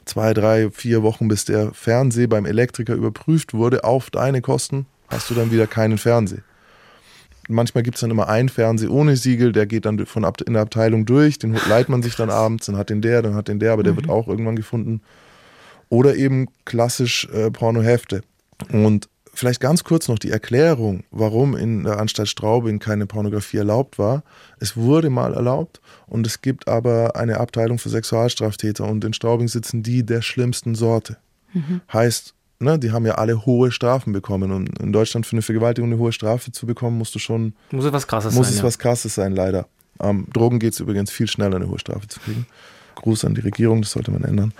zwei, 0.06 0.34
drei, 0.34 0.70
vier 0.72 1.04
Wochen, 1.04 1.28
bis 1.28 1.46
der 1.46 1.74
Fernseher 1.74 2.28
beim 2.28 2.46
Elektriker 2.46 2.94
überprüft 2.94 3.54
wurde, 3.54 3.84
auf 3.84 4.10
deine 4.10 4.42
Kosten, 4.42 4.86
hast 5.10 5.30
du 5.30 5.34
dann 5.36 5.52
wieder 5.52 5.68
keinen 5.68 5.98
Fernseher. 5.98 6.42
Manchmal 7.52 7.84
gibt 7.84 7.96
es 7.96 8.02
dann 8.02 8.12
immer 8.12 8.28
einen 8.28 8.50
Fernseher 8.50 8.92
ohne 8.92 9.16
Siegel, 9.16 9.52
der 9.52 9.66
geht 9.66 9.86
dann 9.86 10.06
von 10.06 10.26
Ab 10.26 10.42
in 10.42 10.54
der 10.54 10.62
Abteilung 10.64 11.06
durch, 11.06 11.40
den 11.40 11.58
leiht 11.70 11.90
man 11.90 12.02
sich 12.02 12.16
dann 12.16 12.30
abends, 12.30 12.66
dann 12.66 12.78
hat 12.78 12.90
den 12.90 13.02
der, 13.02 13.22
dann 13.22 13.36
hat 13.36 13.48
den 13.48 13.60
der, 13.60 13.74
aber 13.74 13.84
der 13.84 13.96
wird 13.96 14.10
auch 14.10 14.28
irgendwann 14.28 14.56
gefunden. 14.56 15.02
Oder 15.90 16.16
eben 16.16 16.48
klassisch 16.66 17.28
äh, 17.34 17.52
Pornohefte. 17.52 18.22
Und 18.72 19.10
vielleicht 19.34 19.60
ganz 19.60 19.84
kurz 19.84 20.08
noch 20.08 20.20
die 20.20 20.32
Erklärung, 20.32 21.04
warum 21.12 21.56
in 21.56 21.84
der 21.84 22.00
Anstalt 22.00 22.30
Straubing 22.30 22.80
keine 22.80 23.06
Pornografie 23.06 23.58
erlaubt 23.58 23.98
war. 23.98 24.24
Es 24.60 24.78
wurde 24.78 25.10
mal 25.10 25.34
erlaubt 25.34 25.82
und 26.08 26.26
es 26.28 26.42
gibt 26.42 26.68
aber 26.68 27.16
eine 27.16 27.40
Abteilung 27.40 27.78
für 27.80 27.90
Sexualstraftäter 27.90 28.86
und 28.86 29.04
in 29.04 29.14
Straubing 29.14 29.48
sitzen 29.48 29.84
die 29.84 30.06
der 30.06 30.22
schlimmsten 30.22 30.76
Sorte. 30.76 31.18
Heißt, 31.92 32.34
ne, 32.62 32.80
die 32.80 32.92
haben 32.92 33.06
ja 33.06 33.16
alle 33.16 33.46
hohe 33.46 33.72
Strafen 33.72 34.14
bekommen 34.14 34.52
und 34.52 34.80
in 34.80 34.94
Deutschland 34.94 35.26
für 35.26 35.34
eine 35.34 35.42
Vergewaltigung 35.42 35.92
eine 35.92 36.00
hohe 36.00 36.12
Strafe 36.12 36.52
zu 36.52 36.66
bekommen, 36.66 36.98
musst 36.98 37.16
du 37.16 37.20
schon 37.20 37.54
Muss 37.72 37.86
es 37.86 37.94
was 37.94 38.08
krasses 38.08 38.34
muss 38.34 38.48
sein. 38.48 38.54
es 38.54 38.60
ja. 38.60 38.66
was 38.66 38.80
Krasses 38.80 39.16
sein, 39.16 39.34
leider. 39.34 39.68
Ähm, 40.00 40.28
Drogen 40.34 40.60
geht 40.60 40.74
es 40.74 40.80
übrigens 40.80 41.12
viel 41.12 41.28
schneller, 41.28 41.58
eine 41.58 41.68
hohe 41.68 41.80
Strafe 41.80 42.08
zu 42.08 42.20
kriegen. 42.20 42.46
Gruß 42.96 43.26
an 43.26 43.36
die 43.36 43.42
Regierung, 43.42 43.82
das 43.82 43.92
sollte 43.92 44.12
man 44.12 44.24
ändern. 44.24 44.54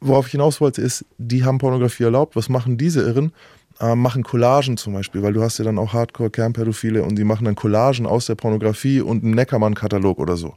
Worauf 0.00 0.26
ich 0.26 0.32
hinaus 0.32 0.60
wollte, 0.60 0.82
ist, 0.82 1.04
die 1.18 1.44
haben 1.44 1.58
Pornografie 1.58 2.04
erlaubt. 2.04 2.36
Was 2.36 2.48
machen 2.48 2.76
diese 2.76 3.02
Irren? 3.02 3.32
Ähm, 3.80 4.00
machen 4.00 4.22
Collagen 4.22 4.76
zum 4.76 4.94
Beispiel, 4.94 5.22
weil 5.22 5.32
du 5.32 5.42
hast 5.42 5.58
ja 5.58 5.64
dann 5.64 5.78
auch 5.78 5.92
Hardcore-Kernpädophile 5.92 7.02
und 7.02 7.16
die 7.16 7.24
machen 7.24 7.44
dann 7.44 7.54
Collagen 7.54 8.06
aus 8.06 8.26
der 8.26 8.34
Pornografie 8.34 9.00
und 9.00 9.22
einen 9.22 9.34
Neckermann-Katalog 9.34 10.18
oder 10.18 10.36
so. 10.36 10.54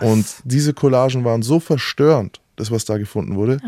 Und 0.00 0.26
diese 0.44 0.74
Collagen 0.74 1.24
waren 1.24 1.42
so 1.42 1.60
verstörend, 1.60 2.40
das, 2.56 2.70
was 2.70 2.84
da 2.84 2.98
gefunden 2.98 3.36
wurde. 3.36 3.60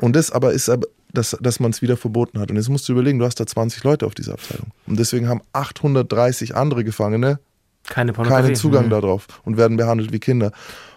Und 0.00 0.16
das 0.16 0.30
aber 0.30 0.52
ist 0.52 0.68
aber, 0.68 0.86
dass, 1.14 1.36
dass 1.40 1.60
man 1.60 1.70
es 1.70 1.80
wieder 1.82 1.96
verboten 1.96 2.38
hat. 2.40 2.50
Und 2.50 2.56
jetzt 2.56 2.68
musst 2.68 2.88
du 2.88 2.92
überlegen, 2.92 3.18
du 3.18 3.24
hast 3.24 3.40
da 3.40 3.46
20 3.46 3.82
Leute 3.84 4.06
auf 4.06 4.14
dieser 4.14 4.34
Abteilung. 4.34 4.68
Und 4.86 4.98
deswegen 4.98 5.28
haben 5.28 5.40
830 5.52 6.54
andere 6.56 6.84
Gefangene 6.84 7.38
Keine 7.86 8.12
keinen 8.12 8.54
Zugang 8.54 8.86
Mhm. 8.86 8.90
darauf 8.90 9.26
und 9.44 9.56
werden 9.56 9.76
behandelt 9.76 10.12
wie 10.12 10.18
Kinder. 10.20 10.52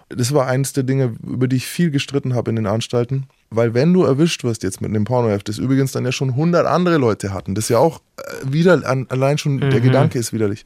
das 0.09 0.33
war 0.33 0.47
eines 0.47 0.71
der 0.71 0.83
Dinge, 0.83 1.15
über 1.25 1.50
die 1.50 1.57
ich 1.57 1.67
viel 1.67 1.91
gestritten 1.91 2.33
habe 2.33 2.50
in 2.50 2.55
den 2.55 2.65
Anstalten. 2.65 3.25
Weil 3.50 3.74
wenn 3.74 3.93
du 3.93 4.03
erwischt 4.03 4.43
wirst 4.45 4.63
jetzt 4.63 4.79
mit 4.79 4.89
einem 4.89 5.03
Pornoheft, 5.03 5.50
das 5.50 5.57
übrigens 5.57 5.91
dann 5.91 6.05
ja 6.05 6.13
schon 6.13 6.29
100 6.29 6.65
andere 6.65 6.97
Leute 6.97 7.33
hatten, 7.33 7.55
das 7.55 7.67
ja 7.67 7.77
auch 7.79 8.00
äh, 8.17 8.21
wieder, 8.50 8.81
allein 9.09 9.38
schon 9.38 9.59
der 9.59 9.81
Gedanke 9.81 10.17
ist 10.17 10.31
widerlich. 10.31 10.63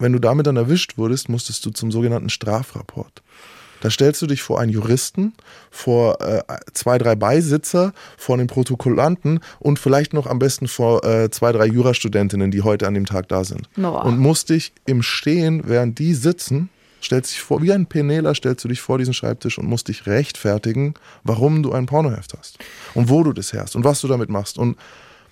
Wenn 0.00 0.12
du 0.12 0.18
damit 0.18 0.48
dann 0.48 0.56
erwischt 0.56 0.98
wurdest, 0.98 1.28
musstest 1.28 1.64
du 1.64 1.70
zum 1.70 1.92
sogenannten 1.92 2.30
Strafrapport. 2.30 3.22
Da 3.82 3.90
stellst 3.90 4.22
du 4.22 4.26
dich 4.26 4.42
vor 4.42 4.60
einen 4.60 4.70
Juristen, 4.70 5.34
vor 5.70 6.20
äh, 6.20 6.40
zwei, 6.72 6.98
drei 6.98 7.16
Beisitzer, 7.16 7.92
vor 8.16 8.36
einen 8.36 8.46
Protokollanten 8.46 9.40
und 9.58 9.80
vielleicht 9.80 10.12
noch 10.12 10.28
am 10.28 10.38
besten 10.38 10.68
vor 10.68 11.04
äh, 11.04 11.30
zwei, 11.30 11.50
drei 11.50 11.66
Jurastudentinnen, 11.66 12.52
die 12.52 12.62
heute 12.62 12.86
an 12.86 12.94
dem 12.94 13.06
Tag 13.06 13.28
da 13.28 13.42
sind. 13.42 13.68
Boah. 13.74 14.04
Und 14.04 14.18
musst 14.18 14.50
dich 14.50 14.72
im 14.86 15.02
Stehen, 15.02 15.62
während 15.66 15.98
die 15.98 16.14
sitzen, 16.14 16.70
stellst 17.02 17.32
dich 17.32 17.40
vor, 17.40 17.60
wie 17.60 17.72
ein 17.72 17.86
Penela 17.86 18.36
stellst 18.36 18.64
du 18.64 18.68
dich 18.68 18.80
vor 18.80 18.98
diesen 18.98 19.14
Schreibtisch 19.14 19.58
und 19.58 19.66
musst 19.66 19.88
dich 19.88 20.06
rechtfertigen, 20.06 20.94
warum 21.24 21.64
du 21.64 21.72
ein 21.72 21.86
Pornoheft 21.86 22.34
hast 22.38 22.58
und 22.94 23.08
wo 23.08 23.24
du 23.24 23.32
das 23.32 23.52
herst 23.52 23.74
und 23.74 23.82
was 23.82 24.00
du 24.00 24.06
damit 24.06 24.30
machst. 24.30 24.58
Und 24.58 24.78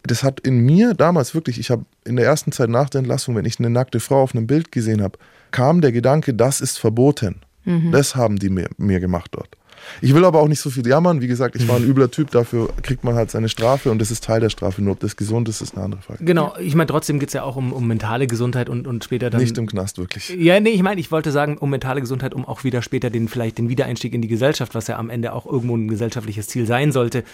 das 0.02 0.24
hat 0.24 0.40
in 0.40 0.58
mir 0.58 0.94
damals 0.94 1.36
wirklich, 1.36 1.60
ich 1.60 1.70
habe 1.70 1.84
in 2.04 2.16
der 2.16 2.26
ersten 2.26 2.50
Zeit 2.50 2.68
nach 2.68 2.90
der 2.90 2.98
Entlassung, 2.98 3.36
wenn 3.36 3.44
ich 3.44 3.60
eine 3.60 3.70
nackte 3.70 4.00
Frau 4.00 4.22
auf 4.22 4.34
einem 4.34 4.48
Bild 4.48 4.72
gesehen 4.72 5.02
habe, 5.02 5.18
kam 5.52 5.80
der 5.82 5.92
Gedanke, 5.92 6.34
das 6.34 6.60
ist 6.60 6.80
verboten. 6.80 7.42
Das 7.92 8.16
haben 8.16 8.38
die 8.38 8.50
mir, 8.50 8.68
mir 8.78 9.00
gemacht 9.00 9.30
dort. 9.32 9.56
Ich 10.00 10.14
will 10.14 10.24
aber 10.24 10.40
auch 10.40 10.48
nicht 10.48 10.60
so 10.60 10.70
viel 10.70 10.86
jammern. 10.86 11.20
Wie 11.20 11.26
gesagt, 11.26 11.56
ich 11.56 11.68
war 11.68 11.76
ein 11.76 11.84
übler 11.88 12.10
Typ, 12.10 12.30
dafür 12.30 12.68
kriegt 12.82 13.04
man 13.04 13.14
halt 13.14 13.30
seine 13.30 13.48
Strafe 13.48 13.90
und 13.90 13.98
das 13.98 14.10
ist 14.10 14.24
Teil 14.24 14.40
der 14.40 14.50
Strafe. 14.50 14.82
Nur 14.82 14.92
ob 14.92 15.00
das 15.00 15.16
gesund 15.16 15.48
ist, 15.48 15.60
ist 15.60 15.74
eine 15.74 15.84
andere 15.84 16.02
Frage. 16.02 16.24
Genau, 16.24 16.54
ich 16.58 16.74
meine, 16.74 16.86
trotzdem 16.86 17.18
geht 17.18 17.28
es 17.28 17.34
ja 17.34 17.42
auch 17.42 17.56
um, 17.56 17.72
um 17.72 17.86
mentale 17.86 18.26
Gesundheit 18.26 18.68
und, 18.68 18.86
und 18.86 19.04
später 19.04 19.30
dann. 19.30 19.40
Nicht 19.40 19.56
im 19.58 19.66
Knast, 19.66 19.98
wirklich. 19.98 20.30
Ja, 20.30 20.60
nee, 20.60 20.70
ich 20.70 20.82
meine, 20.82 21.00
ich 21.00 21.10
wollte 21.10 21.32
sagen, 21.32 21.58
um 21.58 21.70
mentale 21.70 22.00
Gesundheit, 22.00 22.34
um 22.34 22.44
auch 22.44 22.64
wieder 22.64 22.82
später 22.82 23.10
den, 23.10 23.28
vielleicht 23.28 23.58
den 23.58 23.68
Wiedereinstieg 23.68 24.14
in 24.14 24.22
die 24.22 24.28
Gesellschaft, 24.28 24.74
was 24.74 24.86
ja 24.86 24.98
am 24.98 25.10
Ende 25.10 25.32
auch 25.32 25.46
irgendwo 25.46 25.76
ein 25.76 25.88
gesellschaftliches 25.88 26.46
Ziel 26.48 26.66
sein 26.66 26.92
sollte, 26.92 27.24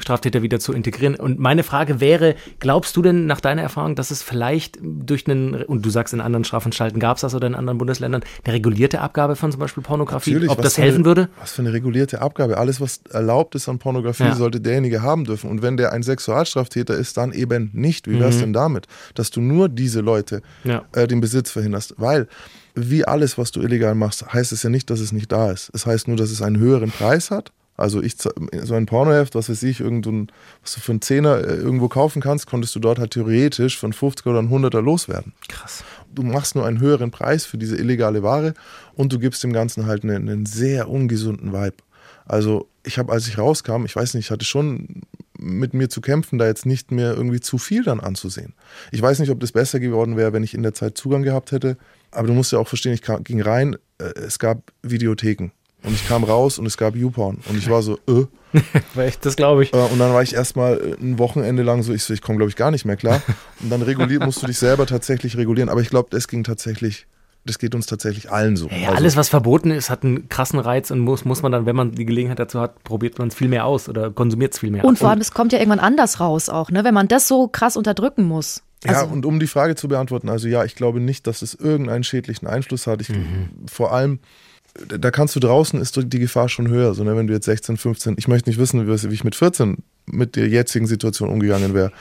Straftäter 0.00 0.42
wieder 0.42 0.58
zu 0.58 0.72
integrieren. 0.72 1.14
Und 1.16 1.38
meine 1.38 1.62
Frage 1.62 2.00
wäre, 2.00 2.34
glaubst 2.60 2.96
du 2.96 3.02
denn 3.02 3.26
nach 3.26 3.40
deiner 3.40 3.62
Erfahrung, 3.62 3.94
dass 3.94 4.10
es 4.10 4.22
vielleicht 4.22 4.78
durch 4.82 5.28
einen, 5.28 5.54
und 5.64 5.84
du 5.84 5.90
sagst, 5.90 6.14
in 6.14 6.20
anderen 6.20 6.44
Strafanstalten 6.44 6.98
gab 6.98 7.16
es 7.18 7.20
das 7.20 7.34
oder 7.34 7.46
in 7.46 7.54
anderen 7.54 7.78
Bundesländern, 7.78 8.22
eine 8.44 8.54
regulierte 8.54 9.00
Abgabe 9.00 9.36
von 9.36 9.50
zum 9.52 9.60
Beispiel 9.60 9.82
Pornografie, 9.82 10.30
Natürlich, 10.32 10.50
ob 10.50 10.62
das 10.62 10.74
für 10.74 10.82
eine- 10.82 10.90
helfen 10.90 11.04
würde? 11.04 11.28
Was 11.38 11.52
für 11.52 11.62
eine 11.62 11.72
regulierte 11.72 12.22
Abgabe. 12.22 12.56
Alles, 12.58 12.80
was 12.80 13.00
erlaubt 13.10 13.54
ist 13.54 13.68
an 13.68 13.78
Pornografie, 13.78 14.24
Ja. 14.24 14.34
sollte 14.34 14.60
derjenige 14.60 15.02
haben 15.02 15.24
dürfen. 15.24 15.50
Und 15.50 15.62
wenn 15.62 15.76
der 15.76 15.92
ein 15.92 16.02
Sexualstraftäter 16.02 16.94
ist, 16.96 17.16
dann 17.16 17.32
eben 17.32 17.70
nicht. 17.72 18.08
Wie 18.08 18.18
wär's 18.18 18.38
denn 18.38 18.52
damit? 18.52 18.86
Dass 19.14 19.30
du 19.30 19.40
nur 19.40 19.68
diese 19.68 20.00
Leute 20.00 20.42
Mhm. 20.64 20.70
Ja. 20.70 20.84
äh, 20.92 21.06
den 21.06 21.20
Besitz 21.20 21.50
verhinderst. 21.50 21.94
Weil, 21.98 22.28
wie 22.74 23.04
alles, 23.04 23.36
was 23.36 23.50
du 23.52 23.60
illegal 23.60 23.94
machst, 23.94 24.32
heißt 24.32 24.52
es 24.52 24.62
ja 24.62 24.70
nicht, 24.70 24.88
dass 24.88 25.00
es 25.00 25.12
nicht 25.12 25.30
da 25.30 25.50
ist. 25.50 25.70
Es 25.74 25.84
heißt 25.84 26.08
nur, 26.08 26.16
dass 26.16 26.30
es 26.30 26.40
einen 26.40 26.58
höheren 26.58 26.90
Preis 26.90 27.30
hat. 27.30 27.52
Also 27.82 28.00
ich, 28.00 28.14
so 28.16 28.74
ein 28.74 28.86
Pornoheft, 28.86 29.34
was 29.34 29.48
weiß 29.48 29.64
ich, 29.64 29.80
irgendein, 29.80 30.28
was 30.62 30.74
du 30.74 30.80
für 30.80 30.92
einen 30.92 31.02
Zehner 31.02 31.38
äh, 31.38 31.56
irgendwo 31.56 31.88
kaufen 31.88 32.22
kannst, 32.22 32.46
konntest 32.46 32.76
du 32.76 32.78
dort 32.78 33.00
halt 33.00 33.10
theoretisch 33.10 33.76
von 33.76 33.92
50 33.92 34.24
oder 34.26 34.38
100er 34.38 34.80
loswerden 34.80 35.32
Krass. 35.48 35.82
du 36.14 36.22
machst 36.22 36.54
nur 36.54 36.64
einen 36.64 36.78
höheren 36.78 37.10
Preis 37.10 37.44
für 37.44 37.58
diese 37.58 37.76
illegale 37.76 38.22
Ware 38.22 38.54
und 38.94 39.12
du 39.12 39.18
gibst 39.18 39.42
dem 39.42 39.52
Ganzen 39.52 39.86
halt 39.86 40.04
einen, 40.04 40.28
einen 40.28 40.46
sehr 40.46 40.88
ungesunden 40.88 41.52
Vibe. 41.52 41.74
Also 42.24 42.68
ich 42.86 42.98
habe, 42.98 43.10
als 43.10 43.26
ich 43.26 43.36
rauskam, 43.36 43.84
ich 43.84 43.96
weiß 43.96 44.14
nicht, 44.14 44.26
ich 44.26 44.30
hatte 44.30 44.44
schon 44.44 45.02
mit 45.36 45.74
mir 45.74 45.88
zu 45.88 46.00
kämpfen, 46.00 46.38
da 46.38 46.46
jetzt 46.46 46.66
nicht 46.66 46.92
mehr 46.92 47.16
irgendwie 47.16 47.40
zu 47.40 47.58
viel 47.58 47.82
dann 47.82 47.98
anzusehen. 47.98 48.54
Ich 48.92 49.02
weiß 49.02 49.18
nicht, 49.18 49.30
ob 49.30 49.40
das 49.40 49.50
besser 49.50 49.80
geworden 49.80 50.16
wäre, 50.16 50.32
wenn 50.32 50.44
ich 50.44 50.54
in 50.54 50.62
der 50.62 50.72
Zeit 50.72 50.96
Zugang 50.96 51.24
gehabt 51.24 51.50
hätte, 51.50 51.76
aber 52.12 52.28
du 52.28 52.32
musst 52.32 52.52
ja 52.52 52.60
auch 52.60 52.68
verstehen, 52.68 52.92
ich 52.92 53.02
kam, 53.02 53.24
ging 53.24 53.42
rein, 53.42 53.74
äh, 53.98 54.04
es 54.20 54.38
gab 54.38 54.72
Videotheken 54.82 55.50
und 55.84 55.92
ich 55.94 56.06
kam 56.08 56.24
raus 56.24 56.58
und 56.58 56.66
es 56.66 56.76
gab 56.76 56.94
YouPorn 56.96 57.38
und 57.48 57.56
ich 57.58 57.68
war 57.70 57.82
so, 57.82 57.98
äh, 58.08 58.24
Das 59.22 59.36
glaube 59.36 59.64
ich. 59.64 59.72
äh, 59.72 59.76
Und 59.76 59.98
dann 59.98 60.12
war 60.12 60.22
ich 60.22 60.34
erstmal 60.34 60.74
äh, 60.78 61.02
ein 61.02 61.18
Wochenende 61.18 61.62
lang 61.62 61.82
so, 61.82 61.92
ich 61.92 62.04
so, 62.04 62.12
ich 62.12 62.20
komme, 62.22 62.36
glaube 62.38 62.50
ich, 62.50 62.56
gar 62.56 62.70
nicht 62.70 62.84
mehr 62.84 62.96
klar. 62.96 63.22
Und 63.60 63.70
dann 63.70 63.82
reguliert, 63.82 64.22
musst 64.24 64.42
du 64.42 64.46
dich 64.46 64.58
selber 64.58 64.86
tatsächlich 64.86 65.36
regulieren. 65.36 65.68
Aber 65.68 65.80
ich 65.80 65.88
glaube, 65.90 66.08
das 66.10 66.28
ging 66.28 66.44
tatsächlich, 66.44 67.06
das 67.44 67.58
geht 67.58 67.74
uns 67.74 67.86
tatsächlich 67.86 68.30
allen 68.30 68.56
so. 68.56 68.68
Ja, 68.68 68.88
Also, 68.88 68.96
alles, 68.98 69.16
was 69.16 69.28
verboten 69.30 69.70
ist, 69.70 69.88
hat 69.90 70.04
einen 70.04 70.28
krassen 70.28 70.58
Reiz 70.58 70.90
und 70.90 71.00
muss, 71.00 71.24
muss 71.24 71.42
man 71.42 71.50
dann, 71.52 71.66
wenn 71.66 71.74
man 71.76 71.92
die 71.92 72.04
Gelegenheit 72.04 72.38
dazu 72.38 72.60
hat, 72.60 72.84
probiert 72.84 73.18
man 73.18 73.28
es 73.28 73.34
viel 73.34 73.48
mehr 73.48 73.64
aus 73.64 73.88
oder 73.88 74.10
konsumiert 74.10 74.52
es 74.52 74.60
viel 74.60 74.70
mehr. 74.70 74.84
Und 74.84 74.98
vor 74.98 75.08
allem, 75.10 75.20
es 75.20 75.32
kommt 75.32 75.52
ja 75.52 75.58
irgendwann 75.58 75.80
anders 75.80 76.20
raus 76.20 76.48
auch, 76.48 76.70
ne? 76.70 76.84
wenn 76.84 76.94
man 76.94 77.08
das 77.08 77.26
so 77.28 77.48
krass 77.48 77.76
unterdrücken 77.76 78.24
muss. 78.24 78.62
ja, 78.84 78.92
Also, 78.92 79.06
und 79.12 79.24
um 79.24 79.40
die 79.40 79.46
Frage 79.46 79.74
zu 79.76 79.88
beantworten, 79.88 80.28
also 80.28 80.46
ja, 80.46 80.62
ich 80.64 80.74
glaube 80.74 81.00
nicht, 81.00 81.26
dass 81.26 81.40
es 81.42 81.54
irgendeinen 81.54 82.04
schädlichen 82.04 82.46
Einfluss 82.46 82.86
hat. 82.86 83.00
Ich, 83.00 83.08
Vor 83.66 83.92
allem, 83.92 84.20
da 84.74 85.10
kannst 85.10 85.36
du 85.36 85.40
draußen, 85.40 85.80
ist 85.80 85.98
die 86.02 86.18
Gefahr 86.18 86.48
schon 86.48 86.68
höher. 86.68 86.94
So, 86.94 87.04
ne, 87.04 87.16
wenn 87.16 87.26
du 87.26 87.34
jetzt 87.34 87.44
16, 87.44 87.76
15, 87.76 88.14
ich 88.18 88.28
möchte 88.28 88.48
nicht 88.48 88.58
wissen, 88.58 88.86
wie 88.86 89.14
ich 89.14 89.24
mit 89.24 89.34
14 89.34 89.78
mit 90.06 90.36
der 90.36 90.48
jetzigen 90.48 90.86
Situation 90.86 91.28
umgegangen 91.28 91.74
wäre. 91.74 91.92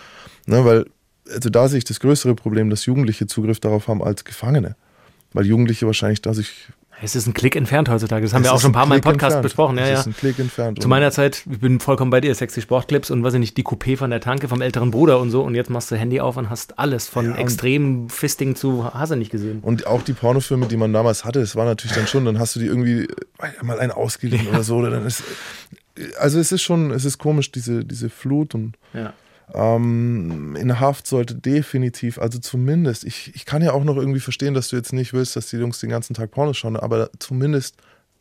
Ne, 0.46 0.63
weil, 0.63 0.86
also 1.30 1.50
da 1.50 1.67
sehe 1.67 1.80
ich 1.80 1.84
das 1.84 2.00
größere 2.00 2.36
Problem, 2.36 2.69
dass 2.69 2.86
Jugendliche 2.86 3.28
Zugriff 3.28 3.60
darauf 3.60 3.88
haben 3.88 4.04
als 4.04 4.24
Gefangene. 4.24 4.76
Weil 5.34 5.46
Jugendliche 5.46 5.86
wahrscheinlich 5.86 6.22
da 6.22 6.34
sich 6.34 6.69
es 7.04 7.16
ist 7.16 7.28
ein 7.28 7.34
Klick 7.34 7.56
entfernt 7.56 7.90
heutzutage. 7.90 8.24
Das 8.24 8.34
haben 8.34 8.44
Es 8.44 8.50
wir 8.50 8.54
auch 8.54 8.62
schon 8.62 8.70
ein 8.72 8.74
paar 8.74 8.86
Mal 8.86 8.96
im 8.96 9.02
Podcast 9.02 9.24
entfernt. 9.36 9.44
besprochen. 9.44 9.78
Ja, 9.78 9.84
Es 9.86 9.90
ja. 9.90 10.00
ist 10.02 10.08
ein 10.08 10.16
Klick 10.16 10.38
entfernt. 10.40 10.82
Zu 10.82 10.88
meiner 10.88 11.12
Zeit, 11.12 11.44
ich 11.52 11.60
bin 11.60 11.80
vollkommen 11.80 12.12
bei 12.12 12.22
dir, 12.22 12.34
sexy 12.36 12.62
Sportclips 12.62 13.10
und 13.12 13.24
weiß 13.24 13.34
ich 13.36 13.40
nicht, 13.40 13.58
die 13.58 13.64
Coupé 13.64 13.98
von 13.98 14.10
der 14.12 14.22
Tanke 14.22 14.48
vom 14.48 14.62
älteren 14.62 14.92
Bruder 14.92 15.20
und 15.20 15.32
so. 15.32 15.42
Und 15.42 15.56
jetzt 15.56 15.70
machst 15.70 15.90
du 15.92 15.96
Handy 15.96 16.20
auf 16.20 16.38
und 16.38 16.50
hast 16.50 16.78
alles 16.80 17.08
von 17.08 17.26
Ja, 17.26 17.32
und- 17.32 17.38
extrem 17.40 18.10
Fisting 18.10 18.56
zu, 18.56 18.94
hast 18.94 19.12
du 19.12 19.16
nicht 19.16 19.32
gesehen. 19.32 19.60
Und 19.62 19.88
auch 19.88 20.02
die 20.04 20.14
Pornofilme, 20.14 20.68
die 20.68 20.78
man 20.78 20.94
damals 20.94 21.26
hatte, 21.26 21.40
das 21.40 21.56
war 21.56 21.66
natürlich 21.66 21.96
dann 21.96 22.08
schon, 22.08 22.26
dann 22.26 22.40
hast 22.40 22.56
du 22.56 22.60
die 22.60 22.68
irgendwie 22.68 23.08
mal 23.62 23.80
einen 23.80 23.92
ausgeliehen 23.92 24.48
oder 24.48 24.64
so. 24.64 24.78
Oder 24.78 24.92
dann 24.92 25.06
ist, 25.06 25.24
also 26.20 26.40
es 26.40 26.52
ist 26.52 26.62
schon, 26.62 26.92
es 26.92 27.06
ist 27.06 27.18
komisch, 27.18 27.52
diese, 27.52 27.84
diese 27.84 28.10
Flut 28.10 28.56
und 28.56 28.74
Ja. 28.94 29.14
Ähm, 29.54 30.56
in 30.56 30.80
Haft 30.80 31.08
sollte 31.08 31.36
definitiv, 31.36 32.20
also 32.20 32.40
zumindest, 32.40 33.04
ich, 33.04 33.32
ich 33.36 33.46
kann 33.46 33.62
ja 33.62 33.74
auch 33.74 33.84
noch 33.84 33.98
irgendwie 33.98 34.20
verstehen, 34.20 34.54
dass 34.54 34.70
du 34.70 34.76
jetzt 34.76 34.94
nicht 34.94 35.14
willst, 35.14 35.36
dass 35.36 35.48
die 35.48 35.58
Jungs 35.58 35.80
den 35.80 35.90
ganzen 35.90 36.14
Tag 36.14 36.32
Pornos 36.32 36.58
schauen, 36.58 36.78
aber 36.78 37.10
zumindest 37.20 37.76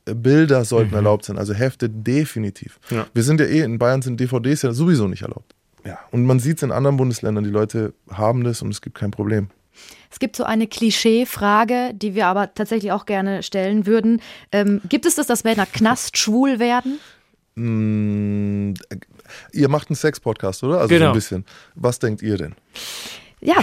äh, 0.06 0.14
Bilder 0.14 0.64
sollten 0.64 0.94
erlaubt 0.94 1.24
sein, 1.24 1.38
also 1.38 1.54
Hefte 1.54 1.88
definitiv. 1.88 2.80
Ja. 2.90 3.06
Wir 3.14 3.22
sind 3.22 3.40
ja 3.40 3.46
eh, 3.46 3.60
in 3.60 3.78
Bayern 3.78 4.02
sind 4.02 4.18
DVDs 4.18 4.62
ja 4.62 4.72
sowieso 4.72 5.06
nicht 5.06 5.22
erlaubt. 5.22 5.54
Ja. 5.84 5.98
Und 6.10 6.26
man 6.26 6.40
sieht 6.40 6.58
es 6.58 6.62
in 6.62 6.72
anderen 6.72 6.96
Bundesländern, 6.96 7.44
die 7.44 7.50
Leute 7.50 7.94
haben 8.10 8.44
das 8.44 8.62
und 8.62 8.70
es 8.70 8.82
gibt 8.82 8.96
kein 8.96 9.10
Problem. 9.10 9.48
es 10.10 10.18
gibt 10.18 10.36
so 10.36 10.44
eine 10.44 10.66
Klischee-Frage, 10.66 11.92
die 11.94 12.14
wir 12.14 12.26
aber 12.26 12.52
tatsächlich 12.52 12.92
auch 12.92 13.06
gerne 13.06 13.42
stellen 13.42 13.86
würden. 13.86 14.20
Ähm, 14.52 14.80
gibt 14.88 15.06
es 15.06 15.14
das, 15.14 15.26
dass 15.26 15.44
Männer 15.44 15.66
Knast 15.66 16.18
schwul 16.18 16.58
werden? 16.58 16.98
Ihr 19.52 19.68
macht 19.68 19.88
einen 19.90 19.96
Sex-Podcast, 19.96 20.62
oder? 20.64 20.76
Also 20.76 20.88
so 20.88 20.94
Genau. 20.94 21.06
ein 21.08 21.12
bisschen. 21.14 21.44
Was 21.74 21.98
denkt 21.98 22.22
ihr 22.22 22.36
denn? 22.36 22.54
Ja, 23.40 23.56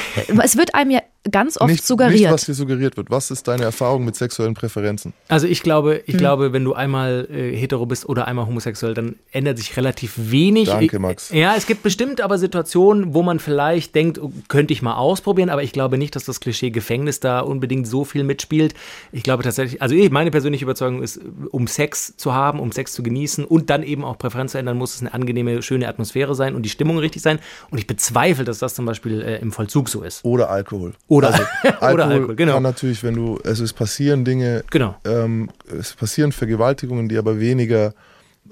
es 0.43 0.57
wird 0.57 0.73
einem 0.73 0.91
ja 0.91 1.01
ganz 1.29 1.57
oft 1.57 1.69
nicht, 1.69 1.85
suggeriert. 1.85 2.19
Nicht, 2.21 2.31
was 2.31 2.45
dir 2.45 2.53
suggeriert 2.53 2.97
wird. 2.97 3.09
Was 3.09 3.31
ist 3.31 3.47
deine 3.47 3.63
Erfahrung 3.63 4.05
mit 4.05 4.15
sexuellen 4.15 4.53
Präferenzen? 4.53 5.13
Also 5.27 5.47
ich 5.47 5.61
glaube, 5.63 5.95
Hm. 5.95 6.01
ich 6.05 6.17
glaube, 6.17 6.53
wenn 6.53 6.63
du 6.63 6.73
einmal 6.73 7.27
äh, 7.31 7.55
hetero 7.55 7.85
bist 7.85 8.07
oder 8.07 8.27
einmal 8.27 8.45
homosexuell, 8.45 8.93
dann 8.93 9.15
ändert 9.31 9.57
sich 9.57 9.75
relativ 9.77 10.13
wenig. 10.17 10.69
Danke, 10.69 10.99
Max. 10.99 11.29
Ja, 11.31 11.55
es 11.55 11.65
gibt 11.67 11.83
bestimmt 11.83 12.21
aber 12.21 12.37
Situationen, 12.37 13.13
wo 13.13 13.23
man 13.23 13.39
vielleicht 13.39 13.95
denkt, 13.95 14.19
oh, 14.19 14.31
könnte 14.47 14.73
ich 14.73 14.81
mal 14.81 14.95
ausprobieren, 14.95 15.49
aber 15.49 15.63
ich 15.63 15.71
glaube 15.73 15.97
nicht, 15.97 16.15
dass 16.15 16.25
das 16.25 16.39
Klischee 16.39 16.69
Gefängnis 16.71 17.19
da 17.19 17.39
unbedingt 17.41 17.87
so 17.87 18.05
viel 18.05 18.23
mitspielt. 18.23 18.73
Ich 19.11 19.23
glaube 19.23 19.43
tatsächlich, 19.43 19.81
also 19.81 19.95
ich, 19.95 20.09
meine 20.11 20.31
persönliche 20.31 20.63
Überzeugung 20.65 21.03
ist, 21.03 21.19
um 21.51 21.67
Sex 21.67 22.15
zu 22.17 22.33
haben, 22.33 22.59
um 22.59 22.71
Sex 22.71 22.93
zu 22.93 23.03
genießen 23.03 23.45
und 23.45 23.69
dann 23.69 23.83
eben 23.83 24.03
auch 24.03 24.17
Präferenz 24.17 24.53
zu 24.53 24.57
ändern, 24.57 24.77
muss 24.77 24.95
es 24.95 25.01
eine 25.01 25.13
angenehme, 25.13 25.61
schöne 25.61 25.87
Atmosphäre 25.87 26.35
sein 26.35 26.55
und 26.55 26.63
die 26.63 26.69
Stimmung 26.69 26.97
richtig 26.97 27.21
sein. 27.21 27.39
Und 27.69 27.77
ich 27.77 27.87
bezweifle, 27.87 28.43
dass 28.45 28.59
das 28.59 28.73
zum 28.73 28.85
Beispiel 28.85 29.21
äh, 29.21 29.39
im 29.39 29.51
Vollzug 29.51 29.89
so 29.89 30.01
ist. 30.03 30.23
Oder 30.23 30.49
Alkohol. 30.49 30.93
Oder- 31.07 31.27
also, 31.33 31.43
oder 31.63 31.81
Alkohol, 31.81 32.01
Alkohol, 32.13 32.35
genau. 32.35 32.53
kann 32.55 32.63
natürlich, 32.63 33.03
wenn 33.03 33.15
du, 33.15 33.37
also 33.45 33.63
es 33.63 33.73
passieren 33.73 34.25
Dinge, 34.25 34.63
Genau. 34.71 34.95
ähm, 35.05 35.49
es 35.79 35.93
passieren 35.93 36.31
Vergewaltigungen, 36.31 37.07
die 37.09 37.17
aber 37.17 37.39
weniger 37.39 37.93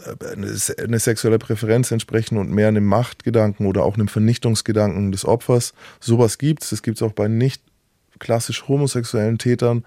äh, 0.05 0.81
eine 0.83 0.99
sexuelle 0.99 1.39
Präferenz 1.39 1.91
entsprechen 1.91 2.37
und 2.37 2.51
mehr 2.51 2.67
einem 2.69 2.85
Machtgedanken 2.85 3.65
oder 3.67 3.83
auch 3.83 3.95
einem 3.95 4.07
Vernichtungsgedanken 4.07 5.11
des 5.11 5.25
Opfers. 5.25 5.73
Sowas 5.99 6.37
gibt 6.37 6.63
es. 6.63 6.69
Das 6.69 6.81
gibt 6.81 6.97
es 6.97 7.01
auch 7.03 7.11
bei 7.13 7.27
nicht 7.27 7.61
klassisch 8.19 8.67
homosexuellen 8.67 9.37
Tätern. 9.37 9.83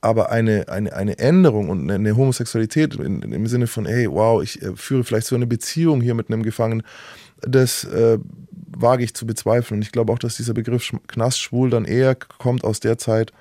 Aber 0.00 0.30
eine, 0.30 0.68
eine, 0.68 0.92
eine 0.92 1.18
Änderung 1.18 1.70
und 1.70 1.90
eine 1.90 2.16
Homosexualität 2.16 2.94
in, 2.94 3.20
im 3.22 3.46
Sinne 3.48 3.66
von, 3.66 3.84
hey, 3.84 4.08
wow, 4.08 4.40
ich 4.40 4.62
äh, 4.62 4.76
führe 4.76 5.02
vielleicht 5.02 5.26
so 5.26 5.34
eine 5.34 5.46
Beziehung 5.48 6.00
hier 6.00 6.14
mit 6.14 6.30
einem 6.30 6.44
Gefangenen, 6.44 6.84
das 7.40 7.82
äh, 7.84 8.18
wage 8.80 9.04
ich 9.04 9.14
zu 9.14 9.26
bezweifeln. 9.26 9.78
Und 9.78 9.82
ich 9.82 9.92
glaube 9.92 10.12
auch, 10.12 10.18
dass 10.18 10.36
dieser 10.36 10.54
Begriff 10.54 10.82
Sch- 10.82 11.00
Knastschwul 11.06 11.70
dann 11.70 11.84
eher 11.84 12.14
kommt 12.14 12.64
aus 12.64 12.80
der 12.80 12.98
Zeit, 12.98 13.32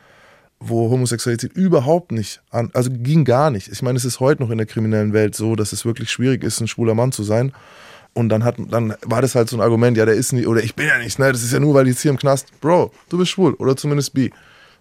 wo 0.59 0.89
Homosexualität 0.89 1.53
überhaupt 1.53 2.11
nicht 2.11 2.41
an, 2.49 2.71
also 2.73 2.89
ging 2.91 3.25
gar 3.25 3.51
nicht. 3.51 3.67
Ich 3.67 3.83
meine, 3.83 3.97
es 3.97 4.05
ist 4.05 4.19
heute 4.19 4.41
noch 4.41 4.49
in 4.49 4.57
der 4.57 4.65
kriminellen 4.65 5.13
Welt 5.13 5.35
so, 5.35 5.55
dass 5.55 5.71
es 5.71 5.85
wirklich 5.85 6.09
schwierig 6.09 6.43
ist, 6.43 6.59
ein 6.59 6.67
schwuler 6.67 6.95
Mann 6.95 7.11
zu 7.11 7.23
sein. 7.23 7.53
Und 8.13 8.29
dann 8.29 8.43
hat, 8.43 8.55
dann 8.71 8.95
war 9.03 9.21
das 9.21 9.35
halt 9.35 9.47
so 9.47 9.57
ein 9.57 9.61
Argument, 9.61 9.95
ja, 9.95 10.05
der 10.05 10.15
ist 10.15 10.33
nicht, 10.33 10.47
oder 10.47 10.63
ich 10.63 10.73
bin 10.73 10.87
ja 10.87 10.97
nicht, 10.97 11.19
ne, 11.19 11.31
das 11.31 11.43
ist 11.43 11.53
ja 11.53 11.59
nur, 11.59 11.75
weil 11.75 11.83
die 11.83 11.91
jetzt 11.91 12.01
hier 12.01 12.09
im 12.09 12.17
Knast, 12.17 12.59
Bro, 12.61 12.91
du 13.09 13.19
bist 13.19 13.29
schwul, 13.29 13.53
oder 13.55 13.77
zumindest 13.77 14.15
bi. 14.15 14.31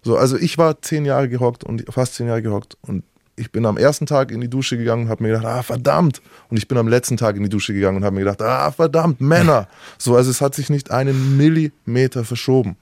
So, 0.02 0.16
also 0.16 0.38
ich 0.38 0.56
war 0.56 0.80
zehn 0.80 1.04
Jahre 1.04 1.28
gehockt 1.28 1.62
und 1.62 1.84
fast 1.90 2.14
zehn 2.14 2.28
Jahre 2.28 2.40
gehockt 2.40 2.78
und 2.80 3.04
ich 3.36 3.52
bin 3.52 3.66
am 3.66 3.76
ersten 3.76 4.06
Tag 4.06 4.30
in 4.30 4.40
die 4.40 4.48
Dusche 4.48 4.78
gegangen 4.78 5.04
und 5.04 5.08
habe 5.10 5.22
mir 5.22 5.28
gedacht, 5.36 5.46
ah 5.46 5.62
verdammt. 5.62 6.22
Und 6.48 6.56
ich 6.56 6.66
bin 6.66 6.78
am 6.78 6.88
letzten 6.88 7.18
Tag 7.18 7.36
in 7.36 7.42
die 7.42 7.48
Dusche 7.50 7.74
gegangen 7.74 7.98
und 7.98 8.04
habe 8.04 8.14
mir 8.16 8.22
gedacht, 8.24 8.42
ah 8.42 8.70
verdammt, 8.70 9.20
Männer. 9.20 9.68
So, 9.98 10.16
also 10.16 10.30
es 10.30 10.40
hat 10.40 10.54
sich 10.54 10.70
nicht 10.70 10.90
einen 10.90 11.36
Millimeter 11.36 12.24
verschoben. 12.24 12.76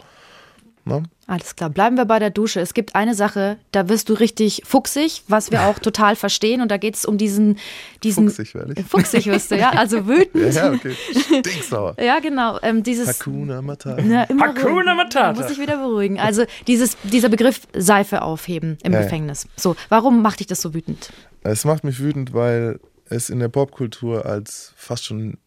Ne? 0.87 1.03
Alles 1.27 1.57
klar, 1.57 1.71
bleiben 1.71 1.97
wir 1.97 2.05
bei 2.05 2.19
der 2.19 2.29
Dusche. 2.29 2.61
Es 2.61 2.75
gibt 2.75 2.95
eine 2.95 3.15
Sache, 3.15 3.57
da 3.73 3.89
wirst 3.89 4.11
du 4.11 4.13
richtig 4.13 4.63
fuchsig, 4.67 5.23
was 5.29 5.51
wir 5.51 5.63
auch 5.63 5.79
total 5.79 6.15
verstehen. 6.15 6.61
Und 6.61 6.71
da 6.71 6.77
geht 6.77 6.97
es 6.97 7.07
um 7.07 7.17
diesen, 7.17 7.59
diesen. 8.03 8.29
Fuchsig, 8.29 8.55
werde 8.55 8.75
ich. 8.77 8.85
Fuchsig 8.85 9.27
wirst 9.27 9.51
du, 9.51 9.57
ja, 9.57 9.71
also 9.71 10.07
wütend. 10.07 10.55
ja, 10.55 10.71
okay. 10.71 10.95
Stinksauer. 11.41 11.97
ja, 12.01 12.19
genau. 12.21 12.59
Ähm, 12.63 12.83
dieses, 12.83 13.21
Hakuna 13.21 13.63
Matata. 13.63 14.03
Na, 14.03 14.25
immer 14.25 14.49
Hakuna 14.49 14.95
Matata. 14.95 15.41
Muss 15.41 15.51
ich 15.51 15.59
wieder 15.59 15.79
beruhigen. 15.79 16.21
Also 16.21 16.45
dieses, 16.67 16.99
dieser 17.03 17.31
Begriff 17.31 17.63
Seife 17.73 18.21
aufheben 18.21 18.77
im 18.83 18.93
ja, 18.93 19.01
Gefängnis. 19.01 19.49
So, 19.57 19.77
warum 19.89 20.21
macht 20.21 20.41
dich 20.41 20.47
das 20.49 20.61
so 20.61 20.75
wütend? 20.75 21.11
Es 21.43 21.65
macht 21.65 21.85
mich 21.85 21.99
wütend, 22.01 22.35
weil 22.35 22.79
es 23.09 23.31
in 23.31 23.39
der 23.39 23.49
Popkultur 23.49 24.27
als 24.27 24.75
fast 24.77 25.07
schon 25.07 25.39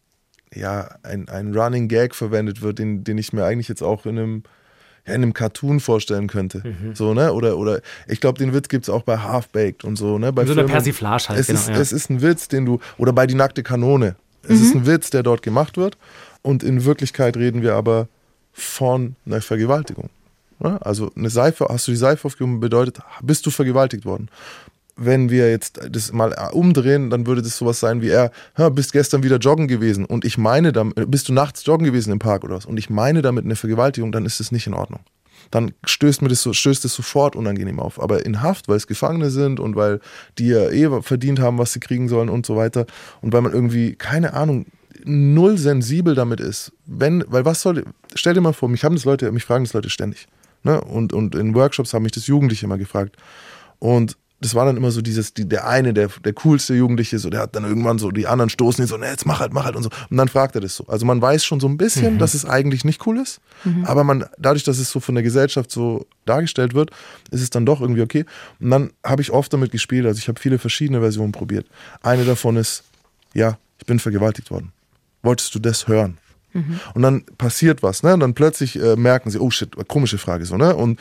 ja, 0.52 0.96
ein, 1.04 1.28
ein 1.28 1.54
Running 1.54 1.86
Gag 1.86 2.16
verwendet 2.16 2.62
wird, 2.62 2.80
den, 2.80 3.04
den 3.04 3.18
ich 3.18 3.32
mir 3.32 3.44
eigentlich 3.44 3.68
jetzt 3.68 3.82
auch 3.82 4.06
in 4.06 4.18
einem 4.18 4.42
in 5.08 5.14
einem 5.22 5.34
Cartoon 5.34 5.80
vorstellen 5.80 6.26
könnte. 6.26 6.62
Mhm. 6.64 6.94
So, 6.94 7.14
ne? 7.14 7.32
Oder, 7.32 7.56
oder 7.56 7.80
ich 8.06 8.20
glaube, 8.20 8.38
den 8.38 8.52
Witz 8.52 8.68
gibt 8.68 8.84
es 8.84 8.90
auch 8.90 9.02
bei 9.02 9.18
Half-Baked 9.18 9.84
und 9.84 9.96
so, 9.96 10.18
ne? 10.18 10.32
Bei 10.32 10.42
so 10.42 10.54
Filmen. 10.54 10.60
eine 10.60 10.68
Persiflage 10.68 11.28
halt, 11.28 11.40
es 11.40 11.46
genau, 11.46 11.60
ist, 11.60 11.68
ja. 11.68 11.76
es 11.76 11.92
ist 11.92 12.10
ein 12.10 12.22
Witz, 12.22 12.48
den 12.48 12.66
du, 12.66 12.80
oder 12.96 13.12
bei 13.12 13.26
Die 13.26 13.34
nackte 13.34 13.62
Kanone. 13.62 14.16
Es 14.42 14.58
mhm. 14.58 14.64
ist 14.64 14.74
ein 14.74 14.86
Witz, 14.86 15.10
der 15.10 15.22
dort 15.22 15.42
gemacht 15.42 15.76
wird. 15.76 15.96
Und 16.42 16.62
in 16.62 16.84
Wirklichkeit 16.84 17.36
reden 17.36 17.62
wir 17.62 17.74
aber 17.74 18.08
von 18.52 19.16
einer 19.26 19.40
Vergewaltigung. 19.40 20.10
Ne? 20.58 20.78
Also 20.84 21.10
eine 21.16 21.30
Seife, 21.30 21.66
hast 21.68 21.86
du 21.86 21.92
die 21.92 21.96
Seife 21.96 22.26
aufgehoben, 22.26 22.60
bedeutet, 22.60 23.00
bist 23.22 23.44
du 23.46 23.50
vergewaltigt 23.50 24.04
worden 24.04 24.28
wenn 24.98 25.30
wir 25.30 25.50
jetzt 25.50 25.80
das 25.90 26.12
mal 26.12 26.34
umdrehen, 26.52 27.08
dann 27.08 27.26
würde 27.26 27.40
das 27.40 27.56
sowas 27.56 27.80
sein 27.80 28.02
wie 28.02 28.10
er, 28.10 28.30
bist 28.72 28.92
gestern 28.92 29.22
wieder 29.22 29.36
joggen 29.36 29.68
gewesen 29.68 30.04
und 30.04 30.24
ich 30.24 30.36
meine 30.36 30.72
damit, 30.72 31.10
bist 31.10 31.28
du 31.28 31.32
nachts 31.32 31.64
joggen 31.64 31.86
gewesen 31.86 32.12
im 32.12 32.18
Park 32.18 32.44
oder 32.44 32.56
was 32.56 32.66
und 32.66 32.78
ich 32.78 32.90
meine 32.90 33.22
damit 33.22 33.44
eine 33.44 33.56
Vergewaltigung, 33.56 34.12
dann 34.12 34.26
ist 34.26 34.40
es 34.40 34.52
nicht 34.52 34.66
in 34.66 34.74
Ordnung. 34.74 35.00
Dann 35.50 35.72
stößt 35.84 36.20
mir 36.20 36.28
das 36.28 36.42
so, 36.42 36.52
stößt 36.52 36.84
es 36.84 36.94
sofort 36.94 37.34
unangenehm 37.34 37.80
auf. 37.80 38.02
Aber 38.02 38.26
in 38.26 38.42
Haft, 38.42 38.68
weil 38.68 38.76
es 38.76 38.86
Gefangene 38.86 39.30
sind 39.30 39.60
und 39.60 39.76
weil 39.76 40.00
die 40.36 40.48
ja 40.48 40.68
eh 40.68 41.00
verdient 41.00 41.40
haben, 41.40 41.56
was 41.56 41.72
sie 41.72 41.80
kriegen 41.80 42.08
sollen 42.08 42.28
und 42.28 42.44
so 42.44 42.56
weiter 42.56 42.86
und 43.22 43.32
weil 43.32 43.40
man 43.40 43.52
irgendwie, 43.52 43.94
keine 43.94 44.34
Ahnung, 44.34 44.66
null 45.04 45.56
sensibel 45.56 46.14
damit 46.14 46.40
ist. 46.40 46.72
Wenn, 46.84 47.24
weil 47.28 47.44
was 47.44 47.62
soll, 47.62 47.84
stell 48.14 48.34
dir 48.34 48.40
mal 48.40 48.52
vor, 48.52 48.68
mich 48.68 48.84
haben 48.84 48.96
das 48.96 49.04
Leute, 49.04 49.30
mich 49.32 49.44
fragen 49.44 49.64
das 49.64 49.72
Leute 49.72 49.90
ständig. 49.90 50.26
Ne? 50.64 50.80
Und, 50.80 51.12
und 51.12 51.34
in 51.34 51.54
Workshops 51.54 51.94
haben 51.94 52.02
mich 52.02 52.12
das 52.12 52.26
Jugendliche 52.26 52.66
immer 52.66 52.78
gefragt. 52.78 53.16
Und 53.78 54.16
das 54.40 54.54
war 54.54 54.64
dann 54.64 54.76
immer 54.76 54.92
so 54.92 55.02
dieses, 55.02 55.34
die, 55.34 55.48
der 55.48 55.66
eine, 55.66 55.92
der, 55.92 56.08
der 56.24 56.32
coolste 56.32 56.74
Jugendliche, 56.74 57.18
so, 57.18 57.28
der 57.28 57.40
hat 57.40 57.56
dann 57.56 57.64
irgendwann 57.64 57.98
so, 57.98 58.12
die 58.12 58.28
anderen 58.28 58.50
stoßen 58.50 58.84
ihn 58.84 58.86
so, 58.86 58.96
ne, 58.96 59.06
jetzt 59.06 59.26
mach 59.26 59.40
halt, 59.40 59.52
mach 59.52 59.64
halt 59.64 59.74
und 59.74 59.82
so. 59.82 59.90
Und 60.10 60.16
dann 60.16 60.28
fragt 60.28 60.54
er 60.54 60.60
das 60.60 60.76
so. 60.76 60.86
Also 60.86 61.06
man 61.06 61.20
weiß 61.20 61.44
schon 61.44 61.58
so 61.58 61.66
ein 61.68 61.76
bisschen, 61.76 62.14
mhm. 62.14 62.18
dass 62.18 62.34
es 62.34 62.44
eigentlich 62.44 62.84
nicht 62.84 63.04
cool 63.06 63.18
ist, 63.18 63.40
mhm. 63.64 63.84
aber 63.84 64.04
man, 64.04 64.26
dadurch, 64.38 64.62
dass 64.62 64.78
es 64.78 64.90
so 64.90 65.00
von 65.00 65.16
der 65.16 65.24
Gesellschaft 65.24 65.72
so 65.72 66.06
dargestellt 66.24 66.74
wird, 66.74 66.90
ist 67.30 67.42
es 67.42 67.50
dann 67.50 67.66
doch 67.66 67.80
irgendwie 67.80 68.02
okay. 68.02 68.24
Und 68.60 68.70
dann 68.70 68.90
habe 69.04 69.22
ich 69.22 69.32
oft 69.32 69.52
damit 69.52 69.72
gespielt, 69.72 70.06
also 70.06 70.18
ich 70.18 70.28
habe 70.28 70.38
viele 70.38 70.58
verschiedene 70.58 71.00
Versionen 71.00 71.32
probiert. 71.32 71.66
Eine 72.02 72.24
davon 72.24 72.56
ist, 72.56 72.84
ja, 73.34 73.58
ich 73.78 73.86
bin 73.86 73.98
vergewaltigt 73.98 74.50
worden. 74.52 74.72
Wolltest 75.22 75.52
du 75.54 75.58
das 75.58 75.88
hören? 75.88 76.18
Mhm. 76.52 76.78
Und 76.94 77.02
dann 77.02 77.24
passiert 77.38 77.82
was, 77.82 78.04
ne? 78.04 78.14
Und 78.14 78.20
dann 78.20 78.34
plötzlich 78.34 78.80
äh, 78.80 78.94
merken 78.94 79.30
sie, 79.30 79.38
oh 79.40 79.50
shit, 79.50 79.70
komische 79.88 80.18
Frage 80.18 80.44
so, 80.44 80.56
ne? 80.56 80.74
Und 80.74 81.00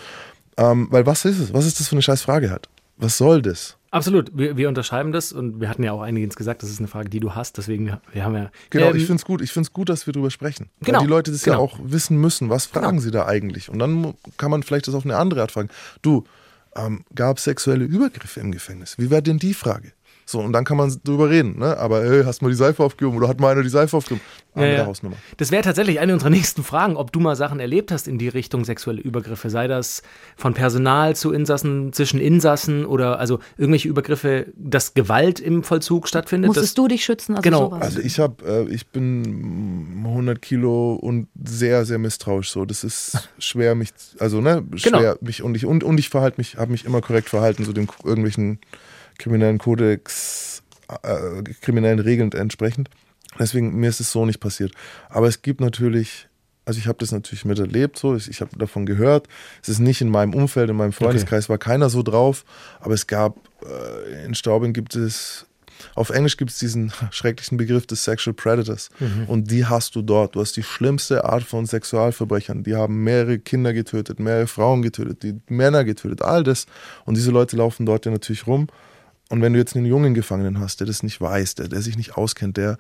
ähm, 0.58 0.88
weil 0.90 1.06
was 1.06 1.24
ist 1.26 1.40
es? 1.40 1.54
Was 1.54 1.66
ist 1.66 1.80
das 1.80 1.88
für 1.88 1.94
eine 1.94 2.02
scheiß 2.02 2.24
Frage 2.24 2.50
halt? 2.50 2.68
Was 2.98 3.18
soll 3.18 3.42
das? 3.42 3.78
Absolut, 3.90 4.38
wir, 4.38 4.58
wir, 4.58 4.68
unterschreiben 4.68 5.12
das 5.12 5.32
und 5.32 5.62
wir 5.62 5.70
hatten 5.70 5.82
ja 5.82 5.94
auch 5.94 6.02
einiges 6.02 6.36
gesagt, 6.36 6.62
das 6.62 6.70
ist 6.70 6.80
eine 6.80 6.90
Frage, 6.90 7.10
die 7.10 7.22
du 7.22 7.36
hast, 7.36 7.58
deswegen 7.58 7.98
wir 8.12 8.24
haben 8.24 8.36
ja. 8.36 8.52
Genau, 8.70 8.90
ähm, 8.90 8.98
ich 8.98 9.06
finde 9.06 9.22
es 9.22 9.26
gut, 9.26 9.42
ich 9.42 9.52
finde 9.52 9.70
gut, 9.72 9.88
dass 9.88 10.06
wir 10.06 10.14
darüber 10.14 10.30
sprechen. 10.30 10.70
Genau. 10.82 11.00
Weil 11.00 11.06
die 11.06 11.10
Leute 11.10 11.32
das 11.32 11.44
genau. 11.44 11.58
ja 11.58 11.64
auch 11.64 11.80
wissen 11.82 12.18
müssen, 12.18 12.50
was 12.50 12.66
fragen 12.66 12.88
genau. 12.88 13.02
sie 13.02 13.12
da 13.12 13.26
eigentlich? 13.26 13.70
Und 13.70 13.80
dann 13.80 14.14
kann 14.38 14.52
man 14.52 14.64
vielleicht 14.64 14.88
das 14.88 14.96
auf 14.96 15.06
eine 15.06 15.16
andere 15.16 15.42
Art 15.42 15.52
fragen. 15.52 15.70
Du, 16.02 16.26
ähm, 16.76 17.06
gab 17.16 17.38
es 17.38 17.46
sexuelle 17.46 17.86
Übergriffe 17.86 18.40
im 18.40 18.52
Gefängnis? 18.52 18.98
Wie 18.98 19.10
wäre 19.10 19.24
denn 19.24 19.40
die 19.40 19.54
Frage? 19.54 19.94
So, 20.30 20.42
und 20.42 20.52
dann 20.52 20.66
kann 20.66 20.76
man 20.76 20.94
drüber 21.06 21.30
reden, 21.30 21.58
ne? 21.58 21.78
Aber 21.78 22.04
hey, 22.04 22.24
hast 22.26 22.42
du 22.42 22.46
mal 22.46 22.50
die 22.50 22.58
Seife 22.58 22.84
aufgehoben 22.84 23.16
oder 23.16 23.30
hat 23.30 23.40
mal 23.40 23.54
einer 23.54 23.64
die 23.64 23.70
Seife 23.70 23.96
aufgehoben? 23.96 24.22
Andere 24.56 24.72
ja, 24.74 24.78
ja. 24.80 24.86
Hausnummer. 24.86 25.16
Das 25.38 25.52
wäre 25.52 25.64
tatsächlich 25.64 26.02
eine 26.02 26.12
unserer 26.12 26.30
nächsten 26.30 26.66
Fragen, 26.66 26.98
ob 26.98 27.14
du 27.14 27.22
mal 27.22 27.38
Sachen 27.38 27.62
erlebt 27.62 27.94
hast 27.94 28.10
in 28.10 28.18
die 28.18 28.28
Richtung 28.28 28.66
sexuelle 28.66 29.00
Übergriffe, 29.00 29.50
sei 29.50 29.70
das 29.70 30.04
von 30.36 30.54
Personal 30.54 31.16
zu 31.16 31.32
Insassen, 31.32 31.94
zwischen 31.94 32.20
Insassen 32.20 32.86
oder 32.86 33.20
also 33.20 33.40
irgendwelche 33.58 33.88
Übergriffe, 33.88 34.48
dass 34.58 34.94
Gewalt 34.96 35.40
im 35.40 35.64
Vollzug 35.64 36.10
stattfindet. 36.10 36.50
Musstest 36.50 36.78
du 36.78 36.90
dich 36.90 37.06
schützen? 37.06 37.38
Also 37.38 37.44
genau. 37.44 37.70
Sowas? 37.70 37.82
Also 37.82 38.00
ich 38.02 38.20
habe, 38.20 38.68
äh, 38.70 38.74
ich 38.74 38.88
bin 38.88 40.04
100 40.04 40.42
Kilo 40.42 40.96
und 40.96 41.30
sehr, 41.42 41.86
sehr 41.86 42.00
misstrauisch 42.00 42.52
so. 42.52 42.66
Das 42.66 42.84
ist 42.84 43.30
schwer 43.40 43.76
mich, 43.76 43.92
also 44.20 44.42
ne, 44.42 44.66
schwer 44.76 44.92
genau. 44.92 45.16
mich 45.22 45.42
und 45.42 45.56
ich 45.56 45.66
und, 45.66 45.86
und 45.86 45.98
ich 45.98 46.10
verhalte 46.10 46.38
mich, 46.38 46.58
habe 46.58 46.74
mich 46.74 46.84
immer 46.84 47.00
korrekt 47.00 47.30
verhalten, 47.30 47.64
so 47.64 47.72
den 47.72 47.88
irgendwelchen 48.04 48.60
kriminellen 49.18 49.58
Kodex, 49.58 50.64
äh, 51.04 51.44
kriminellen 51.62 52.00
Regeln 52.00 52.32
entsprechend. 52.32 52.90
Deswegen, 53.40 53.76
mir 53.76 53.90
ist 53.90 54.00
es 54.00 54.12
so 54.12 54.26
nicht 54.26 54.40
passiert. 54.40 54.72
Aber 55.10 55.28
es 55.28 55.42
gibt 55.42 55.62
natürlich, 55.62 56.28
also 56.66 56.80
ich 56.80 56.88
habe 56.88 56.98
das 57.00 57.12
natürlich 57.12 57.46
miterlebt, 57.46 57.98
so, 57.98 58.16
ich, 58.16 58.30
ich 58.30 58.42
habe 58.42 58.58
davon 58.58 58.86
gehört. 58.86 59.28
Es 59.62 59.70
ist 59.70 59.80
nicht 59.80 60.02
in 60.02 60.10
meinem 60.10 60.34
Umfeld, 60.34 60.70
in 60.70 60.76
meinem 60.76 60.94
Freundeskreis 60.94 61.46
okay. 61.46 61.50
war 61.50 61.58
keiner 61.58 61.90
so 61.90 62.04
drauf, 62.04 62.46
aber 62.80 62.94
es 62.94 63.08
gab, 63.08 63.38
äh, 63.64 64.26
in 64.26 64.34
Straubing 64.34 64.74
gibt 64.74 64.96
es, 64.96 65.46
auf 65.94 66.10
Englisch 66.10 66.38
gibt 66.38 66.50
es 66.50 66.58
diesen 66.58 66.92
schrecklichen 67.12 67.58
Begriff 67.58 67.86
des 67.86 68.04
Sexual 68.04 68.34
Predators. 68.34 68.90
Mhm. 69.00 69.26
Und 69.28 69.52
die 69.52 69.66
hast 69.66 69.96
du 69.96 70.02
dort. 70.02 70.36
Du 70.36 70.42
hast 70.42 70.58
die 70.58 70.64
schlimmste 70.64 71.26
Art 71.26 71.44
von 71.44 71.68
Sexualverbrechern. 71.68 72.64
Die 72.64 72.76
haben 72.76 73.04
mehrere 73.04 73.38
Kinder 73.38 73.74
getötet, 73.74 74.20
mehrere 74.20 74.48
Frauen 74.48 74.82
getötet, 74.82 75.22
die 75.22 75.40
Männer 75.48 75.84
getötet, 75.84 76.24
all 76.24 76.44
das. 76.44 76.66
Und 77.06 77.16
diese 77.16 77.30
Leute 77.30 77.58
laufen 77.58 77.86
dort 77.86 78.06
ja 78.06 78.12
natürlich 78.12 78.48
rum 78.48 78.68
und 79.30 79.42
wenn 79.42 79.54
du 79.54 79.60
jetzt 79.60 79.76
einen 79.76 79.86
jungen 79.86 80.14
Gefangenen 80.14 80.60
hast, 80.60 80.80
der 80.80 80.88
das 80.88 81.04
nicht 81.04 81.20
weiß, 81.20 81.56
der, 81.56 81.68
der 81.68 81.82
sich 81.82 81.98
nicht 81.98 82.18
auskennt, 82.18 82.58
der 82.58 82.78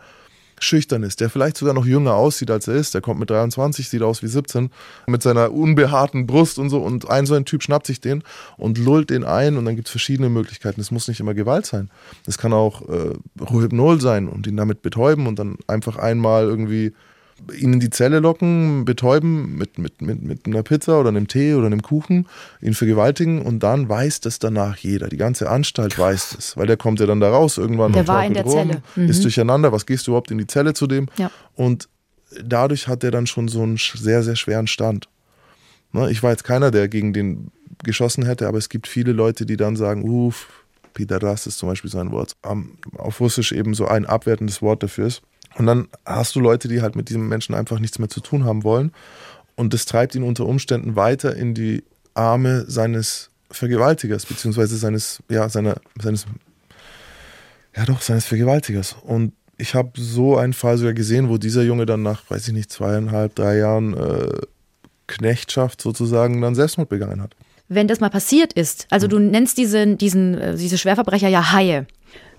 schüchtern 0.60 1.04
ist, 1.04 1.20
der 1.20 1.30
vielleicht 1.30 1.58
sogar 1.58 1.74
noch 1.74 1.86
jünger 1.86 2.16
aussieht, 2.16 2.50
als 2.50 2.68
er 2.68 2.76
ist, 2.76 2.94
der 2.94 3.02
kommt 3.02 3.20
mit 3.20 3.30
23, 3.30 3.90
sieht 3.90 4.02
aus 4.02 4.24
wie 4.24 4.28
17, 4.28 4.72
mit 5.08 5.22
seiner 5.22 5.54
unbehaarten 5.54 6.26
Brust 6.26 6.58
und 6.58 6.70
so 6.70 6.80
und 6.80 7.10
ein 7.10 7.26
so 7.26 7.36
ein 7.36 7.46
Typ 7.46 7.64
schnappt 7.64 7.86
sich 7.86 8.02
den 8.02 8.24
und 8.58 8.78
lullt 8.78 9.10
den 9.10 9.24
ein 9.24 9.58
und 9.58 9.66
dann 9.66 9.76
gibt 9.76 9.88
es 9.88 9.92
verschiedene 9.92 10.30
Möglichkeiten. 10.30 10.82
Es 10.82 10.92
muss 10.92 11.08
nicht 11.08 11.20
immer 11.20 11.34
Gewalt 11.34 11.66
sein. 11.66 11.90
Es 12.26 12.38
kann 12.38 12.54
auch 12.54 12.88
äh, 12.90 13.14
Rohypnol 13.40 14.02
sein 14.02 14.28
und 14.28 14.48
ihn 14.48 14.58
damit 14.58 14.82
betäuben 14.82 15.28
und 15.28 15.38
dann 15.38 15.58
einfach 15.68 15.98
einmal 15.98 16.46
irgendwie 16.46 16.94
ihn 17.54 17.74
in 17.74 17.80
die 17.80 17.90
Zelle 17.90 18.20
locken, 18.20 18.86
betäuben 18.86 19.58
mit, 19.58 19.78
mit, 19.78 20.02
mit, 20.02 20.22
mit 20.22 20.46
einer 20.46 20.64
Pizza 20.64 21.00
oder 21.00 21.10
einem 21.10 21.28
Tee 21.28 21.54
oder 21.54 21.68
einem 21.68 21.82
Kuchen, 21.82 22.28
ihn 22.62 22.74
vergewaltigen 22.74 23.42
und 23.42 23.60
dann 23.60 23.88
weiß 23.88 24.22
das 24.22 24.40
danach 24.40 24.78
jeder. 24.78 25.08
Die 25.08 25.18
ganze 25.18 25.50
Anstalt 25.50 25.94
Krass. 25.94 26.06
weiß 26.06 26.30
das, 26.36 26.58
weil 26.58 26.68
der 26.68 26.78
kommt 26.78 27.00
ja 27.00 27.06
dann 27.06 27.20
da 27.20 27.30
raus 27.30 27.58
irgendwann. 27.58 27.94
Der 27.94 28.08
war 28.08 28.26
in 28.26 28.34
der 28.34 28.44
rum, 28.44 28.54
Zelle. 28.54 28.82
Mhm. 28.96 29.10
Ist 29.10 29.24
durcheinander, 29.24 29.72
was 29.72 29.86
gehst 29.86 30.08
du 30.08 30.12
überhaupt 30.12 30.32
in 30.32 30.38
die 30.38 30.48
Zelle 30.48 30.74
zu 30.74 30.88
dem? 30.88 31.08
Ja. 31.18 31.32
Und 31.56 31.90
dadurch 32.44 32.88
hat 32.88 33.04
er 33.04 33.12
dann 33.12 33.28
schon 33.28 33.48
so 33.48 33.62
einen 33.62 33.78
sehr, 33.78 34.24
sehr 34.24 34.36
schweren 34.36 34.68
Stand. 34.68 35.08
Ne, 35.94 36.12
ich 36.12 36.24
war 36.24 36.32
jetzt 36.32 36.44
keiner, 36.44 36.72
der 36.72 36.88
gegen 36.88 37.14
den 37.14 37.52
geschossen 37.84 38.26
hätte, 38.26 38.48
aber 38.48 38.58
es 38.58 38.70
gibt 38.70 38.88
viele 38.88 39.12
Leute, 39.12 39.46
die 39.46 39.58
dann 39.58 39.76
sagen, 39.76 40.04
uff, 40.04 40.48
Pidaras 40.94 41.46
ist 41.46 41.60
zum 41.60 41.70
Beispiel 41.70 41.92
so 41.92 42.00
ein 42.00 42.12
Wort, 42.12 42.36
auf 42.98 43.20
Russisch 43.20 43.52
eben 43.52 43.74
so 43.76 43.88
ein 43.88 44.06
abwertendes 44.06 44.62
Wort 44.62 44.82
dafür 44.82 45.08
ist. 45.08 45.22
Und 45.58 45.66
dann 45.66 45.88
hast 46.06 46.36
du 46.36 46.40
Leute, 46.40 46.68
die 46.68 46.82
halt 46.82 46.96
mit 46.96 47.10
diesem 47.10 47.28
Menschen 47.28 47.56
einfach 47.56 47.80
nichts 47.80 47.98
mehr 47.98 48.10
zu 48.10 48.20
tun 48.22 48.46
haben 48.46 48.64
wollen. 48.64 48.92
Und 49.56 49.74
das 49.74 49.86
treibt 49.86 50.14
ihn 50.14 50.22
unter 50.22 50.46
Umständen 50.46 50.96
weiter 50.96 51.36
in 51.36 51.56
die 51.56 51.84
Arme 52.14 52.66
seines 52.68 53.32
Vergewaltigers, 53.50 54.26
beziehungsweise 54.28 54.78
seines, 54.78 55.24
ja, 55.30 55.50
seiner, 55.50 55.78
seines, 56.00 56.26
ja 57.76 57.86
doch, 57.86 58.02
seines 58.02 58.26
Vergewaltigers. 58.26 58.96
Und 59.02 59.34
ich 59.58 59.74
habe 59.74 59.92
so 59.96 60.38
einen 60.38 60.54
Fall 60.54 60.78
sogar 60.78 60.94
gesehen, 60.94 61.28
wo 61.28 61.38
dieser 61.38 61.64
Junge 61.64 61.88
dann 61.88 62.04
nach, 62.04 62.30
weiß 62.30 62.48
ich 62.48 62.54
nicht, 62.54 62.72
zweieinhalb, 62.72 63.34
drei 63.34 63.58
Jahren 63.58 63.96
äh, 63.96 64.30
Knechtschaft 65.08 65.82
sozusagen 65.82 66.40
dann 66.42 66.54
Selbstmord 66.54 66.90
begangen 66.90 67.22
hat. 67.22 67.36
Wenn 67.68 67.88
das 67.88 68.00
mal 68.00 68.10
passiert 68.10 68.54
ist, 68.54 68.86
also 68.92 69.08
du 69.08 69.18
nennst 69.18 69.58
diesen, 69.58 69.98
diesen, 69.98 70.38
äh, 70.38 70.56
diese 70.56 70.78
Schwerverbrecher 70.78 71.30
ja 71.30 71.52
Haie. 71.52 71.88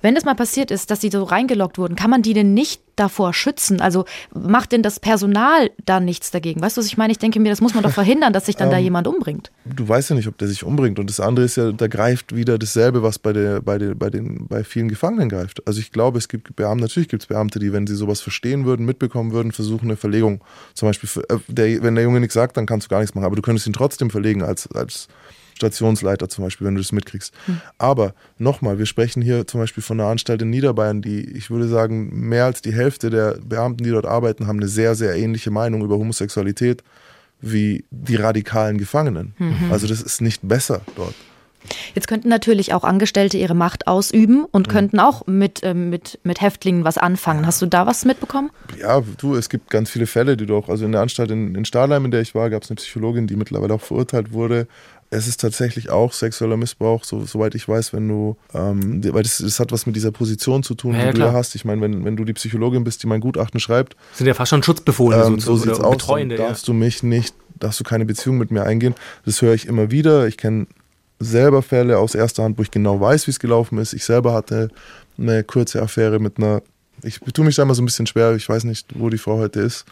Wenn 0.01 0.15
das 0.15 0.25
mal 0.25 0.35
passiert 0.35 0.71
ist, 0.71 0.91
dass 0.91 1.01
sie 1.01 1.11
so 1.11 1.25
reingeloggt 1.25 1.79
wurden, 1.79 1.97
kann 1.97 2.11
man 2.11 2.23
die 2.23 2.35
denn 2.35 2.55
nicht 2.55 2.81
davor 2.97 3.33
schützen? 3.33 3.81
Also 3.81 4.05
macht 4.33 4.73
denn 4.73 4.83
das 4.83 5.01
Personal 5.01 5.71
da 5.85 6.01
nichts 6.01 6.31
dagegen? 6.31 6.61
Weißt 6.61 6.77
du, 6.77 6.81
was 6.81 6.87
ich 6.87 6.97
meine? 6.97 7.13
Ich 7.13 7.19
denke 7.19 7.41
mir, 7.41 7.51
das 7.51 7.61
muss 7.61 7.75
man 7.75 7.83
doch 7.83 7.91
verhindern, 7.93 8.33
dass 8.33 8.47
sich 8.47 8.57
dann 8.57 8.69
ähm, 8.69 8.73
da 8.73 8.79
jemand 8.79 9.07
umbringt. 9.07 9.51
Du 9.65 9.89
weißt 9.89 10.11
ja 10.11 10.17
nicht, 10.17 10.29
ob 10.29 10.39
der 10.39 10.49
sich 10.49 10.65
umbringt. 10.65 10.99
Und 10.99 11.11
das 11.11 11.21
andere 11.21 11.45
ist 11.45 11.57
ja, 11.57 11.73
da 11.73 11.89
greift 11.89 12.35
wieder 12.35 12.59
dasselbe, 12.59 13.03
was 13.03 13.19
bei, 13.19 13.33
der, 13.33 13.61
bei, 13.61 13.79
der, 13.79 13.95
bei, 13.95 14.11
den, 14.11 14.47
bei 14.47 14.65
vielen 14.65 14.89
Gefangenen 14.89 15.29
greift. 15.29 15.67
Also 15.67 15.81
ich 15.81 15.91
glaube, 15.91 16.19
es 16.19 16.29
gibt 16.29 16.55
Beamte, 16.55 16.83
natürlich 16.83 17.09
gibt 17.09 17.23
es 17.23 17.27
Beamte, 17.27 17.59
die, 17.59 17.73
wenn 17.73 17.87
sie 17.87 17.95
sowas 17.95 18.21
verstehen 18.21 18.65
würden, 18.65 18.87
mitbekommen 18.87 19.33
würden, 19.33 19.53
versuchen 19.53 19.87
eine 19.87 19.97
Verlegung. 19.97 20.41
Zum 20.75 20.89
Beispiel, 20.89 21.09
für, 21.09 21.29
äh, 21.29 21.39
der, 21.49 21.83
wenn 21.83 21.95
der 21.95 22.05
Junge 22.05 22.21
nichts 22.21 22.35
sagt, 22.35 22.57
dann 22.57 22.67
kannst 22.67 22.87
du 22.87 22.91
gar 22.91 23.01
nichts 23.01 23.15
machen. 23.15 23.25
Aber 23.25 23.37
du 23.37 23.43
könntest 23.43 23.67
ihn 23.67 23.73
trotzdem 23.73 24.11
verlegen 24.11 24.43
als, 24.43 24.71
als 24.73 25.09
Stationsleiter 25.59 26.29
zum 26.29 26.45
Beispiel, 26.45 26.67
wenn 26.67 26.77
du 26.77 26.81
das 26.81 26.93
mitkriegst. 26.93 27.35
Aber 27.77 28.15
nochmal, 28.39 28.79
wir 28.79 28.87
sprechen 28.87 29.21
hier 29.21 29.47
zum 29.47 29.61
Beispiel 29.61 29.83
von 29.83 30.01
einer 30.01 30.09
Anstalt 30.09 30.41
in 30.41 30.51
Niederbayern, 30.51 31.03
die, 31.03 31.21
ich 31.37 31.51
würde 31.51 31.67
sagen, 31.69 32.29
mehr 32.29 32.45
als 32.45 32.63
die 32.63 32.73
Hälfte 32.73 33.11
der 33.11 33.39
Beamten, 33.45 33.83
die 33.83 33.91
dort 33.91 34.07
arbeiten, 34.07 34.47
haben 34.47 34.59
eine 34.59 34.69
sehr, 34.69 34.95
sehr 34.95 35.17
ähnliche 35.17 35.51
Meinung 35.51 35.83
über 35.83 35.97
Homosexualität 35.97 36.83
wie 37.41 37.85
die 37.91 38.17
radikalen 38.17 38.79
Gefangenen. 38.79 39.35
Also 39.71 39.87
das 39.87 40.01
ist 40.01 40.21
nicht 40.21 40.41
besser 40.47 40.81
dort. 40.97 41.15
Jetzt 41.95 42.09
könnten 42.09 42.29
natürlich 42.29 42.73
auch 42.73 42.85
Angestellte 42.85 43.37
ihre 43.37 43.55
Macht 43.55 43.87
ausüben 43.87 44.45
und 44.51 44.69
könnten 44.69 45.01
auch 45.01 45.27
mit, 45.27 45.61
ähm, 45.65 45.91
mit, 45.91 46.19
mit 46.23 46.41
Häftlingen 46.41 46.85
was 46.85 46.99
anfangen. 46.99 47.47
Hast 47.47 47.61
du 47.61 47.67
da 47.67 47.87
was 47.87 48.05
mitbekommen? 48.05 48.51
Ja, 48.81 49.03
du, 49.19 49.35
es 49.35 49.49
gibt 49.49 49.69
ganz 49.69 49.91
viele 49.91 50.07
Fälle, 50.07 50.37
die 50.37 50.47
doch, 50.47 50.69
also 50.69 50.85
in 50.85 50.93
der 50.93 51.01
Anstalt 51.01 51.31
in, 51.31 51.55
in 51.55 51.65
Stahlheim, 51.65 52.05
in 52.05 52.11
der 52.11 52.21
ich 52.21 52.35
war, 52.35 52.49
gab 52.49 52.63
es 52.63 52.71
eine 52.71 52.77
Psychologin, 52.77 53.27
die 53.27 53.37
mittlerweile 53.37 53.75
auch 53.75 53.81
verurteilt 53.81 54.33
wurde. 54.33 54.67
Es 55.11 55.27
ist 55.27 55.41
tatsächlich 55.41 55.89
auch 55.89 56.13
sexueller 56.13 56.59
Missbrauch, 56.59 57.03
so, 57.05 57.25
soweit 57.25 57.55
ich 57.55 57.67
weiß, 57.67 57.95
wenn 57.95 58.07
du, 58.09 58.37
ähm, 58.53 59.03
weil 59.15 59.23
das, 59.23 59.39
das 59.39 59.59
hat 59.59 59.73
was 59.73 59.87
mit 59.87 59.97
dieser 59.97 60.13
Position 60.13 60.63
zu 60.63 60.75
tun, 60.75 60.93
Ja, 60.95 60.99
die 61.01 61.07
ja, 61.07 61.13
du 61.13 61.19
ja 61.21 61.25
klar. 61.29 61.39
hast. 61.39 61.55
Ich 61.55 61.65
meine, 61.65 61.81
wenn, 61.81 62.05
wenn 62.05 62.15
du 62.17 62.25
die 62.25 62.35
Psychologin 62.35 62.85
bist, 62.85 63.03
die 63.03 63.07
mein 63.07 63.21
Gutachten 63.21 63.59
schreibt, 63.59 63.97
Sind 64.13 64.27
ja 64.27 64.35
fast 64.35 64.51
schon 64.51 64.63
Schutzbefohlene 64.63 65.23
ähm, 65.25 65.41
so 65.41 65.57
sozusagen, 65.57 65.61
sieht's 65.71 65.79
oder 65.81 65.89
aus, 65.89 65.97
Betreuende. 65.97 66.37
dann 66.37 66.45
Ja. 66.45 66.49
darfst 66.51 66.69
du 66.69 66.75
mich 66.75 67.03
nicht, 67.03 67.35
darfst 67.59 67.81
du 67.81 67.85
keine 67.85 68.05
Beziehung 68.05 68.37
mit 68.37 68.51
mir 68.51 68.65
eingehen. 68.65 68.95
Das 69.25 69.41
höre 69.41 69.55
ich 69.55 69.67
immer 69.67 69.91
wieder. 69.91 70.27
Ich 70.29 70.37
kenne 70.37 70.67
selber 71.21 71.63
Fälle 71.63 71.99
aus 71.99 72.15
erster 72.15 72.43
Hand, 72.43 72.59
wo 72.59 72.63
ich 72.63 72.71
genau 72.71 73.01
weiß, 73.01 73.27
wie 73.27 73.31
es 73.31 73.39
gelaufen 73.41 73.79
ist. 73.79 73.95
Ich 73.95 74.05
selber 74.05 74.35
hatte 74.35 74.69
eine 75.17 75.43
kurze 75.43 75.81
Affäre 75.83 76.19
mit 76.21 76.37
einer, 76.37 76.61
ich 77.03 77.19
tue 77.33 77.45
mich 77.47 77.57
da 77.57 77.63
immer 77.63 77.75
so 77.75 77.81
ein 77.83 77.87
bisschen 77.87 78.07
schwer, 78.07 78.35
ich 78.37 78.49
weiß 78.49 78.65
nicht, 78.65 78.89
wo 78.95 79.09
die 79.09 79.19
Frau 79.19 79.39
heute 79.39 79.61
ist, 79.61 79.85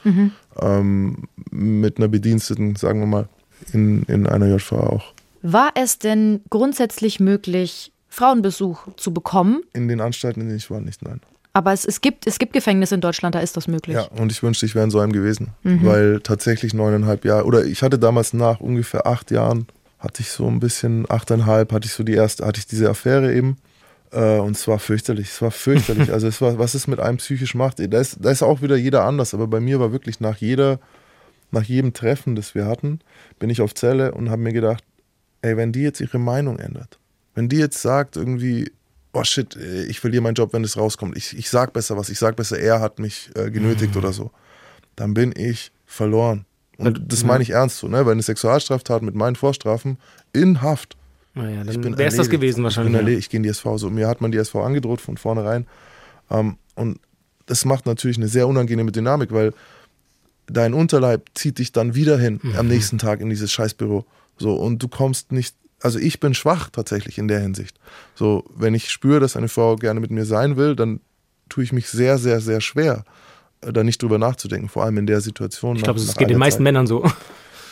ähm, 0.60 1.24
mit 1.50 1.98
einer 1.98 2.08
Bediensteten, 2.08 2.76
sagen 2.76 3.00
wir 3.00 3.06
mal, 3.06 3.28
in, 3.72 4.02
in 4.04 4.26
einer 4.26 4.46
JVA 4.46 4.80
auch. 4.80 5.12
War 5.42 5.70
es 5.74 5.98
denn 5.98 6.40
grundsätzlich 6.50 7.20
möglich, 7.20 7.92
Frauenbesuch 8.08 8.88
zu 8.96 9.12
bekommen? 9.12 9.62
In 9.72 9.88
den 9.88 10.00
Anstalten, 10.00 10.40
in 10.40 10.48
denen 10.48 10.58
ich 10.58 10.70
war, 10.70 10.80
nicht, 10.80 11.02
nein. 11.02 11.20
Aber 11.52 11.72
es, 11.72 11.86
es, 11.86 12.02
gibt, 12.02 12.26
es 12.26 12.38
gibt 12.38 12.52
Gefängnisse 12.52 12.96
in 12.96 13.00
Deutschland, 13.00 13.34
da 13.34 13.40
ist 13.40 13.56
das 13.56 13.66
möglich. 13.66 13.96
Ja, 13.96 14.02
und 14.02 14.30
ich 14.30 14.42
wünschte, 14.42 14.66
ich 14.66 14.74
wäre 14.74 14.84
in 14.84 14.90
so 14.90 14.98
einem 14.98 15.12
gewesen. 15.12 15.54
Weil 15.62 16.20
tatsächlich 16.20 16.74
neuneinhalb 16.74 17.24
Jahre, 17.24 17.46
oder 17.46 17.64
ich 17.64 17.82
hatte 17.82 17.98
damals 17.98 18.34
nach 18.34 18.60
ungefähr 18.60 19.06
acht 19.06 19.30
Jahren, 19.30 19.66
hatte 19.98 20.20
ich 20.20 20.30
so 20.30 20.46
ein 20.48 20.60
bisschen, 20.60 21.10
achteinhalb, 21.10 21.72
hatte 21.72 21.86
ich 21.86 21.94
so 21.94 22.02
die 22.02 22.12
erste, 22.12 22.44
hatte 22.44 22.58
ich 22.58 22.66
diese 22.66 22.90
Affäre 22.90 23.32
eben. 23.34 23.56
Äh, 24.12 24.38
und 24.38 24.54
es 24.56 24.68
war 24.68 24.78
fürchterlich, 24.78 25.28
es 25.28 25.40
war 25.40 25.50
fürchterlich. 25.50 26.12
also 26.12 26.26
es 26.26 26.42
war, 26.42 26.58
was 26.58 26.74
es 26.74 26.86
mit 26.86 27.00
einem 27.00 27.16
psychisch 27.16 27.54
macht, 27.54 27.78
da 27.78 28.00
ist, 28.00 28.18
da 28.20 28.30
ist 28.30 28.42
auch 28.42 28.60
wieder 28.60 28.76
jeder 28.76 29.04
anders. 29.04 29.32
Aber 29.32 29.46
bei 29.46 29.60
mir 29.60 29.80
war 29.80 29.92
wirklich 29.92 30.20
nach 30.20 30.36
jeder, 30.36 30.78
nach 31.50 31.64
jedem 31.64 31.92
Treffen, 31.92 32.36
das 32.36 32.54
wir 32.54 32.66
hatten, 32.66 33.00
bin 33.38 33.50
ich 33.50 33.60
auf 33.60 33.74
Zelle 33.74 34.12
und 34.12 34.30
habe 34.30 34.42
mir 34.42 34.52
gedacht, 34.52 34.84
ey, 35.42 35.56
wenn 35.56 35.72
die 35.72 35.82
jetzt 35.82 36.00
ihre 36.00 36.18
Meinung 36.18 36.58
ändert, 36.58 36.98
wenn 37.34 37.48
die 37.48 37.58
jetzt 37.58 37.80
sagt 37.80 38.16
irgendwie, 38.16 38.70
oh 39.12 39.24
shit, 39.24 39.56
äh, 39.56 39.84
ich 39.84 40.00
verliere 40.00 40.22
meinen 40.22 40.34
Job, 40.34 40.52
wenn 40.52 40.62
das 40.62 40.76
rauskommt, 40.76 41.16
ich, 41.16 41.36
ich 41.36 41.48
sag 41.50 41.72
besser 41.72 41.96
was, 41.96 42.08
ich 42.08 42.18
sag 42.18 42.36
besser, 42.36 42.58
er 42.58 42.80
hat 42.80 42.98
mich 42.98 43.30
äh, 43.34 43.50
genötigt 43.50 43.96
oder 43.96 44.12
so, 44.12 44.30
dann 44.96 45.14
bin 45.14 45.32
ich 45.36 45.72
verloren. 45.86 46.44
Und 46.78 47.00
das 47.10 47.24
meine 47.24 47.42
ich 47.42 47.50
ernst 47.50 47.78
so, 47.78 47.88
ne? 47.88 48.04
Weil 48.04 48.12
eine 48.12 48.22
Sexualstraftat 48.22 49.02
mit 49.02 49.14
meinen 49.14 49.34
Vorstrafen 49.34 49.96
in 50.34 50.60
Haft. 50.60 50.96
Naja, 51.34 51.62
Ich 51.62 51.80
dann 51.80 51.96
wäre 51.96 52.08
es 52.08 52.16
das 52.16 52.28
gewesen 52.28 52.60
Ich 52.60 52.64
wahrscheinlich. 52.64 53.04
bin 53.04 53.12
ja. 53.12 53.18
ich 53.18 53.30
gehe 53.30 53.38
in 53.38 53.42
die 53.42 53.48
SV. 53.48 53.78
So, 53.78 53.90
mir 53.90 54.08
hat 54.08 54.20
man 54.20 54.30
die 54.30 54.38
SV 54.38 54.62
angedroht 54.62 55.00
von 55.00 55.16
vornherein. 55.16 55.66
Ähm, 56.30 56.56
und 56.74 56.98
das 57.46 57.64
macht 57.64 57.86
natürlich 57.86 58.18
eine 58.18 58.28
sehr 58.28 58.46
unangenehme 58.46 58.92
Dynamik, 58.92 59.32
weil 59.32 59.54
dein 60.46 60.74
Unterleib 60.74 61.28
zieht 61.34 61.58
dich 61.58 61.72
dann 61.72 61.94
wieder 61.94 62.18
hin 62.18 62.40
Mhm. 62.42 62.56
am 62.56 62.68
nächsten 62.68 62.98
Tag 62.98 63.20
in 63.20 63.30
dieses 63.30 63.50
Scheißbüro. 63.52 64.04
So, 64.38 64.54
und 64.54 64.82
du 64.82 64.88
kommst 64.88 65.32
nicht, 65.32 65.54
also 65.80 65.98
ich 65.98 66.20
bin 66.20 66.34
schwach 66.34 66.70
tatsächlich 66.70 67.18
in 67.18 67.28
der 67.28 67.40
Hinsicht. 67.40 67.78
So, 68.14 68.44
wenn 68.54 68.74
ich 68.74 68.90
spüre, 68.90 69.20
dass 69.20 69.36
eine 69.36 69.48
Frau 69.48 69.76
gerne 69.76 70.00
mit 70.00 70.10
mir 70.10 70.24
sein 70.24 70.56
will, 70.56 70.76
dann 70.76 71.00
tue 71.48 71.64
ich 71.64 71.72
mich 71.72 71.88
sehr, 71.88 72.18
sehr, 72.18 72.40
sehr 72.40 72.60
schwer, 72.60 73.04
äh, 73.62 73.72
da 73.72 73.82
nicht 73.84 74.02
drüber 74.02 74.18
nachzudenken, 74.18 74.68
vor 74.68 74.84
allem 74.84 74.98
in 74.98 75.06
der 75.06 75.20
Situation. 75.20 75.76
Ich 75.76 75.82
glaube, 75.82 76.00
es 76.00 76.16
geht 76.16 76.28
den 76.30 76.38
meisten 76.38 76.58
Zeit. 76.58 76.64
Männern 76.64 76.86
so. 76.86 77.10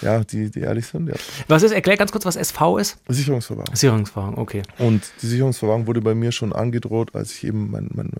Ja, 0.02 0.22
die, 0.22 0.50
die 0.50 0.60
ehrlich 0.60 0.86
sind, 0.86 1.08
ja. 1.08 1.14
Was 1.48 1.62
ist, 1.62 1.72
erklär 1.72 1.96
ganz 1.96 2.12
kurz, 2.12 2.26
was 2.26 2.36
SV 2.36 2.78
ist. 2.78 2.98
Sicherungsverwahrung. 3.08 3.74
Sicherungsverwahrung, 3.74 4.36
okay. 4.38 4.62
Und 4.78 5.02
die 5.22 5.26
Sicherungsverwahrung 5.28 5.86
wurde 5.86 6.02
bei 6.02 6.14
mir 6.14 6.30
schon 6.32 6.52
angedroht, 6.52 7.14
als 7.14 7.32
ich 7.32 7.44
eben 7.44 7.70
mein, 7.70 7.88
mein, 7.94 8.10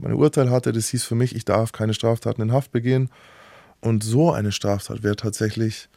meine 0.00 0.16
Urteil 0.16 0.50
hatte. 0.50 0.72
Das 0.72 0.88
hieß 0.88 1.02
für 1.04 1.14
mich, 1.16 1.34
ich 1.34 1.44
darf 1.44 1.72
keine 1.72 1.94
Straftaten 1.94 2.40
in 2.42 2.52
Haft 2.52 2.70
begehen. 2.72 3.08
Und 3.84 4.02
so 4.02 4.32
eine 4.32 4.50
Straftat 4.50 5.02
wäre 5.02 5.14
tatsächlich, 5.14 5.88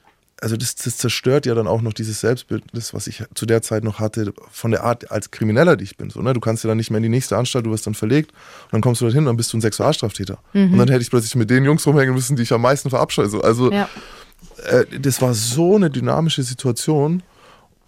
also 0.41 0.57
das, 0.57 0.75
das 0.75 0.97
zerstört 0.97 1.45
ja 1.45 1.55
dann 1.55 1.67
auch 1.67 1.81
noch 1.81 1.93
dieses 1.93 2.19
Selbstbild, 2.19 2.63
das, 2.73 2.93
was 2.93 3.07
ich 3.07 3.23
zu 3.33 3.45
der 3.45 3.61
Zeit 3.61 3.85
noch 3.85 3.99
hatte, 3.99 4.33
von 4.51 4.71
der 4.71 4.83
Art 4.83 5.09
als 5.09 5.31
Krimineller, 5.31 5.77
die 5.77 5.85
ich 5.85 5.95
bin. 5.95 6.09
So, 6.09 6.21
ne? 6.21 6.33
Du 6.33 6.41
kannst 6.41 6.65
ja 6.65 6.67
dann 6.67 6.75
nicht 6.77 6.91
mehr 6.91 6.97
in 6.97 7.03
die 7.03 7.09
nächste 7.09 7.37
Anstalt, 7.37 7.65
du 7.65 7.71
wirst 7.71 7.87
dann 7.87 7.93
verlegt 7.93 8.31
und 8.65 8.73
dann 8.73 8.81
kommst 8.81 8.99
du 8.99 9.05
dorthin 9.05 9.19
und 9.21 9.27
dann 9.27 9.37
bist 9.37 9.53
du 9.53 9.57
ein 9.57 9.61
Sexualstraftäter. 9.61 10.37
Und 10.73 10.77
dann 10.77 10.89
hätte 10.89 11.01
ich 11.01 11.09
plötzlich 11.09 11.35
mit 11.35 11.49
den 11.49 11.63
Jungs 11.63 11.87
rumhängen 11.87 12.13
müssen, 12.13 12.35
die 12.35 12.43
ich 12.43 12.51
am 12.51 12.61
meisten 12.61 12.89
verabscheue. 12.89 13.29
So, 13.29 13.39
Also 13.39 13.71
Ja. 13.71 13.87
äh, 14.65 14.85
das 14.99 15.21
war 15.21 15.33
so 15.33 15.75
eine 15.77 15.89
dynamische 15.89 16.43
Situation. 16.43 17.23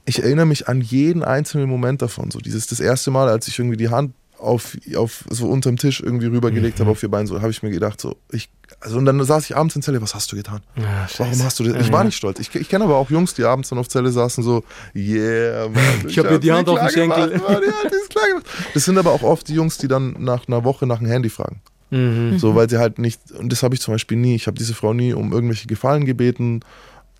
Ich 0.06 0.24
erinnere 0.24 0.46
mich 0.46 0.70
an 0.70 0.80
jeden 0.80 1.24
einzelnen 1.24 1.70
Moment 1.70 2.02
davon. 2.02 2.32
So 2.32 2.40
dieses 2.40 2.68
das 2.68 2.80
erste 2.80 3.12
Mal, 3.12 3.28
als 3.28 3.50
ich 3.50 3.60
irgendwie 3.60 3.78
die 3.78 3.90
Hand 3.90 4.14
auf, 4.40 4.78
auf 4.96 5.26
so 5.30 5.48
unterm 5.48 5.78
Tisch 5.78 6.02
irgendwie 6.02 6.28
rübergelegt 6.28 6.80
habe 6.80 6.92
auf 6.92 7.04
ihr 7.04 7.10
Bein, 7.10 7.28
so 7.28 7.42
habe 7.42 7.52
ich 7.52 7.62
mir 7.62 7.72
gedacht, 7.72 8.00
so 8.02 8.16
ich 8.32 8.50
also 8.82 8.98
und 8.98 9.06
dann 9.06 9.22
saß 9.24 9.46
ich 9.46 9.58
abends 9.58 9.76
in 9.76 9.82
Zelle, 9.82 10.02
was 10.02 10.16
hast 10.16 10.32
du 10.32 10.36
getan? 10.36 10.62
Ah, 10.78 11.08
Warum 11.18 11.44
hast 11.44 11.60
du 11.60 11.64
das? 11.64 11.86
Ich 11.86 11.92
war 11.92 12.04
nicht 12.04 12.16
stolz. 12.16 12.40
Ich, 12.40 12.54
ich 12.54 12.70
kenne 12.70 12.86
aber 12.86 12.98
auch 12.98 13.10
Jungs, 13.10 13.34
die 13.34 13.44
abends 13.44 13.70
dann 13.70 13.80
auf 13.80 13.90
Zelle 13.90 14.12
saßen, 14.12 14.44
so, 14.44 14.64
yeah, 14.96 15.68
Mann. 15.68 15.84
Ich 16.08 16.18
hab 16.18 16.30
mir 16.30 16.40
die 16.40 16.52
Hand 16.52 16.70
auf 16.70 16.80
den 16.80 16.90
Schenkel. 16.90 17.30
gemacht, 17.30 17.50
Mann, 17.50 17.64
ja, 17.64 17.74
das 17.84 17.94
ist 17.94 18.10
klar 18.10 18.28
gemacht. 18.28 18.46
Das 18.74 18.86
sind 18.86 18.98
aber 18.98 19.12
auch 19.12 19.24
oft 19.24 19.48
die 19.48 19.54
Jungs, 19.54 19.78
die 19.80 19.88
dann 19.88 20.16
nach 20.20 20.48
einer 20.48 20.64
Woche 20.64 20.86
nach 20.86 21.00
einem 21.00 21.10
Handy 21.10 21.30
fragen. 21.30 21.62
Mhm. 21.90 22.38
So, 22.38 22.56
weil 22.56 22.70
sie 22.70 22.78
halt 22.78 23.00
nicht, 23.00 23.20
und 23.32 23.52
das 23.52 23.64
habe 23.64 23.76
ich 23.76 23.82
zum 23.82 23.96
Beispiel 23.96 24.18
nie, 24.18 24.36
ich 24.36 24.48
habe 24.48 24.58
diese 24.58 24.74
Frau 24.74 24.94
nie 24.94 25.14
um 25.14 25.34
irgendwelche 25.34 25.68
Gefallen 25.68 26.06
gebeten, 26.06 26.62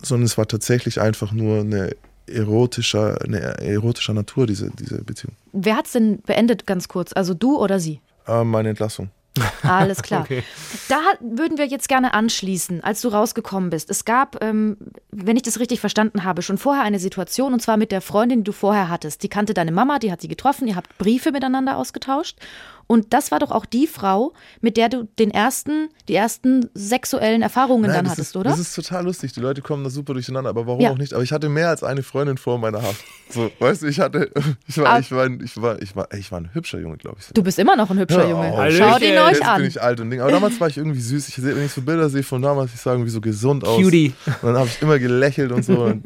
sondern 0.02 0.26
es 0.26 0.38
war 0.38 0.46
tatsächlich 0.46 1.00
einfach 1.00 1.32
nur 1.32 1.60
eine 1.60 1.96
erotischer, 2.30 3.20
eine 3.22 3.40
erotischer 3.58 4.14
Natur, 4.14 4.46
diese, 4.46 4.70
diese 4.78 5.02
Beziehung. 5.02 5.34
Wer 5.52 5.76
hat 5.76 5.86
es 5.86 5.92
denn 5.92 6.20
beendet, 6.22 6.66
ganz 6.66 6.88
kurz? 6.88 7.12
Also 7.12 7.34
du 7.34 7.58
oder 7.58 7.80
sie? 7.80 8.00
Äh, 8.26 8.44
meine 8.44 8.70
Entlassung. 8.70 9.10
Alles 9.62 10.02
klar. 10.02 10.22
Okay. 10.22 10.42
Da 10.88 11.00
würden 11.20 11.56
wir 11.56 11.66
jetzt 11.66 11.88
gerne 11.88 12.14
anschließen, 12.14 12.82
als 12.82 13.00
du 13.00 13.08
rausgekommen 13.08 13.70
bist. 13.70 13.88
Es 13.90 14.04
gab, 14.04 14.42
ähm, 14.42 14.76
wenn 15.10 15.36
ich 15.36 15.42
das 15.42 15.60
richtig 15.60 15.80
verstanden 15.80 16.24
habe, 16.24 16.42
schon 16.42 16.58
vorher 16.58 16.82
eine 16.82 16.98
Situation, 16.98 17.52
und 17.52 17.60
zwar 17.60 17.76
mit 17.76 17.92
der 17.92 18.00
Freundin, 18.00 18.40
die 18.40 18.44
du 18.44 18.52
vorher 18.52 18.88
hattest. 18.88 19.22
Die 19.22 19.28
kannte 19.28 19.54
deine 19.54 19.72
Mama, 19.72 19.98
die 19.98 20.10
hat 20.10 20.20
sie 20.20 20.28
getroffen, 20.28 20.66
ihr 20.66 20.76
habt 20.76 20.98
Briefe 20.98 21.30
miteinander 21.30 21.76
ausgetauscht. 21.76 22.38
Und 22.90 23.12
das 23.12 23.30
war 23.30 23.38
doch 23.38 23.52
auch 23.52 23.66
die 23.66 23.86
Frau, 23.86 24.32
mit 24.60 24.76
der 24.76 24.88
du 24.88 25.04
den 25.20 25.30
ersten, 25.30 25.90
die 26.08 26.14
ersten 26.16 26.68
sexuellen 26.74 27.40
Erfahrungen 27.40 27.82
Nein, 27.82 27.92
dann 28.04 28.06
hattest, 28.10 28.30
ist, 28.30 28.36
oder? 28.36 28.50
Das 28.50 28.58
ist 28.58 28.74
total 28.74 29.04
lustig. 29.04 29.32
Die 29.32 29.38
Leute 29.38 29.62
kommen 29.62 29.84
da 29.84 29.90
super 29.90 30.12
durcheinander, 30.12 30.50
aber 30.50 30.66
warum 30.66 30.80
Ja. 30.80 30.90
auch 30.90 30.98
nicht? 30.98 31.14
Aber 31.14 31.22
ich 31.22 31.30
hatte 31.30 31.48
mehr 31.48 31.68
als 31.68 31.84
eine 31.84 32.02
Freundin 32.02 32.36
vor 32.36 32.58
meiner 32.58 32.82
Haft. 32.82 33.04
So, 33.28 33.48
weißt 33.60 33.82
du, 33.82 33.86
ich 33.86 34.00
hatte, 34.00 34.32
ich 34.66 34.76
war, 34.78 34.98
ich 34.98 35.12
war, 35.12 35.22
ein- 35.24 35.40
ich 35.44 35.62
war, 35.62 35.80
ich 35.80 35.94
war, 35.94 36.12
ich 36.12 36.32
war 36.32 36.40
ein 36.40 36.52
hübscher 36.52 36.80
Junge, 36.80 36.96
glaube 36.96 37.18
ich. 37.20 37.28
Du 37.32 37.44
bist 37.44 37.60
immer 37.60 37.76
noch 37.76 37.90
ein 37.90 37.98
hübscher 38.00 38.22
Hör 38.24 38.28
Junge. 38.30 38.52
auf. 38.54 38.72
Schaut 38.72 39.02
ihn 39.02 39.16
euch 39.18 39.30
Jetzt 39.34 39.38
bin 39.40 39.48
an. 39.48 39.64
ich 39.64 39.80
alt 39.80 40.00
und 40.00 40.10
Ding. 40.10 40.20
Aber 40.20 40.32
damals 40.32 40.58
war 40.60 40.66
ich 40.66 40.76
irgendwie 40.76 41.00
süß. 41.00 41.28
Ich 41.28 41.36
sehe, 41.36 41.54
wenn 41.54 41.64
ich 41.66 41.72
so 41.72 41.82
Bilder 41.82 42.10
sehe 42.10 42.24
von 42.24 42.42
damals, 42.42 42.74
ich 42.74 42.80
sage 42.80 42.96
irgendwie 42.96 43.12
so 43.12 43.20
gesund 43.20 43.64
aus. 43.64 43.80
Cutie. 43.80 44.14
Und 44.26 44.48
dann 44.48 44.56
habe 44.56 44.66
ich 44.66 44.82
immer 44.82 44.98
gelächelt 44.98 45.52
und 45.52 45.64
so. 45.64 45.84
Und 45.84 46.02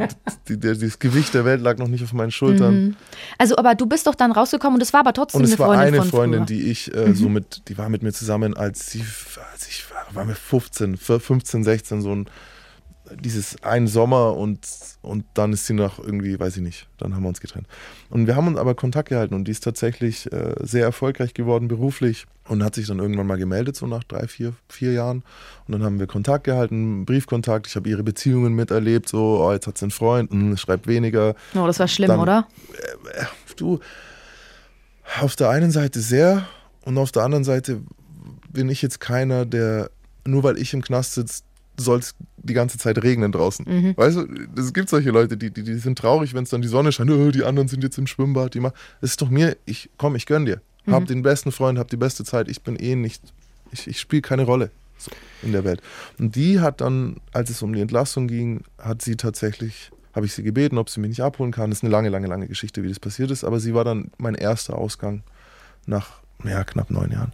die, 0.50 0.58
der, 0.60 0.74
das 0.74 0.98
Gewicht 0.98 1.32
der 1.32 1.46
Welt 1.46 1.62
lag 1.62 1.78
noch 1.78 1.88
nicht 1.88 2.04
auf 2.04 2.12
meinen 2.12 2.30
Schultern. 2.30 2.94
Also, 3.38 3.56
aber 3.56 3.74
du 3.74 3.86
bist 3.86 4.06
doch 4.06 4.14
dann 4.14 4.32
rausgekommen 4.32 4.74
und 4.76 4.82
es 4.82 4.92
war 4.92 5.00
aber 5.00 5.14
trotzdem 5.14 5.38
Und 5.40 5.44
es 5.46 5.52
eine 5.52 5.58
war 5.60 5.66
Freundin 5.68 5.86
eine 5.86 5.96
von 6.02 6.10
Freundin, 6.10 6.40
früher. 6.40 6.46
die 6.46 6.70
ich 6.70 6.73
äh, 6.94 7.14
so 7.14 7.28
mit, 7.28 7.68
die 7.68 7.78
war 7.78 7.88
mit 7.88 8.02
mir 8.02 8.12
zusammen, 8.12 8.56
als 8.56 8.90
sie, 8.90 9.04
als 9.52 9.68
ich 9.68 9.84
war, 9.90 10.14
war 10.14 10.24
mir 10.24 10.34
15, 10.34 10.96
15, 10.96 11.64
16, 11.64 12.00
so 12.02 12.14
ein, 12.14 12.26
dieses 13.20 13.62
einen 13.62 13.86
Sommer 13.86 14.34
und, 14.36 14.66
und 15.02 15.24
dann 15.34 15.52
ist 15.52 15.66
sie 15.66 15.74
noch 15.74 15.98
irgendwie, 15.98 16.38
weiß 16.40 16.56
ich 16.56 16.62
nicht, 16.62 16.88
dann 16.98 17.14
haben 17.14 17.22
wir 17.22 17.28
uns 17.28 17.40
getrennt. 17.40 17.66
Und 18.08 18.26
wir 18.26 18.34
haben 18.34 18.48
uns 18.48 18.58
aber 18.58 18.74
Kontakt 18.74 19.10
gehalten 19.10 19.34
und 19.34 19.44
die 19.44 19.50
ist 19.52 19.62
tatsächlich 19.62 20.32
äh, 20.32 20.54
sehr 20.60 20.84
erfolgreich 20.84 21.34
geworden 21.34 21.68
beruflich 21.68 22.26
und 22.48 22.62
hat 22.64 22.74
sich 22.74 22.86
dann 22.86 22.98
irgendwann 22.98 23.26
mal 23.26 23.36
gemeldet, 23.36 23.76
so 23.76 23.86
nach 23.86 24.04
drei, 24.04 24.26
vier, 24.26 24.54
vier 24.68 24.92
Jahren. 24.92 25.22
Und 25.66 25.72
dann 25.72 25.82
haben 25.82 25.98
wir 25.98 26.06
Kontakt 26.06 26.44
gehalten, 26.44 27.04
Briefkontakt, 27.04 27.66
ich 27.66 27.76
habe 27.76 27.88
ihre 27.88 28.02
Beziehungen 28.02 28.54
miterlebt, 28.54 29.08
so, 29.08 29.40
oh, 29.44 29.52
jetzt 29.52 29.66
hat 29.66 29.76
sie 29.78 29.84
einen 29.84 29.90
Freund, 29.90 30.30
hm, 30.30 30.56
schreibt 30.56 30.86
weniger, 30.86 31.34
Oh, 31.54 31.66
das 31.66 31.78
war 31.78 31.88
schlimm, 31.88 32.08
Dann- 32.08 32.20
oder? 32.20 32.48
du, 33.56 33.80
auf 35.20 35.36
der 35.36 35.50
einen 35.50 35.70
Seite 35.70 36.00
sehr 36.00 36.46
und 36.84 36.98
auf 36.98 37.12
der 37.12 37.22
anderen 37.22 37.44
Seite 37.44 37.80
bin 38.52 38.68
ich 38.68 38.82
jetzt 38.82 39.00
keiner, 39.00 39.46
der, 39.46 39.90
nur 40.26 40.42
weil 40.42 40.58
ich 40.58 40.72
im 40.74 40.82
Knast 40.82 41.14
sitze, 41.14 41.42
soll 41.76 41.98
es 41.98 42.14
die 42.36 42.54
ganze 42.54 42.78
Zeit 42.78 43.02
regnen 43.02 43.32
draußen. 43.32 43.66
Weißt 43.96 44.16
du, 44.16 44.28
es 44.56 44.72
gibt 44.72 44.88
solche 44.88 45.10
Leute, 45.10 45.36
die, 45.36 45.50
die, 45.50 45.64
die 45.64 45.74
sind 45.74 45.98
traurig, 45.98 46.32
wenn 46.34 46.44
es 46.44 46.50
dann 46.50 46.62
die 46.62 46.68
Sonne 46.68 46.92
scheint, 46.92 47.10
oh, 47.10 47.30
die 47.32 47.42
anderen 47.42 47.66
sind 47.66 47.82
jetzt 47.82 47.98
im 47.98 48.06
Schwimmbad, 48.06 48.54
die 48.54 48.60
machen. 48.60 48.74
Es 49.00 49.10
ist 49.10 49.22
doch 49.22 49.28
mir, 49.28 49.56
ich 49.66 49.90
komm, 49.98 50.14
ich 50.14 50.26
gönn 50.26 50.46
dir. 50.46 50.60
Hab 50.86 51.06
den 51.06 51.22
besten 51.22 51.50
Freund, 51.50 51.78
hab 51.78 51.88
die 51.88 51.96
beste 51.96 52.24
Zeit, 52.24 52.48
ich 52.48 52.60
bin 52.60 52.76
eh 52.76 52.94
nicht, 52.94 53.22
ich, 53.72 53.86
ich 53.88 53.98
spiele 53.98 54.20
keine 54.20 54.42
Rolle 54.42 54.70
so, 54.98 55.10
in 55.42 55.52
der 55.52 55.64
Welt. 55.64 55.80
Und 56.18 56.36
die 56.36 56.60
hat 56.60 56.82
dann, 56.82 57.16
als 57.32 57.48
es 57.48 57.62
um 57.62 57.72
die 57.72 57.80
Entlassung 57.80 58.28
ging, 58.28 58.62
hat 58.78 59.00
sie 59.00 59.16
tatsächlich 59.16 59.90
habe 60.14 60.26
ich 60.26 60.34
sie 60.34 60.42
gebeten, 60.44 60.78
ob 60.78 60.90
sie 60.90 61.00
mich 61.00 61.08
nicht 61.08 61.22
abholen 61.22 61.50
kann. 61.50 61.70
Das 61.70 61.80
ist 61.80 61.82
eine 61.82 61.90
lange, 61.90 62.08
lange, 62.08 62.28
lange 62.28 62.46
Geschichte, 62.46 62.82
wie 62.82 62.88
das 62.88 63.00
passiert 63.00 63.30
ist. 63.30 63.42
Aber 63.42 63.58
sie 63.58 63.74
war 63.74 63.82
dann 63.82 64.12
mein 64.16 64.36
erster 64.36 64.78
Ausgang 64.78 65.24
nach 65.86 66.20
ja, 66.44 66.64
knapp 66.64 66.90
neun 66.90 67.10
Jahren. 67.12 67.32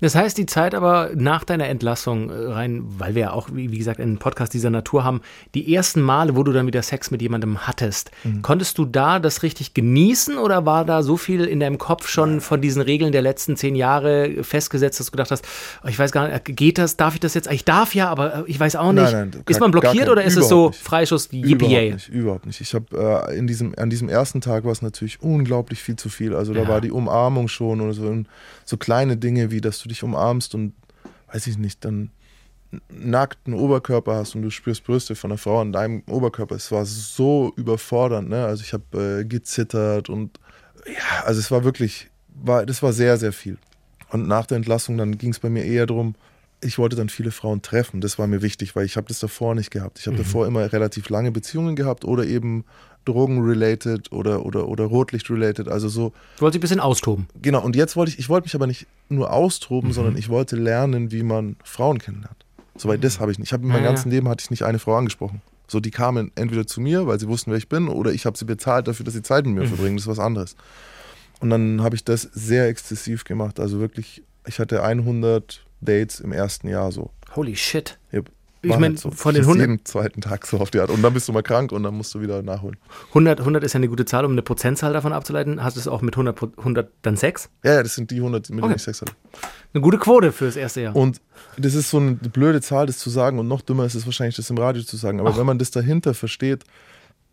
Das 0.00 0.14
heißt, 0.14 0.38
die 0.38 0.46
Zeit 0.46 0.74
aber 0.74 1.10
nach 1.14 1.44
deiner 1.44 1.66
Entlassung 1.66 2.30
äh, 2.30 2.34
rein, 2.34 2.84
weil 2.86 3.14
wir 3.14 3.22
ja 3.22 3.32
auch, 3.32 3.48
wie 3.52 3.66
gesagt, 3.66 4.00
einen 4.00 4.18
Podcast 4.18 4.54
dieser 4.54 4.70
Natur 4.70 5.04
haben, 5.04 5.22
die 5.54 5.74
ersten 5.74 6.00
Male, 6.00 6.36
wo 6.36 6.42
du 6.44 6.52
dann 6.52 6.66
wieder 6.66 6.82
Sex 6.82 7.10
mit 7.10 7.20
jemandem 7.20 7.66
hattest, 7.66 8.10
mhm. 8.24 8.42
konntest 8.42 8.78
du 8.78 8.84
da 8.84 9.18
das 9.18 9.42
richtig 9.42 9.74
genießen 9.74 10.38
oder 10.38 10.66
war 10.66 10.84
da 10.84 11.02
so 11.02 11.16
viel 11.16 11.44
in 11.44 11.60
deinem 11.60 11.78
Kopf 11.78 12.08
schon 12.08 12.40
von 12.40 12.60
diesen 12.60 12.82
Regeln 12.82 13.12
der 13.12 13.22
letzten 13.22 13.56
zehn 13.56 13.74
Jahre 13.74 14.44
festgesetzt, 14.44 15.00
dass 15.00 15.06
du 15.06 15.12
gedacht 15.12 15.30
hast, 15.30 15.44
oh, 15.82 15.88
ich 15.88 15.98
weiß 15.98 16.12
gar 16.12 16.28
nicht, 16.28 16.44
geht 16.44 16.78
das, 16.78 16.96
darf 16.96 17.14
ich 17.14 17.20
das 17.20 17.34
jetzt? 17.34 17.50
Ich 17.50 17.64
darf 17.64 17.94
ja, 17.94 18.08
aber 18.08 18.44
ich 18.46 18.58
weiß 18.58 18.76
auch 18.76 18.92
nicht. 18.92 19.12
Nein, 19.12 19.30
nein, 19.32 19.42
ist 19.48 19.60
man 19.60 19.70
blockiert 19.70 20.08
oder 20.08 20.22
ist 20.22 20.36
es 20.36 20.48
so 20.48 20.68
nicht. 20.68 20.80
Freischuss 20.80 21.32
wie 21.32 21.40
Überhaupt 21.40 21.92
nicht, 21.92 22.08
überhaupt 22.08 22.46
nicht. 22.46 22.60
Ich 22.60 22.74
habe 22.74 23.26
äh, 23.28 23.36
in 23.36 23.46
diesem, 23.46 23.74
an 23.76 23.90
diesem 23.90 24.08
ersten 24.08 24.40
Tag 24.40 24.64
war 24.64 24.72
es 24.72 24.82
natürlich 24.82 25.20
unglaublich 25.22 25.82
viel 25.82 25.96
zu 25.96 26.08
viel. 26.08 26.34
Also 26.34 26.54
da 26.54 26.62
ja. 26.62 26.68
war 26.68 26.80
die 26.80 26.92
Umarmung 26.92 27.48
schon 27.48 27.80
oder 27.80 27.94
so, 27.94 28.22
so 28.64 28.76
kleine 28.76 29.16
Dinge 29.16 29.50
wie, 29.50 29.60
dass 29.60 29.80
du 29.80 29.87
dich 29.88 30.02
umarmst 30.02 30.54
und 30.54 30.74
weiß 31.32 31.46
ich 31.46 31.58
nicht, 31.58 31.84
dann 31.84 32.10
nackten 32.90 33.54
Oberkörper 33.54 34.16
hast 34.16 34.34
und 34.34 34.42
du 34.42 34.50
spürst 34.50 34.84
Brüste 34.84 35.14
von 35.14 35.30
einer 35.30 35.38
Frau 35.38 35.60
an 35.60 35.72
deinem 35.72 36.02
Oberkörper. 36.06 36.54
Es 36.54 36.70
war 36.70 36.84
so 36.84 37.52
überfordernd, 37.56 38.28
ne? 38.28 38.44
Also 38.44 38.62
ich 38.62 38.72
habe 38.72 39.20
äh, 39.20 39.24
gezittert 39.24 40.08
und 40.08 40.38
ja, 40.86 41.24
also 41.24 41.40
es 41.40 41.50
war 41.50 41.64
wirklich, 41.64 42.10
war, 42.28 42.66
das 42.66 42.82
war 42.82 42.92
sehr, 42.92 43.16
sehr 43.16 43.32
viel. 43.32 43.58
Und 44.10 44.26
nach 44.28 44.46
der 44.46 44.56
Entlassung 44.56 44.96
dann 44.98 45.18
ging 45.18 45.30
es 45.30 45.38
bei 45.38 45.50
mir 45.50 45.64
eher 45.64 45.86
darum, 45.86 46.14
ich 46.60 46.78
wollte 46.78 46.96
dann 46.96 47.08
viele 47.08 47.30
Frauen 47.30 47.62
treffen. 47.62 48.00
Das 48.00 48.18
war 48.18 48.26
mir 48.26 48.42
wichtig, 48.42 48.74
weil 48.74 48.84
ich 48.84 48.96
habe 48.96 49.06
das 49.08 49.20
davor 49.20 49.54
nicht 49.54 49.70
gehabt. 49.70 49.98
Ich 49.98 50.06
habe 50.06 50.16
mhm. 50.16 50.22
davor 50.22 50.46
immer 50.46 50.72
relativ 50.72 51.08
lange 51.08 51.30
Beziehungen 51.30 51.76
gehabt 51.76 52.04
oder 52.04 52.26
eben 52.26 52.64
Drogen-related 53.04 54.12
oder, 54.12 54.44
oder, 54.44 54.68
oder 54.68 54.84
Rotlicht-related. 54.84 55.68
Also 55.68 55.88
so. 55.88 56.12
Du 56.36 56.42
wolltest 56.42 56.58
ein 56.58 56.60
bisschen 56.60 56.80
austoben. 56.80 57.28
Genau, 57.40 57.62
und 57.62 57.76
jetzt 57.76 57.96
wollte 57.96 58.10
ich, 58.12 58.18
ich 58.18 58.28
wollte 58.28 58.46
mich 58.46 58.54
aber 58.54 58.66
nicht 58.66 58.86
nur 59.08 59.32
austoben, 59.32 59.90
mhm. 59.90 59.94
sondern 59.94 60.16
ich 60.16 60.28
wollte 60.28 60.56
lernen, 60.56 61.12
wie 61.12 61.22
man 61.22 61.56
Frauen 61.64 61.98
kennenlernt. 61.98 62.44
Soweit 62.76 62.98
mhm. 62.98 63.02
das 63.02 63.20
habe 63.20 63.32
ich 63.32 63.38
nicht. 63.38 63.48
Ich 63.48 63.52
habe 63.52 63.62
in 63.62 63.68
meinem 63.68 63.84
ja, 63.84 63.88
ganzen 63.88 64.10
ja. 64.10 64.16
Leben 64.16 64.28
hatte 64.28 64.42
ich 64.42 64.50
nicht 64.50 64.64
eine 64.64 64.78
Frau 64.78 64.96
angesprochen. 64.96 65.42
So, 65.68 65.80
die 65.80 65.90
kamen 65.90 66.32
entweder 66.34 66.66
zu 66.66 66.80
mir, 66.80 67.06
weil 67.06 67.20
sie 67.20 67.28
wussten, 67.28 67.50
wer 67.50 67.58
ich 67.58 67.68
bin, 67.68 67.88
oder 67.88 68.10
ich 68.12 68.26
habe 68.26 68.38
sie 68.38 68.46
bezahlt 68.46 68.88
dafür, 68.88 69.04
dass 69.04 69.14
sie 69.14 69.22
Zeit 69.22 69.46
mit 69.46 69.54
mir 69.54 69.62
mhm. 69.62 69.68
verbringen. 69.68 69.96
Das 69.96 70.04
ist 70.04 70.08
was 70.08 70.18
anderes. 70.18 70.56
Und 71.40 71.50
dann 71.50 71.82
habe 71.82 71.94
ich 71.94 72.04
das 72.04 72.22
sehr 72.22 72.66
exzessiv 72.68 73.24
gemacht. 73.24 73.60
Also 73.60 73.78
wirklich, 73.78 74.22
ich 74.46 74.58
hatte 74.58 74.82
100 74.82 75.64
Dates 75.80 76.20
im 76.20 76.32
ersten 76.32 76.68
Jahr 76.68 76.92
so. 76.92 77.10
Holy 77.34 77.56
shit. 77.56 77.98
Ja, 78.10 78.20
ich 78.74 78.80
meine, 78.80 78.94
halt 78.94 78.98
so 78.98 79.10
von 79.12 79.34
den 79.34 79.44
100. 79.44 79.60
jeden 79.68 79.84
zweiten 79.84 80.20
Tag 80.20 80.44
so 80.44 80.58
auf 80.58 80.70
die 80.70 80.80
Art. 80.80 80.90
Und 80.90 81.00
dann 81.02 81.14
bist 81.14 81.28
du 81.28 81.32
mal 81.32 81.42
krank 81.42 81.70
und 81.70 81.84
dann 81.84 81.94
musst 81.94 82.12
du 82.14 82.20
wieder 82.20 82.42
nachholen. 82.42 82.76
100, 83.08 83.38
100 83.40 83.62
ist 83.62 83.74
ja 83.74 83.78
eine 83.78 83.88
gute 83.88 84.04
Zahl, 84.04 84.24
um 84.24 84.32
eine 84.32 84.42
Prozentzahl 84.42 84.92
davon 84.92 85.12
abzuleiten. 85.12 85.62
Hast 85.62 85.76
du 85.76 85.80
es 85.80 85.86
auch 85.86 86.02
mit 86.02 86.14
100, 86.14 86.58
100 86.58 86.90
dann 87.02 87.16
Sex? 87.16 87.50
Ja, 87.62 87.74
ja, 87.74 87.82
das 87.84 87.94
sind 87.94 88.10
die 88.10 88.16
100, 88.16 88.50
mit 88.50 88.64
denen 88.64 88.74
ich 88.74 88.82
Sex 88.82 89.00
hatte. 89.00 89.12
Eine 89.72 89.80
gute 89.80 89.98
Quote 89.98 90.32
für 90.32 90.46
das 90.46 90.56
erste 90.56 90.80
Jahr. 90.80 90.96
Und 90.96 91.20
das 91.56 91.74
ist 91.74 91.90
so 91.90 91.98
eine 91.98 92.14
blöde 92.14 92.60
Zahl, 92.60 92.86
das 92.86 92.98
zu 92.98 93.10
sagen. 93.10 93.38
Und 93.38 93.46
noch 93.46 93.60
dümmer 93.60 93.84
ist 93.84 93.94
es 93.94 94.06
wahrscheinlich, 94.06 94.34
das 94.34 94.50
im 94.50 94.58
Radio 94.58 94.82
zu 94.82 94.96
sagen. 94.96 95.20
Aber 95.20 95.30
Ach. 95.30 95.38
wenn 95.38 95.46
man 95.46 95.58
das 95.58 95.70
dahinter 95.70 96.12
versteht, 96.14 96.64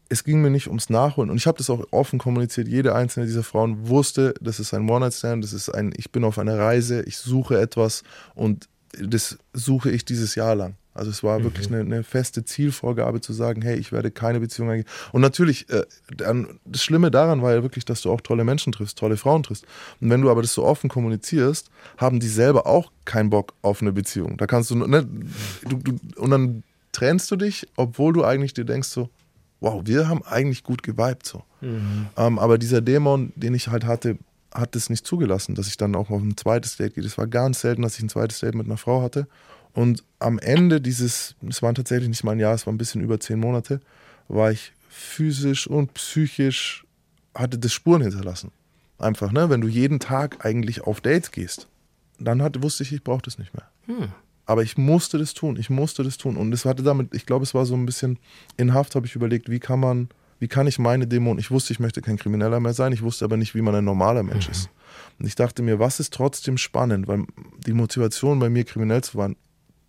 es 0.10 0.24
ging 0.24 0.42
mir 0.42 0.50
nicht 0.50 0.68
ums 0.68 0.90
Nachholen. 0.90 1.30
Und 1.30 1.38
ich 1.38 1.48
habe 1.48 1.58
das 1.58 1.70
auch 1.70 1.84
offen 1.92 2.20
kommuniziert. 2.20 2.68
Jede 2.68 2.94
einzelne 2.96 3.26
dieser 3.26 3.44
Frauen 3.44 3.88
wusste, 3.88 4.34
das 4.40 4.60
ist 4.60 4.74
ein 4.74 4.90
One-Night-Stand, 4.90 5.44
das 5.44 5.54
ist 5.54 5.70
ein, 5.70 5.94
ich 5.98 6.12
bin 6.12 6.24
auf 6.24 6.38
einer 6.38 6.58
Reise, 6.58 7.02
ich 7.04 7.18
suche 7.18 7.60
etwas 7.60 8.04
und 8.36 8.68
das 9.00 9.38
suche 9.54 9.90
ich 9.92 10.06
dieses 10.06 10.36
Jahr 10.36 10.56
lang. 10.56 10.76
Also 10.94 11.12
es 11.12 11.24
war 11.24 11.40
mhm. 11.40 11.44
wirklich 11.44 11.68
eine, 11.68 11.82
eine, 11.82 12.04
feste 12.04 12.46
Zielvorgabe 12.46 13.20
zu 13.20 13.34
sagen, 13.34 13.62
hey, 13.62 13.76
ich 13.76 13.92
werde 13.92 14.12
keine 14.12 14.40
Beziehung 14.40 14.70
eingehen. 14.70 14.88
Und 15.12 15.22
natürlich, 15.22 15.70
äh, 15.70 15.84
dann, 16.16 16.60
das 16.64 16.84
Schlimme 16.84 17.12
daran 17.12 17.42
war 17.42 17.54
ja 17.54 17.64
wirklich, 17.64 17.84
dass 17.84 18.02
du 18.02 18.12
auch 18.12 18.22
tolle 18.22 18.46
Menschen 18.46 18.72
triffst, 18.72 18.98
tolle 18.98 19.18
Frauen 19.18 19.44
triffst. 19.44 19.66
Und 20.00 20.10
wenn 20.10 20.22
du 20.22 20.32
aber 20.32 20.42
das 20.42 20.54
so 20.54 20.64
offen 20.64 20.90
kommunizierst, 20.90 21.70
haben 21.98 22.22
die 22.22 22.30
selber 22.30 22.66
auch 22.66 22.92
keinen 23.04 23.30
Bock 23.30 23.54
auf 23.62 23.82
eine 23.82 23.92
Beziehung. 23.92 24.38
Da 24.38 24.48
kannst 24.48 24.72
du, 24.72 24.76
ne, 24.76 25.06
du, 25.68 25.76
du 25.78 26.00
und 26.16 26.32
dann 26.32 26.64
trennst 26.94 27.30
du 27.30 27.36
dich, 27.36 27.68
obwohl 27.76 28.14
du 28.14 28.24
eigentlich 28.24 28.54
dir 28.54 28.64
denkst 28.64 28.88
so, 28.88 29.10
wow, 29.60 29.82
wir 29.86 30.08
haben 30.08 30.24
eigentlich 30.24 30.64
gut 30.64 30.84
geweibt 30.84 31.26
so. 31.26 31.44
Mhm. 31.62 32.08
Ähm, 32.18 32.40
aber 32.40 32.58
dieser 32.58 32.82
Dämon, 32.82 33.34
den 33.36 33.54
ich 33.54 33.68
halt 33.68 33.86
hatte, 33.86 34.18
hat 34.54 34.76
es 34.76 34.90
nicht 34.90 35.06
zugelassen, 35.06 35.56
dass 35.56 35.68
ich 35.68 35.78
dann 35.78 35.96
auch 35.96 36.10
auf 36.10 36.22
ein 36.22 36.38
zweites 36.38 36.78
Date 36.78 36.96
gehe. 36.96 37.04
Das 37.04 37.18
war 37.18 37.28
ganz 37.28 37.62
selten, 37.62 37.82
dass 37.82 37.98
ich 37.98 38.04
ein 38.04 38.10
zweites 38.10 38.40
Date 38.40 38.56
mit 38.56 38.66
einer 38.66 38.78
Frau 38.78 39.02
hatte. 39.02 39.28
Und 39.74 40.04
am 40.20 40.40
Ende 40.40 40.80
dieses, 40.80 41.36
es 41.48 41.62
waren 41.62 41.76
tatsächlich 41.76 42.08
nicht 42.08 42.24
mal 42.24 42.32
ein 42.32 42.40
Jahr, 42.40 42.54
es 42.54 42.66
war 42.66 42.74
ein 42.74 42.78
bisschen 42.78 43.02
über 43.02 43.20
zehn 43.20 43.40
Monate, 43.40 43.82
war 44.30 44.52
ich 44.52 44.72
physisch 44.90 45.68
und 45.68 45.94
psychisch, 45.94 46.86
hatte 47.34 47.58
das 47.58 47.74
Spuren 47.74 48.02
hinterlassen. 48.02 48.52
Einfach, 48.98 49.34
ne? 49.34 49.50
Wenn 49.50 49.60
du 49.60 49.68
jeden 49.68 50.00
Tag 50.00 50.46
eigentlich 50.46 50.82
auf 50.82 51.02
Dates 51.02 51.32
gehst, 51.32 51.68
dann 52.18 52.42
hatte, 52.42 52.64
wusste 52.64 52.84
ich, 52.84 52.94
ich 52.94 53.04
brauche 53.04 53.24
das 53.24 53.38
nicht 53.38 53.54
mehr. 53.54 53.68
Hm. 53.88 54.14
Aber 54.46 54.64
ich 54.64 54.78
musste 54.78 55.18
das 55.18 55.34
tun, 55.34 55.58
ich 55.58 55.70
musste 55.70 56.04
das 56.04 56.18
tun. 56.18 56.38
Und 56.38 56.54
es 56.54 56.66
hatte 56.66 56.84
damit, 56.84 57.14
ich 57.14 57.26
glaube, 57.26 57.44
es 57.44 57.54
war 57.54 57.66
so 57.66 57.76
ein 57.76 57.86
bisschen 57.86 58.20
in 58.58 58.74
Haft, 58.74 58.96
habe 58.96 59.06
ich 59.06 59.16
überlegt, 59.16 59.50
wie 59.50 59.60
kann 59.60 59.80
man, 59.80 60.10
wie 60.40 60.48
kann 60.48 60.68
ich 60.68 60.78
meine 60.78 61.08
Dämonen, 61.08 61.40
ich 61.40 61.52
wusste, 61.52 61.74
ich 61.74 61.80
möchte 61.80 62.02
kein 62.02 62.18
Krimineller 62.18 62.60
mehr 62.60 62.74
sein, 62.74 62.92
ich 62.94 63.02
wusste 63.02 63.26
aber 63.26 63.38
nicht, 63.38 63.56
wie 63.56 63.62
man 63.62 63.76
ein 63.76 63.86
normaler 63.86 64.24
Mensch 64.24 64.48
mhm. 64.48 64.52
ist. 64.52 64.70
Und 65.20 65.26
ich 65.26 65.36
dachte 65.36 65.64
mir, 65.64 65.80
was 65.80 66.00
ist 66.00 66.14
trotzdem 66.14 66.58
spannend, 66.58 67.08
weil 67.08 67.26
die 67.66 67.74
Motivation 67.74 68.40
bei 68.40 68.50
mir, 68.50 68.66
kriminell 68.66 69.04
zu 69.04 69.18
werden, 69.18 69.36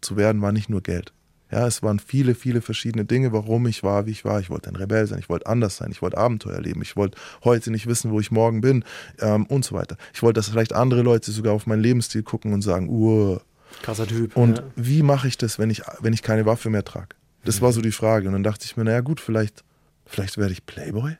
zu 0.00 0.16
werden, 0.16 0.40
war 0.40 0.52
nicht 0.52 0.70
nur 0.70 0.82
Geld. 0.82 1.12
Ja, 1.50 1.66
es 1.66 1.82
waren 1.82 2.00
viele, 2.00 2.34
viele 2.34 2.60
verschiedene 2.60 3.04
Dinge, 3.04 3.32
warum 3.32 3.66
ich 3.68 3.84
war, 3.84 4.06
wie 4.06 4.10
ich 4.10 4.24
war. 4.24 4.40
Ich 4.40 4.50
wollte 4.50 4.68
ein 4.68 4.74
Rebell 4.74 5.06
sein, 5.06 5.20
ich 5.20 5.28
wollte 5.28 5.46
anders 5.46 5.76
sein, 5.76 5.92
ich 5.92 6.02
wollte 6.02 6.18
Abenteuer 6.18 6.54
erleben, 6.54 6.82
ich 6.82 6.96
wollte 6.96 7.18
heute 7.44 7.70
nicht 7.70 7.86
wissen, 7.86 8.10
wo 8.10 8.18
ich 8.18 8.32
morgen 8.32 8.60
bin 8.60 8.84
ähm, 9.20 9.46
und 9.46 9.64
so 9.64 9.76
weiter. 9.76 9.96
Ich 10.12 10.22
wollte, 10.22 10.38
dass 10.38 10.48
vielleicht 10.48 10.72
andere 10.72 11.02
Leute 11.02 11.30
sogar 11.30 11.52
auf 11.52 11.66
meinen 11.66 11.82
Lebensstil 11.82 12.24
gucken 12.24 12.52
und 12.52 12.62
sagen, 12.62 12.88
uh, 12.88 13.38
krasser 13.82 14.06
Typ. 14.06 14.36
Und 14.36 14.58
ja. 14.58 14.64
wie 14.76 15.02
mache 15.02 15.28
ich 15.28 15.38
das, 15.38 15.58
wenn 15.58 15.70
ich, 15.70 15.82
wenn 16.00 16.12
ich 16.12 16.22
keine 16.22 16.46
Waffe 16.46 16.70
mehr 16.70 16.84
trage? 16.84 17.16
Das 17.44 17.60
mhm. 17.60 17.64
war 17.64 17.72
so 17.72 17.80
die 17.80 17.92
Frage. 17.92 18.26
Und 18.26 18.34
dann 18.34 18.42
dachte 18.42 18.64
ich 18.64 18.76
mir, 18.76 18.84
naja 18.84 19.00
gut, 19.00 19.20
vielleicht, 19.20 19.64
vielleicht 20.04 20.38
werde 20.38 20.52
ich 20.52 20.66
Playboy. 20.66 21.16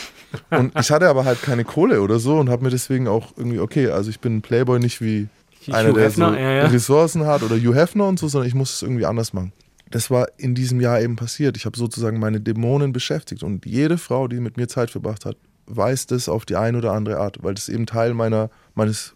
und 0.50 0.78
ich 0.78 0.90
hatte 0.90 1.08
aber 1.08 1.24
halt 1.24 1.42
keine 1.42 1.64
Kohle 1.64 2.02
oder 2.02 2.18
so 2.18 2.38
und 2.38 2.50
habe 2.50 2.64
mir 2.64 2.70
deswegen 2.70 3.08
auch 3.08 3.32
irgendwie, 3.36 3.58
okay, 3.58 3.88
also 3.88 4.10
ich 4.10 4.20
bin 4.20 4.36
ein 4.36 4.42
Playboy 4.42 4.78
nicht 4.78 5.00
wie 5.00 5.28
einer, 5.70 5.92
der 5.92 6.10
so 6.10 6.22
ja, 6.22 6.38
ja. 6.38 6.66
Ressourcen 6.66 7.26
hat 7.26 7.42
oder 7.42 7.56
Hugh 7.56 7.74
Hefner 7.74 8.06
und 8.06 8.18
so, 8.18 8.28
sondern 8.28 8.48
ich 8.48 8.54
muss 8.54 8.74
es 8.74 8.82
irgendwie 8.82 9.06
anders 9.06 9.32
machen. 9.32 9.52
Das 9.90 10.10
war 10.10 10.28
in 10.36 10.54
diesem 10.54 10.80
Jahr 10.80 11.00
eben 11.00 11.16
passiert. 11.16 11.56
Ich 11.56 11.66
habe 11.66 11.76
sozusagen 11.76 12.20
meine 12.20 12.40
Dämonen 12.40 12.92
beschäftigt 12.92 13.42
und 13.42 13.66
jede 13.66 13.98
Frau, 13.98 14.28
die 14.28 14.38
mit 14.38 14.56
mir 14.56 14.68
Zeit 14.68 14.90
verbracht 14.90 15.24
hat, 15.24 15.36
weiß 15.66 16.06
das 16.06 16.28
auf 16.28 16.44
die 16.44 16.56
eine 16.56 16.78
oder 16.78 16.92
andere 16.92 17.18
Art, 17.18 17.42
weil 17.42 17.54
das 17.54 17.68
eben 17.68 17.86
Teil 17.86 18.14
meiner, 18.14 18.50
meines 18.74 19.14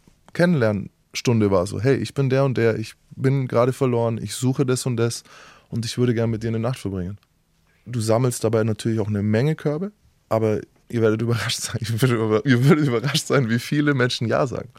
Kennenlernstunde 1.14 1.50
war. 1.50 1.66
So, 1.66 1.81
hey, 1.81 1.96
ich 1.96 2.14
bin 2.14 2.29
der 2.29 2.44
und 2.44 2.59
der, 2.59 2.79
ich 2.79 2.94
bin 3.16 3.46
gerade 3.48 3.72
verloren, 3.72 4.18
ich 4.22 4.35
suche 4.35 4.66
das 4.66 4.87
und 4.87 4.96
das 4.96 5.22
und 5.70 5.85
ich 5.87 5.96
würde 5.98 6.14
gerne 6.14 6.31
mit 6.31 6.42
dir 6.42 6.48
eine 6.48 6.59
Nacht 6.59 6.79
verbringen. 6.79 7.18
Du 7.87 8.00
sammelst 8.00 8.44
dabei 8.44 8.64
natürlich 8.64 9.00
auch 9.00 9.09
eine 9.09 9.22
Menge 9.22 9.55
Körbe, 9.55 9.92
aber 10.29 10.61
ihr 10.88 11.03
werdet 11.03 11.22
überrascht 11.22 11.61
sein, 11.61 11.79
ihr 11.83 12.64
würdet 12.64 12.87
überrascht 12.87 13.27
sein, 13.27 13.48
wie 13.48 13.59
viele 13.59 13.94
Menschen 13.94 14.27
Ja 14.27 14.46
sagen. 14.46 14.70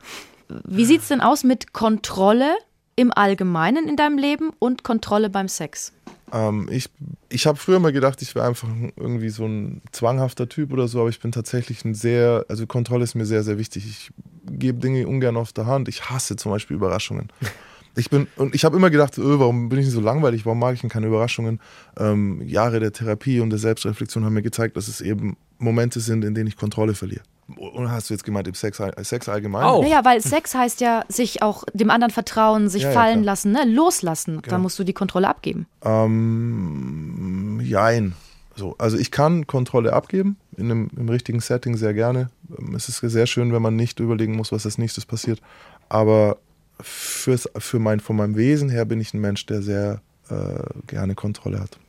Wie 0.67 0.85
sieht 0.85 1.01
es 1.01 1.07
denn 1.07 1.21
aus 1.21 1.43
mit 1.43 1.73
Kontrolle 1.73 2.53
im 2.95 3.11
Allgemeinen 3.11 3.87
in 3.87 3.95
deinem 3.95 4.17
Leben 4.17 4.51
und 4.59 4.83
Kontrolle 4.83 5.29
beim 5.29 5.47
Sex? 5.47 5.93
Ähm, 6.31 6.67
ich 6.71 6.89
ich 7.29 7.45
habe 7.45 7.57
früher 7.57 7.79
mal 7.79 7.91
gedacht, 7.91 8.21
ich 8.21 8.33
wäre 8.35 8.45
einfach 8.45 8.67
irgendwie 8.95 9.29
so 9.29 9.45
ein 9.45 9.81
zwanghafter 9.91 10.47
Typ 10.47 10.71
oder 10.71 10.87
so, 10.87 11.01
aber 11.01 11.09
ich 11.09 11.19
bin 11.19 11.31
tatsächlich 11.31 11.83
ein 11.85 11.93
sehr, 11.93 12.45
also 12.47 12.65
Kontrolle 12.65 13.03
ist 13.03 13.15
mir 13.15 13.25
sehr, 13.25 13.43
sehr 13.43 13.57
wichtig. 13.57 13.85
Ich 13.85 14.11
gebe 14.49 14.79
Dinge 14.79 15.07
ungern 15.07 15.37
auf 15.37 15.51
der 15.53 15.65
Hand. 15.65 15.87
Ich 15.87 16.09
hasse 16.09 16.35
zum 16.35 16.51
Beispiel 16.51 16.77
Überraschungen. 16.77 17.29
Ich 17.95 18.09
bin, 18.09 18.27
und 18.35 18.53
ich 18.53 18.65
habe 18.65 18.75
immer 18.75 18.89
gedacht, 18.89 19.17
öh, 19.17 19.39
warum 19.39 19.69
bin 19.69 19.79
ich 19.79 19.89
so 19.89 20.01
langweilig, 20.01 20.45
warum 20.45 20.59
mag 20.59 20.73
ich 20.73 20.81
denn 20.81 20.89
keine 20.89 21.07
Überraschungen? 21.07 21.59
Ähm, 21.97 22.41
Jahre 22.45 22.79
der 22.79 22.91
Therapie 22.91 23.39
und 23.39 23.49
der 23.49 23.59
Selbstreflexion 23.59 24.25
haben 24.25 24.33
mir 24.33 24.41
gezeigt, 24.41 24.75
dass 24.75 24.87
es 24.87 25.01
eben 25.01 25.37
Momente 25.57 25.99
sind, 25.99 26.25
in 26.25 26.35
denen 26.35 26.47
ich 26.47 26.57
Kontrolle 26.57 26.93
verliere. 26.93 27.23
Oder 27.57 27.91
hast 27.91 28.09
du 28.09 28.15
jetzt 28.15 28.23
gemeint, 28.23 28.47
im 28.47 28.55
Sex, 28.55 28.81
Sex 29.03 29.29
allgemein? 29.29 29.63
Auch. 29.63 29.83
Naja, 29.83 30.03
weil 30.03 30.19
Sex 30.19 30.55
heißt 30.55 30.81
ja, 30.81 31.03
sich 31.09 31.43
auch 31.43 31.63
dem 31.73 31.91
anderen 31.91 32.11
vertrauen, 32.11 32.69
sich 32.69 32.83
ja, 32.83 32.91
fallen 32.91 33.19
ja, 33.19 33.25
lassen, 33.25 33.51
ne? 33.51 33.65
loslassen. 33.67 34.41
Genau. 34.41 34.55
Da 34.55 34.57
musst 34.57 34.79
du 34.79 34.83
die 34.83 34.93
Kontrolle 34.93 35.27
abgeben. 35.29 35.67
Ähm, 35.83 37.61
jein. 37.63 38.15
So, 38.55 38.75
also 38.79 38.97
ich 38.97 39.11
kann 39.11 39.45
Kontrolle 39.47 39.93
abgeben, 39.93 40.37
in 40.57 40.71
einem, 40.71 40.89
im 40.97 41.09
richtigen 41.09 41.39
Setting 41.39 41.77
sehr 41.77 41.93
gerne. 41.93 42.29
Es 42.75 42.89
ist 42.89 42.99
sehr 42.99 43.27
schön, 43.27 43.53
wenn 43.53 43.61
man 43.61 43.75
nicht 43.75 43.99
überlegen 43.99 44.35
muss, 44.35 44.51
was 44.51 44.65
als 44.65 44.77
nächstes 44.77 45.05
passiert. 45.05 45.39
Aber 45.87 46.37
fürs, 46.81 47.49
für 47.57 47.79
mein, 47.79 47.99
von 47.99 48.15
meinem 48.15 48.35
Wesen 48.35 48.69
her 48.69 48.85
bin 48.85 48.99
ich 48.99 49.13
ein 49.13 49.21
Mensch, 49.21 49.45
der 49.45 49.61
sehr 49.61 50.01
äh, 50.29 50.63
gerne 50.87 51.15
Kontrolle 51.15 51.59
hat. 51.59 51.79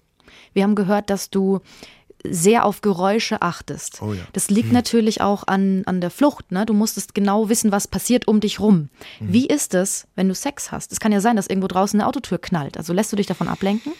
Wir 0.53 0.63
haben 0.63 0.75
gehört, 0.75 1.11
dass 1.11 1.31
du 1.31 1.61
sehr 2.25 2.65
auf 2.65 2.81
Geräusche 2.81 3.43
achtest. 3.43 4.03
Oh 4.03 4.13
ja. 4.13 4.23
Das 4.33 4.51
liegt 4.51 4.69
hm. 4.69 4.75
natürlich 4.75 5.21
auch 5.21 5.47
an, 5.47 5.83
an 5.87 6.01
der 6.01 6.11
Flucht. 6.11 6.51
Ne? 6.51 6.67
Du 6.67 6.73
musstest 6.73 7.15
genau 7.15 7.49
wissen, 7.49 7.73
was 7.73 7.87
passiert 7.87 8.27
um 8.27 8.41
dich 8.41 8.61
rum. 8.61 8.89
Hm. 9.19 9.33
Wie 9.33 9.47
ist 9.47 9.75
es, 9.75 10.07
wenn 10.17 10.29
du 10.29 10.35
Sex 10.35 10.73
hast? 10.73 10.93
Es 10.93 11.01
kann 11.01 11.13
ja 11.13 11.21
sein, 11.21 11.37
dass 11.37 11.47
irgendwo 11.47 11.69
draußen 11.69 12.01
eine 12.01 12.09
Autotür 12.09 12.39
knallt. 12.39 12.77
Also 12.77 12.93
lässt 12.93 13.13
du 13.13 13.17
dich 13.17 13.27
davon 13.27 13.49
ablenken? 13.49 13.93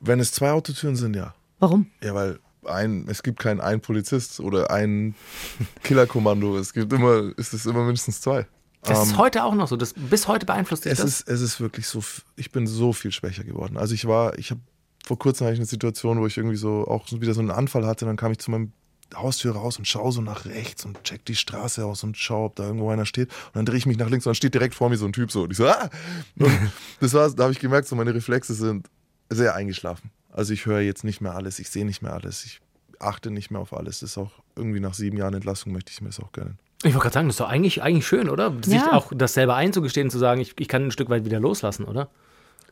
Wenn 0.00 0.20
es 0.20 0.32
zwei 0.32 0.52
Autotüren 0.52 0.96
sind, 0.96 1.16
ja. 1.16 1.34
Warum? 1.58 1.86
Ja, 2.02 2.14
weil 2.14 2.38
ein, 2.64 3.06
es 3.08 3.22
gibt 3.22 3.40
keinen 3.40 3.60
ein 3.60 3.80
Polizist 3.80 4.40
oder 4.40 4.70
ein 4.70 5.14
Killerkommando. 5.82 6.56
Es 6.58 6.72
gibt 6.72 6.92
immer, 6.92 7.32
es 7.36 7.52
ist 7.52 7.66
immer 7.66 7.84
mindestens 7.84 8.20
zwei. 8.20 8.46
Das 8.82 9.06
ist 9.06 9.16
heute 9.16 9.44
auch 9.44 9.54
noch 9.54 9.68
so. 9.68 9.76
Das, 9.76 9.94
bis 9.94 10.26
heute 10.28 10.44
beeinflusst 10.44 10.84
dich 10.84 10.92
Es 10.92 10.98
das. 10.98 11.20
ist, 11.20 11.28
es 11.28 11.40
ist 11.40 11.60
wirklich 11.60 11.86
so, 11.86 12.02
ich 12.36 12.50
bin 12.50 12.66
so 12.66 12.92
viel 12.92 13.12
schwächer 13.12 13.44
geworden. 13.44 13.76
Also 13.76 13.94
ich 13.94 14.06
war, 14.06 14.38
ich 14.38 14.50
habe 14.50 14.60
vor 15.04 15.18
kurzem 15.18 15.46
hatte 15.46 15.54
ich 15.54 15.60
eine 15.60 15.66
Situation, 15.66 16.20
wo 16.20 16.26
ich 16.26 16.36
irgendwie 16.36 16.56
so 16.56 16.86
auch 16.86 17.06
wieder 17.12 17.34
so 17.34 17.40
einen 17.40 17.50
Anfall 17.50 17.86
hatte. 17.86 18.04
Dann 18.04 18.16
kam 18.16 18.32
ich 18.32 18.38
zu 18.38 18.50
meinem 18.50 18.72
Haustür 19.14 19.54
raus 19.54 19.78
und 19.78 19.86
schaue 19.86 20.12
so 20.12 20.20
nach 20.20 20.46
rechts 20.46 20.84
und 20.84 21.02
check 21.04 21.24
die 21.24 21.34
Straße 21.34 21.84
aus 21.84 22.02
und 22.02 22.16
schaue, 22.16 22.46
ob 22.46 22.56
da 22.56 22.64
irgendwo 22.64 22.90
einer 22.90 23.06
steht. 23.06 23.28
Und 23.48 23.56
dann 23.56 23.66
drehe 23.66 23.78
ich 23.78 23.86
mich 23.86 23.98
nach 23.98 24.08
links 24.08 24.26
und 24.26 24.30
dann 24.30 24.36
steht 24.36 24.54
direkt 24.54 24.74
vor 24.74 24.88
mir 24.88 24.96
so 24.96 25.06
ein 25.06 25.12
Typ 25.12 25.30
so. 25.30 25.42
Und 25.42 25.50
ich 25.52 25.58
so, 25.58 25.66
ah! 25.66 25.90
Und 26.38 26.50
das 27.00 27.12
war, 27.14 27.30
da 27.30 27.44
habe 27.44 27.52
ich 27.52 27.58
gemerkt, 27.58 27.88
so 27.88 27.96
meine 27.96 28.14
Reflexe 28.14 28.54
sind 28.54 28.88
sehr 29.28 29.54
eingeschlafen. 29.54 30.10
Also 30.30 30.52
ich 30.52 30.66
höre 30.66 30.80
jetzt 30.80 31.04
nicht 31.04 31.20
mehr 31.20 31.34
alles, 31.34 31.58
ich 31.58 31.68
sehe 31.68 31.84
nicht 31.84 32.02
mehr 32.02 32.14
alles, 32.14 32.44
ich 32.44 32.60
achte 32.98 33.30
nicht 33.30 33.50
mehr 33.50 33.60
auf 33.60 33.74
alles. 33.74 34.00
Das 34.00 34.12
ist 34.12 34.18
auch 34.18 34.32
irgendwie 34.56 34.80
nach 34.80 34.94
sieben 34.94 35.16
Jahren 35.16 35.34
Entlassung 35.34 35.72
möchte 35.72 35.92
ich 35.92 36.00
mir 36.00 36.08
das 36.08 36.20
auch 36.20 36.32
gönnen. 36.32 36.58
Ich 36.84 36.94
wollte 36.94 36.98
gerade 37.04 37.14
sagen, 37.14 37.28
das 37.28 37.34
ist 37.34 37.40
doch 37.40 37.48
eigentlich, 37.48 37.82
eigentlich 37.82 38.06
schön, 38.06 38.28
oder? 38.28 38.52
Sich 38.64 38.74
Ja. 38.80 38.92
auch 38.92 39.12
das 39.14 39.34
selber 39.34 39.54
einzugestehen, 39.54 40.10
zu 40.10 40.18
sagen, 40.18 40.40
ich, 40.40 40.54
ich 40.58 40.68
kann 40.68 40.86
ein 40.86 40.90
Stück 40.90 41.10
weit 41.10 41.24
wieder 41.24 41.38
loslassen, 41.40 41.84
oder? 41.84 42.08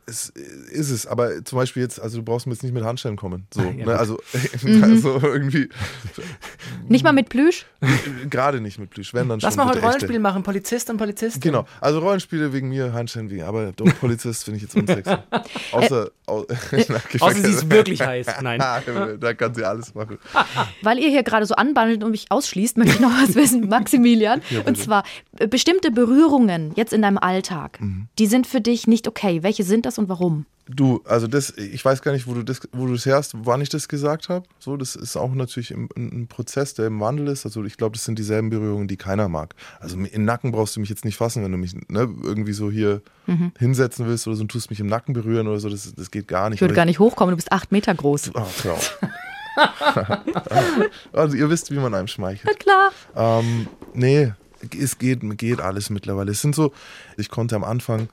Es 0.07 0.29
ist 0.29 0.89
es, 0.89 1.05
aber 1.07 1.43
zum 1.45 1.57
Beispiel 1.57 1.83
jetzt, 1.83 2.01
also 2.01 2.17
du 2.17 2.23
brauchst 2.23 2.47
mir 2.47 2.53
jetzt 2.53 2.63
nicht 2.63 2.73
mit 2.73 2.83
Handschellen 2.83 3.17
kommen. 3.17 3.47
So, 3.53 3.61
Ja, 3.63 3.71
ne? 3.71 3.83
gut. 3.83 3.93
Also, 3.93 4.17
Mhm. 4.63 4.83
also 4.83 5.19
irgendwie 5.23 5.69
Nicht 6.87 7.03
mal 7.03 7.13
mit 7.13 7.29
Plüsch? 7.29 7.65
gerade 8.29 8.61
nicht 8.61 8.77
mit 8.79 8.89
Plüsch, 8.91 9.13
wenn 9.13 9.29
dann 9.29 9.39
Lass 9.39 9.55
schon 9.55 9.63
mal 9.65 9.71
heute. 9.73 9.81
Rollenspiel 9.83 10.19
machen, 10.19 10.43
Polizist 10.43 10.89
und 10.89 10.97
Polizist. 10.97 11.41
Genau, 11.41 11.65
also 11.79 11.99
Rollenspiele 11.99 12.53
wegen 12.53 12.69
mir, 12.69 12.93
Handschellen 12.93 13.29
wegen, 13.29 13.43
aber 13.43 13.71
Polizist 13.99 14.43
finde 14.43 14.57
ich 14.57 14.63
jetzt 14.63 14.75
unsexy. 14.75 15.15
Außer, 15.71 16.11
au, 16.27 16.45
Außer 17.19 17.35
sie 17.35 17.49
ist 17.51 17.69
wirklich 17.69 18.01
heiß. 18.01 18.27
Nein. 18.41 18.59
da 19.19 19.33
kann 19.33 19.53
sie 19.55 19.63
alles 19.65 19.93
machen. 19.95 20.17
Weil 20.81 20.99
ihr 20.99 21.09
hier 21.09 21.23
gerade 21.23 21.45
so 21.45 21.55
anbandelt 21.55 22.03
und 22.03 22.11
mich 22.11 22.25
ausschließt, 22.29 22.77
möchte 22.77 22.95
ich 22.95 22.99
noch 22.99 23.11
was 23.21 23.35
wissen, 23.35 23.67
Maximilian. 23.67 24.41
und 24.65 24.77
zwar 24.77 25.03
äh, 25.39 25.47
bestimmte 25.47 25.91
Berührungen 25.91 26.73
jetzt 26.75 26.93
in 26.93 27.01
deinem 27.01 27.17
Alltag, 27.17 27.79
Mhm. 27.81 28.07
die 28.19 28.27
sind 28.27 28.45
für 28.47 28.61
dich 28.61 28.87
nicht 28.87 29.07
okay. 29.07 29.43
Welche 29.43 29.63
sind 29.63 29.85
das 29.85 29.90
und 29.97 30.09
warum? 30.09 30.45
Du, 30.67 31.01
also 31.05 31.27
das, 31.27 31.51
ich 31.57 31.83
weiß 31.83 32.01
gar 32.01 32.11
nicht, 32.11 32.27
wo 32.27 32.33
du 32.33 32.43
das, 32.43 32.61
wo 32.71 32.85
du 32.85 32.93
das 32.93 33.05
herst, 33.05 33.33
wann 33.35 33.61
ich 33.61 33.69
das 33.69 33.87
gesagt 33.87 34.29
habe. 34.29 34.45
So, 34.59 34.77
das 34.77 34.95
ist 34.95 35.17
auch 35.17 35.33
natürlich 35.33 35.71
ein, 35.71 35.89
ein 35.95 36.27
Prozess, 36.27 36.73
der 36.75 36.87
im 36.87 36.99
Wandel 36.99 37.27
ist. 37.27 37.45
Also 37.45 37.63
ich 37.63 37.77
glaube, 37.77 37.93
das 37.93 38.05
sind 38.05 38.17
dieselben 38.17 38.49
Berührungen, 38.49 38.87
die 38.87 38.95
keiner 38.95 39.27
mag. 39.27 39.55
Also 39.79 39.97
den 39.97 40.25
Nacken 40.25 40.51
brauchst 40.51 40.75
du 40.75 40.79
mich 40.79 40.89
jetzt 40.89 41.03
nicht 41.03 41.17
fassen, 41.17 41.43
wenn 41.43 41.51
du 41.51 41.57
mich 41.57 41.73
ne, 41.89 42.07
irgendwie 42.23 42.53
so 42.53 42.71
hier 42.71 43.01
hinsetzen 43.57 44.07
willst 44.07 44.27
oder 44.27 44.35
so 44.35 44.43
und 44.43 44.51
tust 44.51 44.69
mich 44.69 44.79
im 44.79 44.87
Nacken 44.87 45.13
berühren 45.13 45.47
oder 45.47 45.59
so. 45.59 45.69
Das, 45.69 45.93
das 45.93 46.11
geht 46.11 46.27
gar 46.27 46.49
nicht. 46.49 46.57
Ich 46.57 46.61
würde 46.61 46.73
gar 46.73 46.85
nicht 46.85 46.99
hochkommen, 46.99 47.31
du 47.31 47.37
bist 47.37 47.51
acht 47.51 47.71
Meter 47.71 47.93
groß. 47.93 48.31
Oh, 48.33 48.45
hör 48.63 48.73
auf. 48.73 48.99
also 51.13 51.35
ihr 51.35 51.49
wisst, 51.49 51.71
wie 51.71 51.79
man 51.79 51.93
einem 51.93 52.07
schmeichelt. 52.07 52.59
Klar. 52.59 52.91
Ähm, 53.15 53.67
nee, 53.93 54.33
es 54.79 54.97
geht, 54.97 55.21
geht 55.37 55.61
alles 55.61 55.89
mittlerweile. 55.89 56.31
Es 56.31 56.41
sind 56.41 56.55
so, 56.55 56.73
ich 57.17 57.29
konnte 57.29 57.55
am 57.55 57.63
Anfang, 57.63 58.09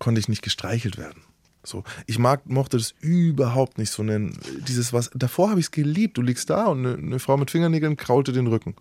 konnte 0.00 0.18
ich 0.18 0.28
nicht 0.28 0.42
gestreichelt 0.42 0.98
werden. 0.98 1.22
So, 1.62 1.84
ich 2.06 2.18
mag, 2.18 2.48
mochte 2.48 2.78
das 2.78 2.94
überhaupt 3.00 3.76
nicht 3.76 3.90
so 3.90 4.02
nennen. 4.02 4.38
Dieses 4.66 4.94
was, 4.94 5.10
davor 5.14 5.50
habe 5.50 5.60
ich 5.60 5.66
es 5.66 5.70
geliebt. 5.70 6.16
Du 6.16 6.22
liegst 6.22 6.48
da 6.48 6.66
und 6.66 6.86
eine, 6.86 6.94
eine 6.96 7.18
Frau 7.18 7.36
mit 7.36 7.50
Fingernägeln 7.50 7.98
kraulte 7.98 8.32
den 8.32 8.46
Rücken. 8.46 8.74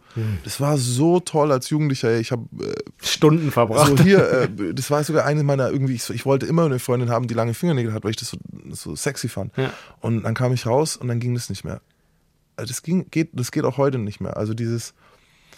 Das 0.45 0.61
war 0.61 0.77
so 0.77 1.19
toll 1.19 1.51
als 1.51 1.69
Jugendlicher. 1.69 2.17
Ich 2.17 2.31
habe 2.31 2.45
äh, 2.63 2.73
Stunden 3.05 3.51
verbracht. 3.51 3.97
so 3.97 4.03
hier, 4.03 4.31
äh, 4.31 4.73
das 4.73 4.89
war 4.91 5.03
sogar 5.03 5.25
eine 5.25 5.43
meiner 5.43 5.69
irgendwie, 5.69 5.95
ich, 5.95 6.09
ich 6.09 6.25
wollte 6.25 6.45
immer 6.45 6.65
eine 6.65 6.79
Freundin 6.79 7.09
haben, 7.09 7.27
die 7.27 7.33
lange 7.33 7.53
Fingernägel 7.53 7.91
hat, 7.91 8.05
weil 8.05 8.11
ich 8.11 8.17
das 8.17 8.29
so, 8.29 8.37
so 8.69 8.95
sexy 8.95 9.27
fand. 9.27 9.55
Ja. 9.57 9.73
Und 9.99 10.23
dann 10.23 10.33
kam 10.33 10.53
ich 10.53 10.65
raus 10.65 10.95
und 10.95 11.09
dann 11.09 11.19
ging 11.19 11.33
das 11.33 11.49
nicht 11.49 11.65
mehr. 11.65 11.81
Also 12.55 12.69
Das, 12.69 12.81
ging, 12.81 13.07
geht, 13.11 13.31
das 13.33 13.51
geht 13.51 13.65
auch 13.65 13.77
heute 13.77 13.97
nicht 13.97 14.21
mehr. 14.21 14.37
Also 14.37 14.53
dieses, 14.53 14.93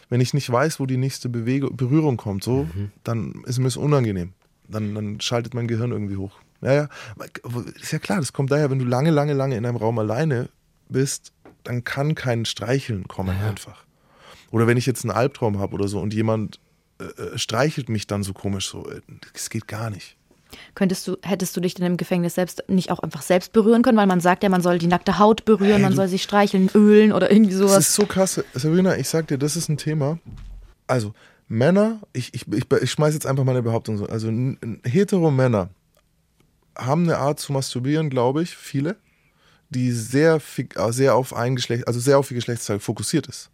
wenn 0.10 0.22
ich 0.22 0.34
nicht 0.34 0.52
weiß, 0.52 0.80
wo 0.80 0.88
die 0.88 0.98
nächste 0.98 1.30
Bewegung, 1.30 1.78
Berührung 1.78 2.18
kommt, 2.18 2.44
so, 2.44 2.68
dann 3.04 3.44
ist 3.46 3.60
mir 3.60 3.66
das 3.66 3.78
unangenehm. 3.78 4.34
Dann, 4.72 4.96
dann 4.96 5.22
schaltet 5.22 5.54
mein 5.54 5.68
Gehirn 5.68 5.92
irgendwie 5.92 6.18
hoch. 6.18 6.32
Ja, 6.62 6.74
ja, 6.74 6.90
ist 7.82 7.92
ja 7.92 8.00
klar, 8.00 8.20
das 8.20 8.34
kommt 8.34 8.52
daher, 8.52 8.70
wenn 8.70 8.78
du 8.80 8.86
lange, 8.86 9.10
lange, 9.10 9.34
lange 9.34 9.58
in 9.58 9.66
einem 9.66 9.78
Raum 9.78 9.98
alleine 9.98 10.50
bist, 10.90 11.32
dann 11.64 11.84
kann 11.84 12.14
kein 12.16 12.46
Streicheln 12.46 13.08
kommen 13.08 13.36
einfach. 13.42 13.84
Oder 14.52 14.68
wenn 14.68 14.78
ich 14.78 14.86
jetzt 14.86 15.04
einen 15.04 15.12
Albtraum 15.12 15.60
habe 15.60 15.74
oder 15.74 15.88
so 15.88 16.00
und 16.00 16.14
jemand 16.14 16.60
äh, 17.00 17.06
äh, 17.06 17.38
streichelt 17.38 17.90
mich 17.90 18.06
dann 18.06 18.22
so 18.24 18.34
komisch 18.34 18.70
so, 18.70 18.88
äh, 18.90 19.02
das 19.34 19.50
geht 19.50 19.68
gar 19.68 19.90
nicht. 19.90 20.18
Könntest 20.76 21.08
du, 21.08 21.18
hättest 21.24 21.56
du 21.56 21.62
dich 21.62 21.74
denn 21.76 21.86
im 21.86 21.98
Gefängnis 21.98 22.36
selbst 22.36 22.64
nicht 22.68 22.92
auch 22.92 23.00
einfach 23.00 23.22
selbst 23.22 23.54
berühren 23.54 23.82
können? 23.84 23.98
Weil 23.98 24.08
man 24.08 24.20
sagt 24.20 24.44
ja, 24.44 24.50
man 24.50 24.62
soll 24.62 24.78
die 24.78 24.88
nackte 24.88 25.18
Haut 25.18 25.46
berühren, 25.46 25.76
Hey, 25.76 25.82
man 25.82 25.96
soll 25.96 26.10
sich 26.10 26.24
streicheln, 26.24 26.70
ölen 26.76 27.14
oder 27.14 27.32
irgendwie 27.32 27.52
Das 27.54 27.60
sowas. 27.60 27.78
ist 27.88 27.94
so 27.96 28.06
krass. 28.06 28.44
Sabrina, 28.54 28.98
ich 28.98 29.08
sag 29.08 29.28
dir, 29.28 29.38
das 29.38 29.56
ist 29.56 29.70
ein 29.70 29.78
Thema. 29.78 30.20
Also, 30.88 31.14
Männer, 31.52 32.00
ich, 32.14 32.34
ich, 32.34 32.48
ich, 32.48 32.66
ich 32.72 32.92
schmeiß 32.92 33.14
jetzt 33.14 33.26
einfach 33.26 33.44
mal 33.44 33.52
eine 33.52 33.62
Behauptung 33.62 33.98
so. 33.98 34.06
Also, 34.06 34.32
hetero 34.86 35.32
Männer 35.32 35.70
haben 36.78 37.04
eine 37.04 37.18
Art 37.18 37.42
zu 37.42 37.52
masturbieren, 37.52 38.10
glaube 38.10 38.42
ich, 38.42 38.56
viele, 38.56 38.96
die 39.70 39.92
sehr, 39.92 40.40
äh, 40.58 40.92
sehr 40.94 41.14
auf 41.16 41.36
ein 41.36 41.58
Geschlecht, 41.58 41.88
also 41.88 42.00
sehr 42.00 42.18
auf 42.20 42.30
die 42.30 42.36
Geschlechtsteile 42.36 42.80
fokussiert 42.80 43.28
ist. 43.28 43.50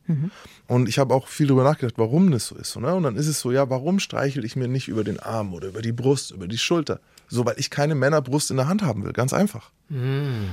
Und 0.68 0.88
ich 0.88 1.00
habe 1.00 1.12
auch 1.12 1.28
viel 1.28 1.48
darüber 1.48 1.64
nachgedacht, 1.64 1.96
warum 1.98 2.30
das 2.30 2.46
so 2.46 2.56
ist. 2.56 2.72
So, 2.72 2.80
ne? 2.80 2.94
Und 2.94 3.02
dann 3.02 3.16
ist 3.16 3.26
es 3.26 3.40
so, 3.40 3.52
ja, 3.52 3.68
warum 3.72 4.00
streichel 4.00 4.46
ich 4.46 4.56
mir 4.56 4.68
nicht 4.68 4.88
über 4.88 5.04
den 5.04 5.20
Arm 5.20 5.56
oder 5.56 5.70
über 5.70 5.82
die 5.82 5.92
Brust, 5.92 6.30
über 6.30 6.48
die 6.48 6.60
Schulter? 6.60 7.00
So, 7.28 7.48
weil 7.48 7.56
ich 7.58 7.72
keine 7.72 7.96
Männerbrust 7.96 8.52
in 8.52 8.58
der 8.58 8.68
Hand 8.68 8.84
haben 8.84 9.06
will, 9.06 9.14
ganz 9.14 9.34
einfach. 9.34 9.72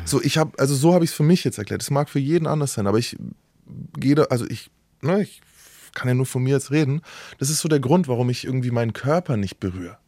So, 0.07 0.23
ich 0.23 0.39
habe, 0.39 0.59
also 0.59 0.75
so 0.75 0.95
habe 0.95 1.05
ich 1.05 1.11
es 1.11 1.17
für 1.17 1.23
mich 1.23 1.45
jetzt 1.45 1.59
erklärt. 1.59 1.83
Es 1.83 1.91
mag 1.91 2.09
für 2.09 2.21
jeden 2.21 2.47
anders 2.47 2.73
sein, 2.73 2.87
aber 2.87 2.99
ich 2.99 3.19
gehe 3.99 4.15
da, 4.15 4.23
also 4.25 4.47
ich, 4.47 4.71
ne, 5.03 5.23
ich 5.23 5.43
kann 5.95 6.09
ja 6.09 6.15
nur 6.15 6.27
von 6.27 6.43
mir 6.43 6.55
jetzt 6.55 6.71
reden. 6.71 7.03
Das 7.39 7.51
ist 7.51 7.61
so 7.61 7.69
der 7.69 7.81
Grund, 7.81 8.09
warum 8.09 8.31
ich 8.31 8.45
irgendwie 8.45 8.71
meinen 8.71 8.93
Körper 8.93 9.37
nicht 9.37 9.61
berühre. 9.61 9.99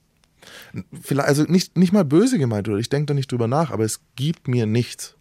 Vielleicht, 1.03 1.29
also 1.29 1.43
nicht, 1.45 1.77
nicht 1.77 1.93
mal 1.93 2.05
böse 2.05 2.39
gemeint 2.39 2.69
oder 2.69 2.79
ich 2.79 2.89
denke 2.89 3.07
da 3.07 3.15
nicht 3.15 3.33
drüber 3.33 3.49
nach, 3.49 3.71
aber 3.71 3.85
es 3.85 4.01
gibt 4.15 4.49
mir 4.49 4.67
nichts. 4.67 5.17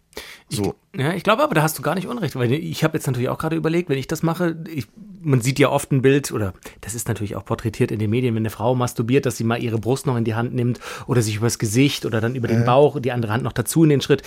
So. 0.48 0.74
Ja, 0.96 1.12
ich 1.12 1.24
glaube 1.24 1.42
aber, 1.42 1.54
da 1.54 1.62
hast 1.62 1.78
du 1.78 1.82
gar 1.82 1.94
nicht 1.94 2.06
Unrecht, 2.06 2.36
weil 2.36 2.52
ich 2.52 2.84
habe 2.84 2.96
jetzt 2.96 3.06
natürlich 3.06 3.28
auch 3.28 3.38
gerade 3.38 3.56
überlegt, 3.56 3.90
wenn 3.90 3.98
ich 3.98 4.06
das 4.06 4.22
mache, 4.22 4.56
ich, 4.68 4.86
man 5.20 5.40
sieht 5.40 5.58
ja 5.58 5.68
oft 5.68 5.92
ein 5.92 6.02
Bild, 6.02 6.32
oder 6.32 6.54
das 6.80 6.94
ist 6.94 7.08
natürlich 7.08 7.36
auch 7.36 7.44
porträtiert 7.44 7.90
in 7.90 7.98
den 7.98 8.10
Medien, 8.10 8.34
wenn 8.34 8.42
eine 8.42 8.50
Frau 8.50 8.74
masturbiert, 8.74 9.26
dass 9.26 9.36
sie 9.36 9.44
mal 9.44 9.62
ihre 9.62 9.78
Brust 9.78 10.06
noch 10.06 10.16
in 10.16 10.24
die 10.24 10.34
Hand 10.34 10.54
nimmt 10.54 10.80
oder 11.06 11.20
sich 11.20 11.36
übers 11.36 11.58
Gesicht 11.58 12.06
oder 12.06 12.20
dann 12.20 12.34
über 12.34 12.48
den 12.48 12.64
Bauch, 12.64 12.98
die 13.00 13.12
andere 13.12 13.32
Hand 13.32 13.44
noch 13.44 13.52
dazu 13.52 13.82
in 13.82 13.90
den 13.90 14.00
Schritt. 14.00 14.22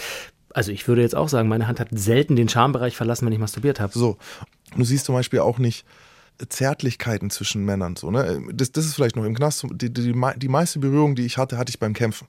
Also 0.53 0.71
ich 0.71 0.87
würde 0.87 1.01
jetzt 1.01 1.15
auch 1.15 1.29
sagen, 1.29 1.47
meine 1.47 1.67
Hand 1.67 1.79
hat 1.79 1.89
selten 1.91 2.35
den 2.35 2.49
Schambereich 2.49 2.95
verlassen, 2.95 3.25
wenn 3.25 3.33
ich 3.33 3.39
masturbiert 3.39 3.79
habe. 3.79 3.97
So. 3.97 4.17
Du 4.75 4.83
siehst 4.83 5.05
zum 5.05 5.15
Beispiel 5.15 5.39
auch 5.39 5.57
nicht 5.57 5.85
Zärtlichkeiten 6.47 7.29
zwischen 7.29 7.65
Männern. 7.65 7.95
So, 7.95 8.11
ne? 8.11 8.41
das, 8.53 8.71
das 8.71 8.85
ist 8.85 8.95
vielleicht 8.95 9.15
noch 9.15 9.25
im 9.25 9.35
Knast. 9.35 9.65
Die, 9.71 9.93
die, 9.93 10.03
die, 10.03 10.13
mei- 10.13 10.35
die 10.35 10.47
meiste 10.47 10.79
Berührung, 10.79 11.15
die 11.15 11.25
ich 11.25 11.37
hatte, 11.37 11.57
hatte 11.57 11.69
ich 11.69 11.79
beim 11.79 11.93
Kämpfen. 11.93 12.27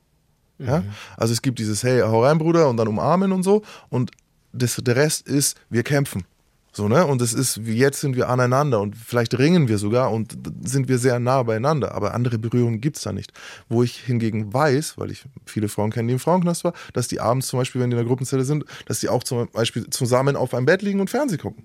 Ja? 0.59 0.83
Also 1.17 1.33
es 1.33 1.43
gibt 1.43 1.59
dieses, 1.59 1.83
hey, 1.83 2.01
hau 2.01 2.25
rein, 2.25 2.39
Bruder, 2.39 2.69
und 2.69 2.77
dann 2.77 2.89
umarmen 2.89 3.33
und 3.33 3.43
so. 3.43 3.63
Und 3.89 4.11
das, 4.53 4.77
der 4.77 4.97
Rest 4.97 5.27
ist, 5.29 5.57
wir 5.71 5.83
kämpfen. 5.83 6.25
So, 6.73 6.87
ne? 6.87 7.05
Und 7.05 7.21
es 7.21 7.35
ist, 7.35 7.67
wie 7.67 7.77
jetzt 7.77 8.01
sind 8.01 8.15
wir 8.15 8.29
aneinander 8.29 8.81
und 8.81 8.95
vielleicht 8.95 9.37
ringen 9.37 9.67
wir 9.67 9.79
sogar 9.79 10.13
und 10.13 10.39
sind 10.63 10.89
wir 10.89 10.99
sehr 10.99 11.19
nah 11.19 11.43
beieinander, 11.43 11.97
aber 11.97 12.15
andere 12.15 12.39
Berührungen 12.39 12.81
gibt 12.81 12.97
es 12.97 13.03
da 13.03 13.13
nicht. 13.13 13.33
Wo 13.69 13.83
ich 13.83 13.97
hingegen 13.97 14.55
weiß, 14.55 14.97
weil 14.97 15.11
ich 15.11 15.25
viele 15.47 15.69
Frauen 15.69 15.91
kenne, 15.91 16.07
die 16.07 16.13
im 16.13 16.21
Frauenknast 16.21 16.63
war, 16.63 16.73
dass 16.93 17.09
die 17.09 17.19
abends 17.19 17.49
zum 17.49 17.59
Beispiel, 17.59 17.81
wenn 17.81 17.91
die 17.91 17.95
in 17.95 17.99
der 17.99 18.07
Gruppenzelle 18.07 18.45
sind, 18.45 18.65
dass 18.87 19.01
die 19.01 19.09
auch 19.09 19.25
zum 19.25 19.49
Beispiel 19.51 19.91
zusammen 19.91 20.37
auf 20.37 20.55
einem 20.55 20.67
Bett 20.67 20.83
liegen 20.83 21.01
und 21.01 21.11
Fernsehen 21.11 21.41
gucken. 21.41 21.65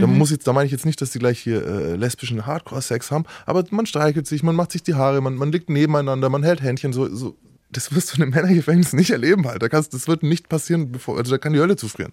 Da 0.00 0.06
muss 0.08 0.30
jetzt, 0.30 0.46
da 0.46 0.52
meine 0.52 0.66
ich 0.66 0.72
jetzt 0.72 0.86
nicht, 0.86 1.00
dass 1.00 1.10
die 1.12 1.20
gleich 1.20 1.38
hier 1.38 1.64
äh, 1.64 1.94
lesbischen 1.94 2.46
Hardcore-Sex 2.46 3.12
haben, 3.12 3.24
aber 3.46 3.64
man 3.70 3.86
streichelt 3.86 4.26
sich, 4.26 4.42
man 4.42 4.56
macht 4.56 4.72
sich 4.72 4.82
die 4.82 4.94
Haare, 4.94 5.20
man, 5.20 5.36
man 5.36 5.52
liegt 5.52 5.70
nebeneinander, 5.70 6.28
man 6.28 6.42
hält 6.42 6.62
Händchen, 6.62 6.92
so, 6.92 7.14
so. 7.14 7.36
Das 7.70 7.92
wirst 7.92 8.12
du 8.12 8.16
in 8.16 8.22
einem 8.22 8.32
Männergefängnis 8.32 8.92
nicht 8.92 9.10
erleben. 9.10 9.44
Da 9.58 9.68
kannst, 9.68 9.94
das 9.94 10.06
wird 10.06 10.22
nicht 10.22 10.48
passieren, 10.48 10.92
bevor, 10.92 11.18
also 11.18 11.32
da 11.32 11.38
kann 11.38 11.52
die 11.52 11.58
Hölle 11.58 11.74
zufrieren. 11.74 12.12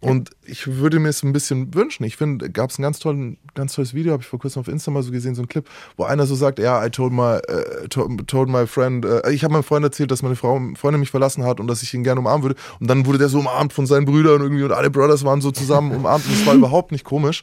Und 0.00 0.30
ich 0.44 0.66
würde 0.66 0.98
mir 0.98 1.08
es 1.08 1.22
ein 1.22 1.32
bisschen 1.32 1.74
wünschen. 1.74 2.04
Ich 2.04 2.16
finde, 2.16 2.50
gab 2.50 2.70
es 2.70 2.78
ein 2.78 2.82
ganz, 2.82 2.98
tollen, 2.98 3.38
ganz 3.54 3.74
tolles 3.74 3.94
Video, 3.94 4.12
habe 4.12 4.22
ich 4.22 4.28
vor 4.28 4.38
kurzem 4.38 4.60
auf 4.60 4.68
Insta 4.68 4.90
mal 4.90 5.02
so 5.02 5.10
gesehen, 5.10 5.34
so 5.34 5.42
ein 5.42 5.48
Clip, 5.48 5.68
wo 5.96 6.04
einer 6.04 6.26
so 6.26 6.34
sagt, 6.34 6.58
ja, 6.58 6.84
I 6.84 6.90
told 6.90 7.12
my, 7.12 7.38
äh, 7.48 7.88
told, 7.88 8.26
told 8.26 8.48
my 8.48 8.66
friend, 8.66 9.04
äh, 9.04 9.30
ich 9.30 9.44
habe 9.44 9.52
meinem 9.52 9.62
Freund 9.62 9.84
erzählt, 9.84 10.10
dass 10.10 10.22
meine 10.22 10.36
Frau, 10.36 10.60
Freundin 10.76 11.00
mich 11.00 11.10
verlassen 11.10 11.44
hat 11.44 11.60
und 11.60 11.66
dass 11.66 11.82
ich 11.82 11.92
ihn 11.94 12.04
gerne 12.04 12.20
umarmen 12.20 12.42
würde. 12.42 12.56
Und 12.80 12.88
dann 12.88 13.06
wurde 13.06 13.18
der 13.18 13.28
so 13.28 13.38
umarmt 13.38 13.72
von 13.72 13.86
seinen 13.86 14.04
Brüdern 14.04 14.42
irgendwie 14.42 14.64
und 14.64 14.72
alle 14.72 14.90
Brothers 14.90 15.24
waren 15.24 15.40
so 15.40 15.50
zusammen 15.50 15.92
umarmt 15.92 16.26
und 16.26 16.34
es 16.34 16.46
war 16.46 16.54
überhaupt 16.56 16.92
nicht 16.92 17.04
komisch. 17.04 17.42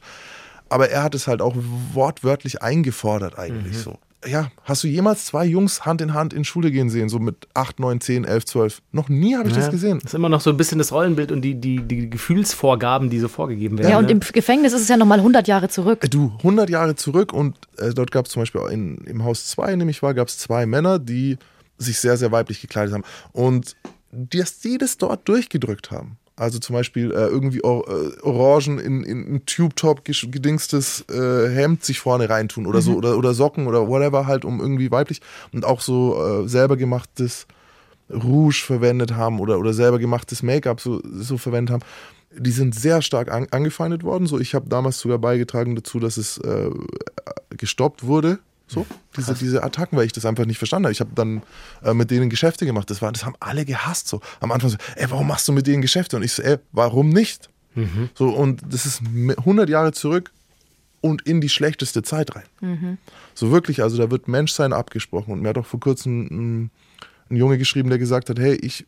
Aber 0.70 0.89
er 0.89 1.04
hat 1.04 1.14
es 1.14 1.28
halt 1.28 1.41
auch 1.41 1.56
wortwörtlich 1.93 2.62
eingefordert 2.62 3.38
eigentlich 3.38 3.78
so. 3.78 3.99
Ja, 4.26 4.51
hast 4.63 4.84
du 4.84 4.88
jemals 4.88 5.26
zwei 5.26 5.45
Jungs 5.45 5.86
Hand 5.86 6.01
in 6.01 6.13
Hand 6.13 6.34
in 6.34 6.45
Schule 6.45 6.71
gehen 6.71 6.89
sehen, 6.89 7.09
so 7.09 7.19
mit 7.19 7.47
8, 7.53 7.80
9, 7.80 8.01
10, 8.01 8.26
11, 8.26 8.45
12? 8.45 8.82
Noch 8.91 9.09
nie 9.09 9.36
habe 9.36 9.49
ich 9.49 9.55
das 9.55 9.69
gesehen. 9.69 9.99
Das 9.99 10.11
ist 10.11 10.15
immer 10.15 10.30
noch 10.30 10.41
so 10.41 10.49
ein 10.49 10.57
bisschen 10.57 10.78
das 10.78 10.91
Rollenbild 10.91 11.32
und 11.32 11.41
die, 11.41 11.55
die, 11.55 11.82
die 11.82 12.09
Gefühlsvorgaben, 12.09 13.09
die 13.09 13.19
so 13.19 13.28
vorgegeben 13.28 13.78
werden. 13.78 13.91
Ja, 13.91 13.97
und 13.97 14.05
ne? 14.05 14.11
im 14.11 14.19
Gefängnis 14.19 14.74
ist 14.74 14.82
es 14.82 14.88
ja 14.88 14.97
nochmal 14.97 15.19
100 15.19 15.47
Jahre 15.47 15.69
zurück. 15.69 16.03
Äh, 16.03 16.09
Du, 16.09 16.32
100 16.38 16.69
Jahre 16.69 16.95
zurück 16.95 17.34
und 17.34 17.57
äh, 17.78 17.93
dort 17.93 18.11
gab 18.11 18.26
es 18.26 18.32
zum 18.32 18.41
Beispiel 18.41 18.61
auch 18.61 18.69
in, 18.69 18.97
im 19.05 19.24
Haus 19.24 19.47
2, 19.47 19.76
nämlich 19.76 20.03
war, 20.03 20.13
gab 20.13 20.28
es 20.28 20.38
zwei 20.38 20.65
Männer, 20.65 20.99
die 20.99 21.38
sich 21.78 21.99
sehr, 21.99 22.17
sehr 22.17 22.32
weiblich 22.32 22.61
gekleidet 22.61 22.93
haben 22.93 23.03
und 23.32 23.76
die, 24.11 24.38
dass 24.38 24.59
die 24.59 24.78
das 24.78 24.97
dort 24.97 25.28
durchgedrückt 25.28 25.91
haben. 25.91 26.17
Also 26.36 26.58
zum 26.58 26.74
Beispiel 26.74 27.12
äh, 27.12 27.28
irgendwie 27.28 27.64
Or 27.64 27.88
äh, 27.88 28.20
Orangen 28.22 28.80
in, 28.80 29.04
in 29.04 29.36
ein 29.36 29.46
Tube-Top 29.46 30.04
gedingstes 30.04 31.06
äh, 31.10 31.50
Hemd 31.50 31.84
sich 31.84 32.00
vorne 32.00 32.28
reintun 32.28 32.66
oder 32.66 32.82
so 32.82 32.96
oder, 32.96 33.18
oder 33.18 33.36
Socken 33.36 33.68
oder 33.68 33.88
whatever 33.88 34.26
halt, 34.26 34.44
um 34.44 34.60
irgendwie 34.60 34.90
weiblich 34.90 35.22
und 35.52 35.64
auch 35.64 35.80
so 35.80 36.44
äh, 36.44 36.48
selber 36.48 36.76
gemachtes 36.76 37.46
Rouge 38.10 38.64
verwendet 38.66 39.14
haben 39.16 39.40
oder, 39.40 39.60
oder 39.60 39.74
selber 39.74 40.00
gemachtes 40.00 40.44
Make-up 40.44 40.82
so, 40.82 41.02
so 41.04 41.38
verwendet 41.38 41.74
haben. 41.74 41.84
Die 42.36 42.52
sind 42.52 42.74
sehr 42.74 43.04
stark 43.04 43.32
an, 43.32 43.48
angefeindet 43.52 44.04
worden. 44.04 44.26
So, 44.26 44.40
ich 44.40 44.56
habe 44.56 44.68
damals 44.68 45.00
sogar 45.00 45.20
beigetragen 45.20 45.76
dazu, 45.76 46.00
dass 46.00 46.18
es 46.18 46.40
äh, 46.40 46.72
gestoppt 47.50 48.06
wurde. 48.06 48.40
So, 48.68 48.86
diese, 49.18 49.34
diese 49.34 49.64
Attacken, 49.64 49.97
weil 49.97 50.05
ich 50.05 50.14
das 50.14 50.26
einfach 50.26 50.45
nicht 50.45 50.57
verstanden 50.57 50.86
habe. 50.86 50.93
Ich 50.93 50.99
habe 50.99 51.11
dann 51.14 51.43
äh, 51.84 51.93
mit 51.93 52.09
denen 52.09 52.30
Geschäfte 52.30 52.66
gemacht. 52.66 52.89
Das, 52.89 53.01
war, 53.01 53.11
das 53.11 53.26
haben 53.26 53.36
alle 53.39 53.66
gehasst. 53.66 54.07
So. 54.07 54.22
Am 54.39 54.51
Anfang 54.51 54.70
so, 54.70 54.78
ey, 54.95 55.09
warum 55.09 55.28
machst 55.28 55.47
du 55.47 55.51
mit 55.51 55.68
denen 55.68 55.82
Geschäfte? 55.82 56.16
Und 56.16 56.24
ich 56.24 56.32
so, 56.32 56.41
ey, 56.41 56.57
warum 56.72 57.09
nicht? 57.09 57.49
So, 58.16 58.30
und 58.30 58.61
das 58.70 58.86
ist 58.86 59.01
100 59.01 59.68
Jahre 59.68 59.91
zurück 59.93 60.32
und 61.01 61.24
in 61.24 61.41
die 61.41 61.49
schlechteste 61.49 62.03
Zeit 62.03 62.36
rein. 62.36 62.45
So 63.34 63.51
wirklich, 63.51 63.82
also 63.82 63.97
da 63.97 64.09
wird 64.11 64.28
Menschsein 64.28 64.74
abgesprochen. 64.74 65.34
Und 65.34 65.41
mir 65.41 65.49
hat 65.49 65.57
auch 65.57 65.66
vor 65.66 65.80
kurzem 65.80 66.28
ein, 66.32 66.72
ein 67.30 67.36
Junge 67.36 67.57
geschrieben, 67.57 67.89
der 67.89 67.97
gesagt 67.99 68.30
hat, 68.30 68.39
hey, 68.39 68.55
ich 68.55 68.86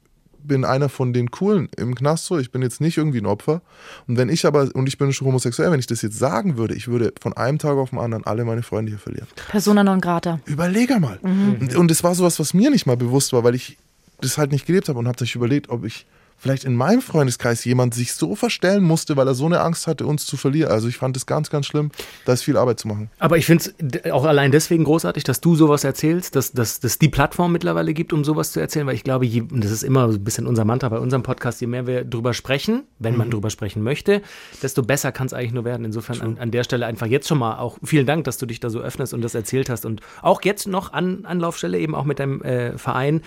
bin 0.48 0.66
einer 0.66 0.90
von 0.90 1.14
den 1.14 1.32
Coolen 1.32 1.70
im 1.78 1.96
Knast 1.96 2.26
so, 2.26 2.38
ich 2.38 2.52
bin 2.52 2.62
jetzt 2.62 2.82
nicht 2.82 2.98
irgendwie 2.98 3.20
ein 3.20 3.26
Opfer. 3.26 3.62
Und 4.08 4.18
wenn 4.18 4.30
ich 4.30 4.46
aber, 4.46 4.70
und 4.74 4.88
ich 4.88 4.98
bin 4.98 5.12
schon 5.14 5.28
homosexuell, 5.28 5.72
wenn 5.72 5.80
ich 5.80 5.88
das 5.88 6.02
jetzt 6.02 6.18
sagen 6.18 6.58
würde, 6.58 6.76
ich 6.76 6.88
würde 6.88 7.14
von 7.22 7.34
einem 7.34 7.60
Tag 7.60 7.78
auf 7.78 7.92
den 7.92 8.00
anderen 8.00 8.26
alle 8.26 8.46
meine 8.46 8.64
Freunde 8.64 8.92
hier 8.92 9.00
verlieren. 9.00 9.28
Persona 9.50 9.84
non 9.84 10.02
grata. 10.02 10.40
Überlege 10.46 11.00
mal. 11.00 11.20
Und, 11.22 11.76
und 11.76 11.92
das 11.92 12.04
war 12.04 12.16
sowas, 12.16 12.40
was 12.40 12.54
mir 12.54 12.70
nicht 12.70 12.86
mal 12.86 12.98
bewusst 12.98 13.34
war, 13.34 13.44
weil 13.44 13.56
ich 13.56 13.78
das 14.22 14.38
halt 14.38 14.52
nicht 14.52 14.66
gelebt 14.66 14.90
habe 14.90 15.00
und 15.00 15.08
habe 15.08 15.20
sich 15.20 15.36
überlegt, 15.36 15.70
ob 15.70 15.86
ich 15.86 16.06
vielleicht 16.38 16.64
in 16.64 16.76
meinem 16.76 17.02
Freundeskreis 17.02 17.66
jemand 17.66 17.94
sich 17.94 18.14
so 18.14 18.36
verstellen 18.36 18.84
musste, 18.84 19.18
weil 19.18 19.28
er 19.28 19.36
so 19.36 19.46
eine 19.46 19.62
Angst 19.62 19.88
hatte, 19.88 20.06
uns 20.06 20.26
zu 20.26 20.38
verlieren. 20.38 20.72
Also 20.72 20.88
ich 20.88 20.98
fand 20.98 21.16
das 21.16 21.26
ganz, 21.26 21.50
ganz 21.50 21.66
schlimm. 21.66 21.92
Da 22.26 22.34
ist 22.34 22.44
viel 22.44 22.58
Arbeit 22.58 22.80
zu 22.80 22.88
machen. 22.88 23.10
Aber 23.20 23.38
ich 23.38 23.46
finde 23.46 23.72
es 23.80 24.12
auch 24.12 24.26
allein 24.26 24.52
deswegen 24.52 24.84
großartig, 24.84 25.24
dass 25.24 25.42
du 25.42 25.56
sowas 25.56 25.84
erzählst, 25.84 26.36
dass 26.36 26.52
dass 26.52 27.00
die 27.00 27.10
Plattform 27.10 27.52
mittlerweile 27.52 27.94
gibt, 27.94 28.14
um 28.14 28.24
sowas 28.24 28.52
zu 28.52 28.60
erzählen, 28.60 28.88
weil 28.88 28.96
ich 28.96 29.04
glaube, 29.04 29.26
je, 29.26 29.44
das 29.50 29.72
ist 29.72 29.84
immer 29.84 30.12
so 30.12 30.18
ein 30.18 30.24
bisschen 30.24 30.48
unser 30.48 30.66
Mantra 30.66 30.90
bei 30.90 31.00
unserem 31.00 31.24
Podcast, 31.24 31.62
je 31.62 31.68
mehr 31.68 31.88
wir 31.88 32.04
drüber 32.04 32.34
sprechen, 32.34 32.84
wenn 33.00 33.18
man 33.18 33.30
drüber 33.30 33.50
sprechen 33.50 33.84
möchte, 33.84 34.22
desto 34.62 34.84
besser 34.84 35.12
kann 35.12 35.28
es 35.28 35.34
eigentlich 35.34 35.54
nur 35.54 35.66
werden. 35.66 35.86
Insofern 35.86 36.22
an, 36.22 36.38
an 36.38 36.52
der 36.52 36.64
Stelle 36.64 36.86
einfach 36.86 37.08
jetzt 37.08 37.28
schon 37.28 37.40
mal 37.40 37.58
auch 37.58 37.78
vielen 37.84 38.06
Dank, 38.06 38.24
dass 38.26 38.38
du 38.38 38.46
dich 38.46 38.60
da 38.60 38.70
so 38.70 38.80
öffnest 38.80 39.14
und 39.14 39.22
das 39.22 39.36
erzählt 39.36 39.70
hast 39.70 39.86
und 39.86 40.02
auch 40.22 40.42
jetzt 40.44 40.68
noch 40.68 40.94
an 40.94 41.26
Anlaufstelle 41.26 41.80
eben 41.80 41.96
auch 41.96 42.06
mit 42.06 42.20
deinem 42.20 42.42
äh, 42.42 42.78
Verein. 42.78 43.22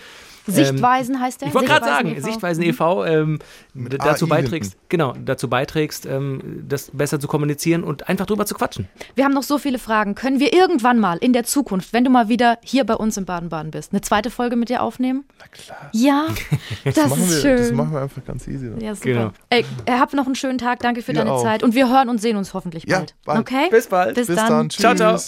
Sichtweisen 0.53 1.21
heißt 1.21 1.41
der? 1.41 1.49
Ich 1.49 1.55
wollte 1.55 1.69
gerade 1.69 1.85
sagen, 1.85 2.09
Sichtweisen 2.21 2.33
Sichtweisen 2.33 2.63
e.V. 2.65 3.05
Ähm, 3.05 3.39
dazu 3.75 4.27
AI 4.27 4.29
beiträgst, 4.29 4.77
genau, 4.89 5.15
dazu 5.25 5.49
beiträgst, 5.49 6.07
ähm, 6.07 6.65
das 6.69 6.91
besser 6.93 7.21
zu 7.21 7.29
kommunizieren 7.29 7.85
und 7.85 8.09
einfach 8.09 8.27
drüber 8.27 8.47
zu 8.47 8.55
quatschen. 8.55 8.89
Wir 9.15 9.25
haben 9.25 9.35
noch 9.35 9.43
so 9.43 9.59
viele 9.59 9.79
Fragen. 9.79 10.15
Können 10.15 10.41
wir 10.41 10.53
irgendwann 10.53 10.99
mal 10.99 11.19
in 11.19 11.33
der 11.33 11.45
Zukunft, 11.45 11.93
wenn 11.93 12.05
du 12.05 12.11
mal 12.11 12.29
wieder 12.29 12.59
hier 12.63 12.85
bei 12.85 12.95
uns 12.95 13.17
in 13.17 13.25
Baden-Baden 13.25 13.71
bist, 13.71 13.93
eine 13.93 14.01
zweite 14.01 14.31
Folge 14.31 14.57
mit 14.57 14.69
dir 14.69 14.83
aufnehmen? 14.83 15.25
Na 15.39 15.47
klar. 15.47 15.91
Ja, 15.93 16.27
das, 16.85 16.97
machen 17.09 17.23
ist 17.23 17.31
wir, 17.31 17.41
schön. 17.41 17.57
Das 17.59 17.73
machen 17.73 17.93
wir 17.93 18.01
einfach 18.03 18.25
ganz 18.25 18.47
easy. 18.49 18.71
Dann. 18.71 18.81
ja, 18.81 18.95
super. 18.95 19.09
Genau. 19.09 19.31
Ey, 19.51 19.65
habt 19.89 20.15
noch 20.15 20.27
einen 20.27 20.35
schönen 20.35 20.59
Tag. 20.59 20.81
Danke 20.81 21.03
für 21.03 21.13
Ihr 21.13 21.19
deine 21.19 21.33
auch. 21.33 21.43
Zeit. 21.43 21.63
Und 21.63 21.75
wir 21.75 21.89
hören 21.89 22.09
und 22.09 22.21
sehen 22.21 22.37
uns 22.37 22.55
hoffentlich 22.55 22.85
Ja, 22.87 22.99
bald. 22.99 23.15
bald. 23.25 23.41
Okay? 23.41 23.69
Bis 23.71 23.87
bald. 23.87 24.15
Bis, 24.15 24.27
Bis 24.27 24.37
dann. 24.37 24.49
dann. 24.49 24.69
Tschüss. 24.69 24.81
Ciao, 24.81 24.95
ciao. 24.95 25.19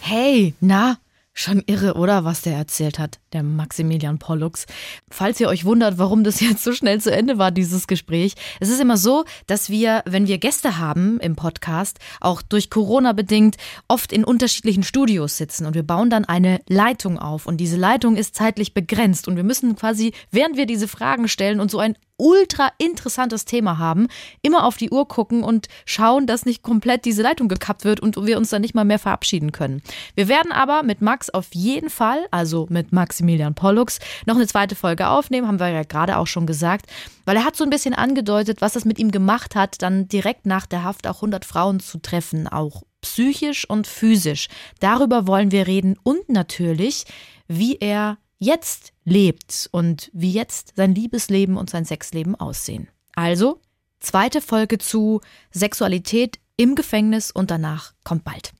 Hey, 0.00 0.54
na, 0.60 0.96
schon 1.38 1.62
irre, 1.66 1.94
oder? 1.94 2.24
Was 2.24 2.42
der 2.42 2.56
erzählt 2.56 2.98
hat, 2.98 3.20
der 3.32 3.42
Maximilian 3.42 4.18
Pollux. 4.18 4.66
Falls 5.08 5.38
ihr 5.40 5.48
euch 5.48 5.64
wundert, 5.64 5.96
warum 5.98 6.24
das 6.24 6.40
jetzt 6.40 6.64
so 6.64 6.72
schnell 6.72 7.00
zu 7.00 7.12
Ende 7.12 7.38
war, 7.38 7.50
dieses 7.50 7.86
Gespräch. 7.86 8.34
Es 8.60 8.68
ist 8.68 8.80
immer 8.80 8.96
so, 8.96 9.24
dass 9.46 9.70
wir, 9.70 10.02
wenn 10.04 10.26
wir 10.26 10.38
Gäste 10.38 10.78
haben 10.78 11.20
im 11.20 11.36
Podcast, 11.36 11.98
auch 12.20 12.42
durch 12.42 12.70
Corona 12.70 13.12
bedingt, 13.12 13.56
oft 13.86 14.12
in 14.12 14.24
unterschiedlichen 14.24 14.82
Studios 14.82 15.36
sitzen 15.36 15.66
und 15.66 15.74
wir 15.74 15.84
bauen 15.84 16.10
dann 16.10 16.24
eine 16.24 16.60
Leitung 16.68 17.18
auf 17.18 17.46
und 17.46 17.58
diese 17.58 17.76
Leitung 17.76 18.16
ist 18.16 18.34
zeitlich 18.34 18.74
begrenzt 18.74 19.28
und 19.28 19.36
wir 19.36 19.44
müssen 19.44 19.76
quasi, 19.76 20.12
während 20.30 20.56
wir 20.56 20.66
diese 20.66 20.88
Fragen 20.88 21.28
stellen 21.28 21.60
und 21.60 21.70
so 21.70 21.78
ein 21.78 21.94
ultra 22.18 22.70
interessantes 22.78 23.44
Thema 23.44 23.78
haben, 23.78 24.08
immer 24.42 24.64
auf 24.64 24.76
die 24.76 24.90
Uhr 24.90 25.08
gucken 25.08 25.42
und 25.42 25.68
schauen, 25.86 26.26
dass 26.26 26.44
nicht 26.44 26.62
komplett 26.62 27.04
diese 27.04 27.22
Leitung 27.22 27.48
gekappt 27.48 27.84
wird 27.84 28.00
und 28.00 28.16
wir 28.16 28.36
uns 28.36 28.50
dann 28.50 28.62
nicht 28.62 28.74
mal 28.74 28.84
mehr 28.84 28.98
verabschieden 28.98 29.52
können. 29.52 29.80
Wir 30.14 30.28
werden 30.28 30.52
aber 30.52 30.82
mit 30.82 31.00
Max 31.00 31.30
auf 31.30 31.54
jeden 31.54 31.90
Fall, 31.90 32.26
also 32.30 32.66
mit 32.68 32.92
Maximilian 32.92 33.54
Pollux, 33.54 34.00
noch 34.26 34.36
eine 34.36 34.46
zweite 34.46 34.74
Folge 34.74 35.08
aufnehmen, 35.08 35.46
haben 35.46 35.60
wir 35.60 35.68
ja 35.68 35.84
gerade 35.84 36.18
auch 36.18 36.26
schon 36.26 36.46
gesagt, 36.46 36.86
weil 37.24 37.36
er 37.36 37.44
hat 37.44 37.56
so 37.56 37.64
ein 37.64 37.70
bisschen 37.70 37.94
angedeutet, 37.94 38.60
was 38.60 38.72
das 38.72 38.84
mit 38.84 38.98
ihm 38.98 39.10
gemacht 39.10 39.54
hat, 39.54 39.80
dann 39.82 40.08
direkt 40.08 40.46
nach 40.46 40.66
der 40.66 40.82
Haft 40.84 41.06
auch 41.06 41.16
100 41.16 41.44
Frauen 41.44 41.80
zu 41.80 41.98
treffen, 41.98 42.48
auch 42.48 42.82
psychisch 43.00 43.68
und 43.68 43.86
physisch. 43.86 44.48
Darüber 44.80 45.26
wollen 45.26 45.52
wir 45.52 45.66
reden 45.66 45.96
und 46.02 46.28
natürlich, 46.28 47.04
wie 47.46 47.76
er 47.76 48.18
jetzt 48.38 48.92
lebt 49.04 49.68
und 49.72 50.10
wie 50.12 50.32
jetzt 50.32 50.74
sein 50.76 50.94
Liebesleben 50.94 51.56
und 51.56 51.70
sein 51.70 51.84
Sexleben 51.84 52.34
aussehen. 52.34 52.88
Also, 53.14 53.60
zweite 54.00 54.40
Folge 54.40 54.78
zu 54.78 55.20
Sexualität 55.50 56.38
im 56.56 56.74
Gefängnis 56.74 57.30
und 57.30 57.50
danach 57.50 57.94
kommt 58.04 58.24
bald. 58.24 58.52